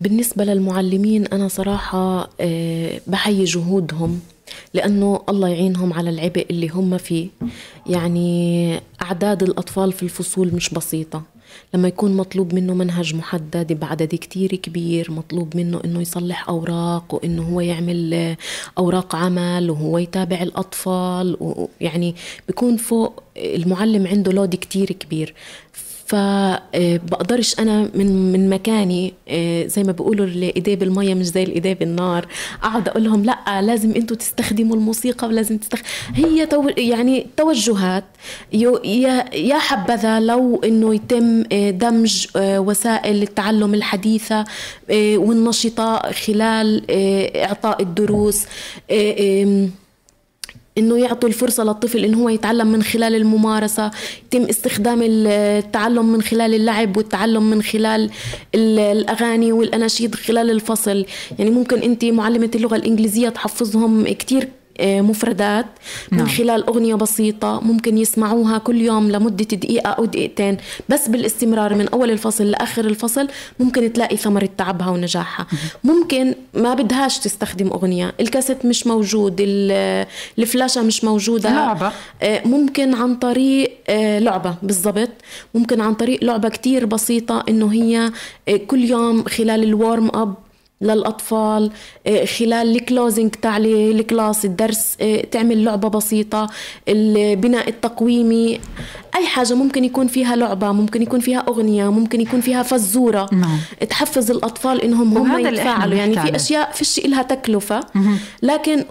بالنسبة 0.00 0.44
للمعلمين 0.44 1.26
أنا 1.26 1.48
صراحة 1.48 2.30
آه، 2.40 3.00
بحيي 3.06 3.44
جهودهم 3.44 4.20
لأنه 4.74 5.22
الله 5.28 5.48
يعينهم 5.48 5.92
على 5.92 6.10
العبء 6.10 6.46
اللي 6.50 6.68
هم 6.68 6.98
فيه. 6.98 7.28
يعني 7.86 8.80
أعداد 9.02 9.42
الأطفال 9.42 9.92
في 9.92 10.02
الفصول 10.02 10.54
مش 10.54 10.70
بسيطة. 10.70 11.22
لما 11.74 11.88
يكون 11.88 12.16
مطلوب 12.16 12.54
منه 12.54 12.74
منهج 12.74 13.14
محدد 13.14 13.72
بعدد 13.72 14.14
كتير 14.14 14.54
كبير 14.54 15.10
مطلوب 15.10 15.56
منه 15.56 15.80
إنه 15.84 16.00
يصلح 16.00 16.48
أوراق 16.48 17.14
وإنه 17.14 17.42
هو 17.42 17.60
يعمل 17.60 18.14
آه، 18.14 18.36
أوراق 18.78 19.16
عمل 19.16 19.70
وهو 19.70 19.98
يتابع 19.98 20.42
الأطفال 20.42 21.36
ويعني 21.40 22.14
بيكون 22.48 22.76
فوق 22.76 23.22
المعلم 23.36 24.06
عنده 24.06 24.32
لود 24.32 24.54
كتير 24.54 24.92
كبير. 24.92 25.34
فبقدرش 26.10 27.58
أنا 27.58 27.90
من 27.94 28.32
من 28.32 28.50
مكاني 28.50 29.14
آه، 29.28 29.66
زي 29.66 29.82
ما 29.82 29.92
بيقولوا 29.92 30.26
الايديه 30.26 30.74
بالميه 30.74 31.14
مش 31.14 31.26
زي 31.26 31.42
الايديه 31.42 31.72
بالنار 31.72 32.26
أقعد 32.62 32.88
أقول 32.88 33.04
لهم 33.04 33.24
لا 33.24 33.62
لازم 33.62 33.90
أنتم 33.90 34.14
تستخدموا 34.14 34.76
الموسيقى 34.76 35.28
ولازم 35.28 35.58
تستخدم 35.58 35.84
هي 36.14 36.46
تو 36.46 36.68
يعني 36.68 37.26
توجهات. 37.36 38.04
يا 38.52 39.58
حبذا 39.58 40.20
لو 40.20 40.60
إنه 40.64 40.94
يتم 40.94 41.44
آه، 41.52 41.70
دمج 41.70 42.26
آه، 42.36 42.60
وسائل 42.60 43.22
التعلم 43.22 43.74
الحديثة 43.74 44.44
والنشطة 44.90 46.12
خلال 46.12 46.84
إعطاء 47.36 47.82
الدروس 47.82 48.46
إنه 50.78 50.98
يعطوا 50.98 51.28
الفرصة 51.28 51.64
للطفل 51.64 52.04
انه 52.04 52.22
هو 52.22 52.28
يتعلم 52.28 52.72
من 52.72 52.82
خلال 52.82 53.14
الممارسة 53.14 53.90
يتم 54.26 54.42
استخدام 54.42 55.00
التعلم 55.02 56.12
من 56.12 56.22
خلال 56.22 56.54
اللعب 56.54 56.96
والتعلم 56.96 57.50
من 57.50 57.62
خلال 57.62 58.10
الأغاني 58.54 59.52
والأناشيد 59.52 60.14
خلال 60.14 60.50
الفصل. 60.50 61.04
يعني 61.38 61.50
ممكن 61.50 61.78
انت 61.78 62.04
معلمة 62.04 62.50
اللغة 62.54 62.76
الإنجليزية 62.76 63.28
تحفظهم 63.28 64.04
كتير 64.08 64.42
آه، 64.42 64.59
مفردات 64.82 65.66
من 66.12 66.18
نعم. 66.18 66.28
خلال 66.28 66.66
أغنية 66.66 66.94
بسيطة 66.94 67.60
ممكن 67.60 67.98
يسمعوها 67.98 68.58
كل 68.58 68.80
يوم 68.80 69.10
لمدة 69.10 69.44
دقيقة 69.44 69.90
أو 69.90 70.04
دقيقتين. 70.04 70.56
بس 70.88 71.08
بالاستمرار 71.08 71.74
من 71.74 71.88
أول 71.88 72.10
الفصل 72.10 72.44
لآخر 72.50 72.84
الفصل 72.84 73.28
ممكن 73.60 73.92
تلاقي 73.92 74.16
ثمرة 74.16 74.48
تعبها 74.58 74.90
ونجاحها. 74.90 75.46
ممكن 75.84 76.34
ما 76.54 76.74
بدهاش 76.74 77.18
تستخدم 77.18 77.68
أغنية. 77.68 78.12
الكاسيت 78.20 78.66
مش 78.66 78.86
موجود 78.86 79.36
الفلاشة 80.38 80.82
مش 80.82 81.04
موجودة. 81.04 81.50
لعبة 81.50 81.92
آه، 82.22 82.42
ممكن 82.44 82.94
عن 82.94 83.14
طريق 83.16 83.72
آه، 83.88 84.18
لعبة 84.18 84.54
بالضبط. 84.62 85.10
ممكن 85.54 85.80
عن 85.80 85.94
طريق 85.94 86.24
لعبة 86.24 86.48
كتير 86.48 86.86
بسيطة 86.86 87.44
إنه 87.48 87.72
هي 87.72 88.12
كل 88.66 88.84
يوم 88.84 89.24
خلال 89.24 89.62
الورم 89.62 90.10
أب 90.14 90.34
للأطفال 90.82 91.70
آه، 92.06 92.24
خلال 92.24 92.76
ال 92.76 92.83
closing 92.83 93.30
تاع 93.30 93.56
ال 93.56 93.71
class 93.71 94.44
الدرس 94.44 94.96
آه، 95.00 95.20
تعمل 95.20 95.64
لعبة 95.64 95.88
بسيطة 95.88 96.46
البناء 96.88 97.68
التقويمي 97.68 98.60
أي 99.16 99.26
حاجة 99.26 99.54
ممكن 99.54 99.84
يكون 99.84 100.06
فيها 100.06 100.36
لعبة 100.36 100.72
ممكن 100.72 101.02
يكون 101.02 101.20
فيها 101.20 101.38
أغنية 101.38 101.90
ممكن 101.90 102.20
يكون 102.20 102.40
فيها 102.40 102.62
فزورة. 102.62 103.28
نعم. 103.32 103.58
تحفز 103.90 104.30
الأطفال 104.30 104.82
إنهم 104.82 105.18
هم 105.18 105.38
يتفاعلوا. 105.38 105.94
يعني 105.94 106.20
في 106.20 106.36
أشياء 106.36 106.72
فيش 106.72 107.06
لها 107.06 107.22
تكلفة 107.22 107.80
لكن 108.42 108.84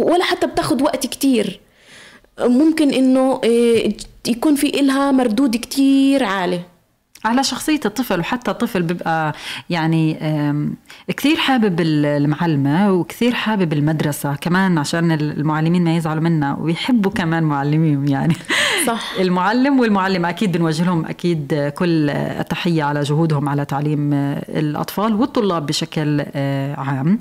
ولا 0.00 0.24
حتى 0.24 0.46
بتاخذ 0.46 0.82
وقت 0.82 1.06
كتير. 1.06 1.60
ممكن 2.40 2.90
إنه 2.94 3.40
آه، 3.44 3.92
يكون 4.28 4.54
في 4.54 4.80
إلها 4.80 5.12
مردود 5.12 5.56
كتير 5.56 6.24
عالي. 6.24 6.60
على 7.24 7.44
شخصية 7.44 7.80
الطفل 7.84 8.20
وحتى 8.20 8.50
الطفل 8.50 8.82
بيبقى 8.82 9.34
يعني 9.70 10.18
كثير 11.08 11.36
حابب 11.36 11.80
المعلمة 11.80 12.92
وكثير 12.92 13.34
حابب 13.34 13.72
المدرسة 13.72 14.34
كمان 14.34 14.78
عشان 14.78 15.12
المعلمين 15.12 15.84
ما 15.84 15.96
يزعلوا 15.96 16.22
منا 16.22 16.56
ويحبوا 16.60 17.10
كمان 17.10 17.42
معلميهم 17.42 18.06
يعني. 18.06 18.34
صح. 18.86 19.12
المعلم 19.24 19.80
والمعلمة 19.80 20.28
أكيد 20.28 20.52
بنوجه 20.52 20.84
لهم 20.84 21.06
أكيد 21.06 21.72
كل 21.74 22.10
التحية 22.10 22.82
على 22.82 23.02
جهودهم 23.02 23.48
على 23.48 23.64
تعليم 23.64 24.12
الأطفال 24.48 25.14
والطلاب 25.14 25.66
بشكل 25.66 26.24
آه، 26.34 26.80
عام. 26.80 27.18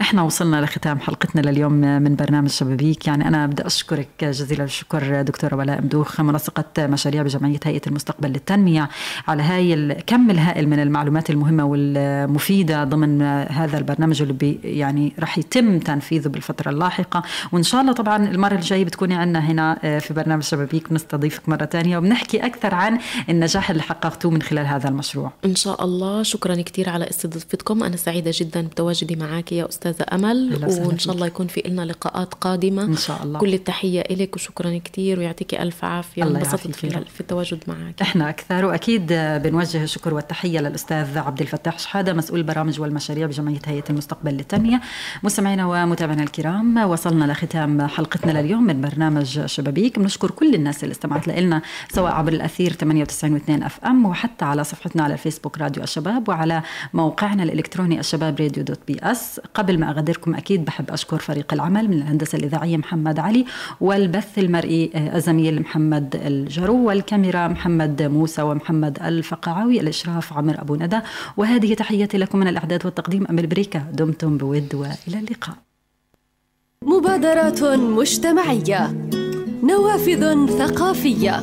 إحنا 0.00 0.22
وصلنا 0.22 0.60
لختام 0.60 1.00
حلقتنا 1.00 1.40
لليوم 1.40 1.72
من 1.72 2.16
برنامج 2.16 2.48
شبابيك. 2.48 3.06
يعني 3.06 3.28
أنا 3.28 3.46
بدي 3.46 3.66
أشكرك 3.66 4.08
جزيل 4.20 4.60
الشكر 4.60 5.22
دكتورة 5.22 5.56
ولاء 5.56 5.82
مدوخ 5.82 6.20
منسقة 6.20 6.86
مشاريع 6.86 7.22
بجمعية 7.22 7.60
هيئة 7.64 7.82
المستقبل 7.86 8.28
للتنمية 8.28 8.88
على 9.28 9.42
هاي 9.44 9.74
الكم 9.74 10.30
الهائل 10.30 10.68
من 10.68 10.80
المعلومات 10.80 11.30
المهمة 11.30 11.64
والمفيدة 11.64 12.84
ضمن 12.84 13.22
هذا 13.50 13.78
البرنامج 13.78 14.22
اللي 14.22 14.32
بي 14.32 14.60
يعني 14.64 15.12
رح 15.20 15.38
يتم 15.38 15.78
تنفيذه 15.78 16.28
بالفترة 16.28 16.70
اللاحقة. 16.70 17.22
وإن 17.52 17.62
شاء 17.62 17.80
الله 17.80 17.92
طبعا 17.92 18.16
المرة 18.28 18.54
الجاية 18.54 18.84
بتكوني 18.84 19.14
عندنا 19.14 19.50
هنا 19.50 19.78
آه، 19.84 19.98
في 19.98 20.14
برنامج 20.14 20.42
شبابيك 20.42 20.90
ونستضيفك 20.90 21.48
مرة 21.48 21.64
ثانية 21.64 21.98
وبنحكي 21.98 22.46
أكثر 22.46 22.74
عن 22.74 22.98
النجاح 23.28 23.70
اللي 23.70 23.82
حققتوه 23.82 24.30
من 24.30 24.42
خلال 24.42 24.66
هذا 24.66 24.88
المشروع. 24.88 25.32
إن 25.44 25.54
شاء 25.54 25.84
الله. 25.84 26.22
شكرا 26.22 26.54
كثير 26.54 26.88
على 26.88 27.10
استضافتكم. 27.10 27.82
أنا 27.82 27.96
سعيدة 27.96 28.30
جدا 28.34 28.60
بتواجدي 28.60 29.16
معك 29.16 29.52
يا 29.52 29.68
أستاذة 29.68 30.06
أمل. 30.12 30.58
وإن 30.86 30.98
شاء 30.98 31.14
الله 31.14 31.26
يكون 31.26 31.46
في 31.46 31.62
لنا 31.66 31.82
لقاءات 31.82 32.34
قادمة. 32.34 32.82
إن 32.82 32.96
شاء 32.96 33.22
الله. 33.22 33.38
كل 33.38 33.54
التحية 33.54 34.04
لك 34.10 34.36
وشكرا 34.36 34.80
كثير 34.84 35.18
ويعطيك 35.18 35.54
ألف 35.54 35.84
عافية. 35.84 36.22
انبسطت 36.22 36.74
في, 36.74 36.90
في 36.90 37.20
التواجد 37.20 37.58
معك. 37.68 38.02
إحنا 38.02 38.28
أكثر. 38.28 38.64
وأكيد 38.64 39.12
بنوجه 39.38 39.82
الشكر 39.82 40.14
والتحية 40.14 40.60
للأستاذ 40.60 41.18
عبد 41.18 41.40
الفتاح 41.40 41.78
شحادة 41.78 42.12
مسؤول 42.12 42.38
البرامج 42.38 42.80
والمشاريع 42.80 43.26
بجمعية 43.26 43.58
هيئة 43.66 43.84
المستقبل 43.90 44.30
للتنمية 44.30 44.80
مستمعينا 45.22 45.66
ومتابعينا 45.66 46.22
الكرام 46.22 46.76
وصلنا 46.76 47.32
لختام 47.32 47.86
حلقتنا 47.86 48.40
لليوم 48.40 48.62
من 48.62 48.80
برنامج 48.80 49.46
شبابيك. 49.46 49.98
بنشكر 49.98 50.30
كل 50.30 50.54
الناس 50.54 50.84
اللي 50.84 50.92
استمعت 50.92 51.28
لنا 51.28 51.62
سواء 51.92 52.12
عبر 52.12 52.32
الأثير 52.32 52.72
98.2 52.72 53.50
FM 53.50 54.06
وحتى 54.06 54.44
على 54.44 54.64
صفحتنا 54.64 55.02
على 55.02 55.12
الفيسبوك 55.12 55.58
راديو 55.58 55.82
الشباب 55.82 56.28
وعلى 56.28 56.62
موقعنا 56.94 57.42
الإلكتروني 57.42 58.00
الشباب 58.00 58.40
راديو 58.40 58.64
dot 58.64 58.80
ps. 58.88 59.40
قبل 59.54 59.80
ما 59.80 59.90
أغادركم 59.90 60.34
أكيد 60.34 60.64
بحب 60.64 60.90
أشكر 60.90 61.18
فريق 61.18 61.52
العمل 61.52 61.88
من 61.88 61.96
الهندسة 61.96 62.38
الإذاعية 62.38 62.76
محمد 62.76 63.18
علي 63.18 63.44
والبث 63.80 64.38
المرئي 64.38 64.90
آه، 64.94 65.16
الزميل 65.16 65.60
محمد 65.60 66.16
الجرو 66.26 66.86
والكاميرا 66.86 67.48
محمد 67.48 68.02
موسى 68.02 68.42
ومحمد 68.42 68.98
الفقعاوي 69.24 69.80
الإشراف 69.80 70.32
عمر 70.32 70.60
أبو 70.60 70.74
ندى. 70.76 71.00
وهذه 71.36 71.74
تحياتي 71.74 72.18
لكم 72.18 72.38
من 72.38 72.48
الإعداد 72.48 72.86
والتقديم 72.86 73.26
أمل 73.30 73.46
بريكا. 73.46 73.78
دمتم 73.92 74.36
بود 74.36 74.74
وإلى 74.74 75.18
اللقاء. 75.20 75.56
مبادرات 76.82 77.62
مجتمعية 77.98 79.08
نوافذ 79.62 80.46
ثقافية 80.46 81.42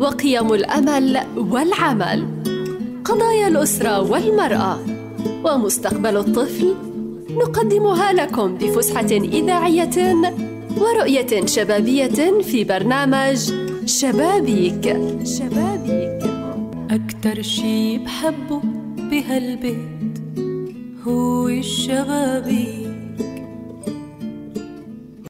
وقيم 0.00 0.52
الأمل 0.52 1.20
والعمل 1.36 2.28
قضايا 3.04 3.48
الأسرة 3.48 4.00
والمرأة 4.00 4.78
ومستقبل 5.44 6.16
الطفل 6.16 6.74
نقدمها 7.30 8.12
لكم 8.12 8.54
بفسحة 8.54 9.10
إذاعية 9.10 10.14
ورؤية 10.76 11.46
شبابية 11.46 12.42
في 12.42 12.64
برنامج 12.64 13.38
شبابيك. 13.86 14.84
شبابيك. 15.24 16.25
أكتر 16.90 17.42
شي 17.42 17.98
بحبه 17.98 18.60
بهالبيت 19.10 20.18
هو 21.06 21.48
الشبابيك. 21.48 22.85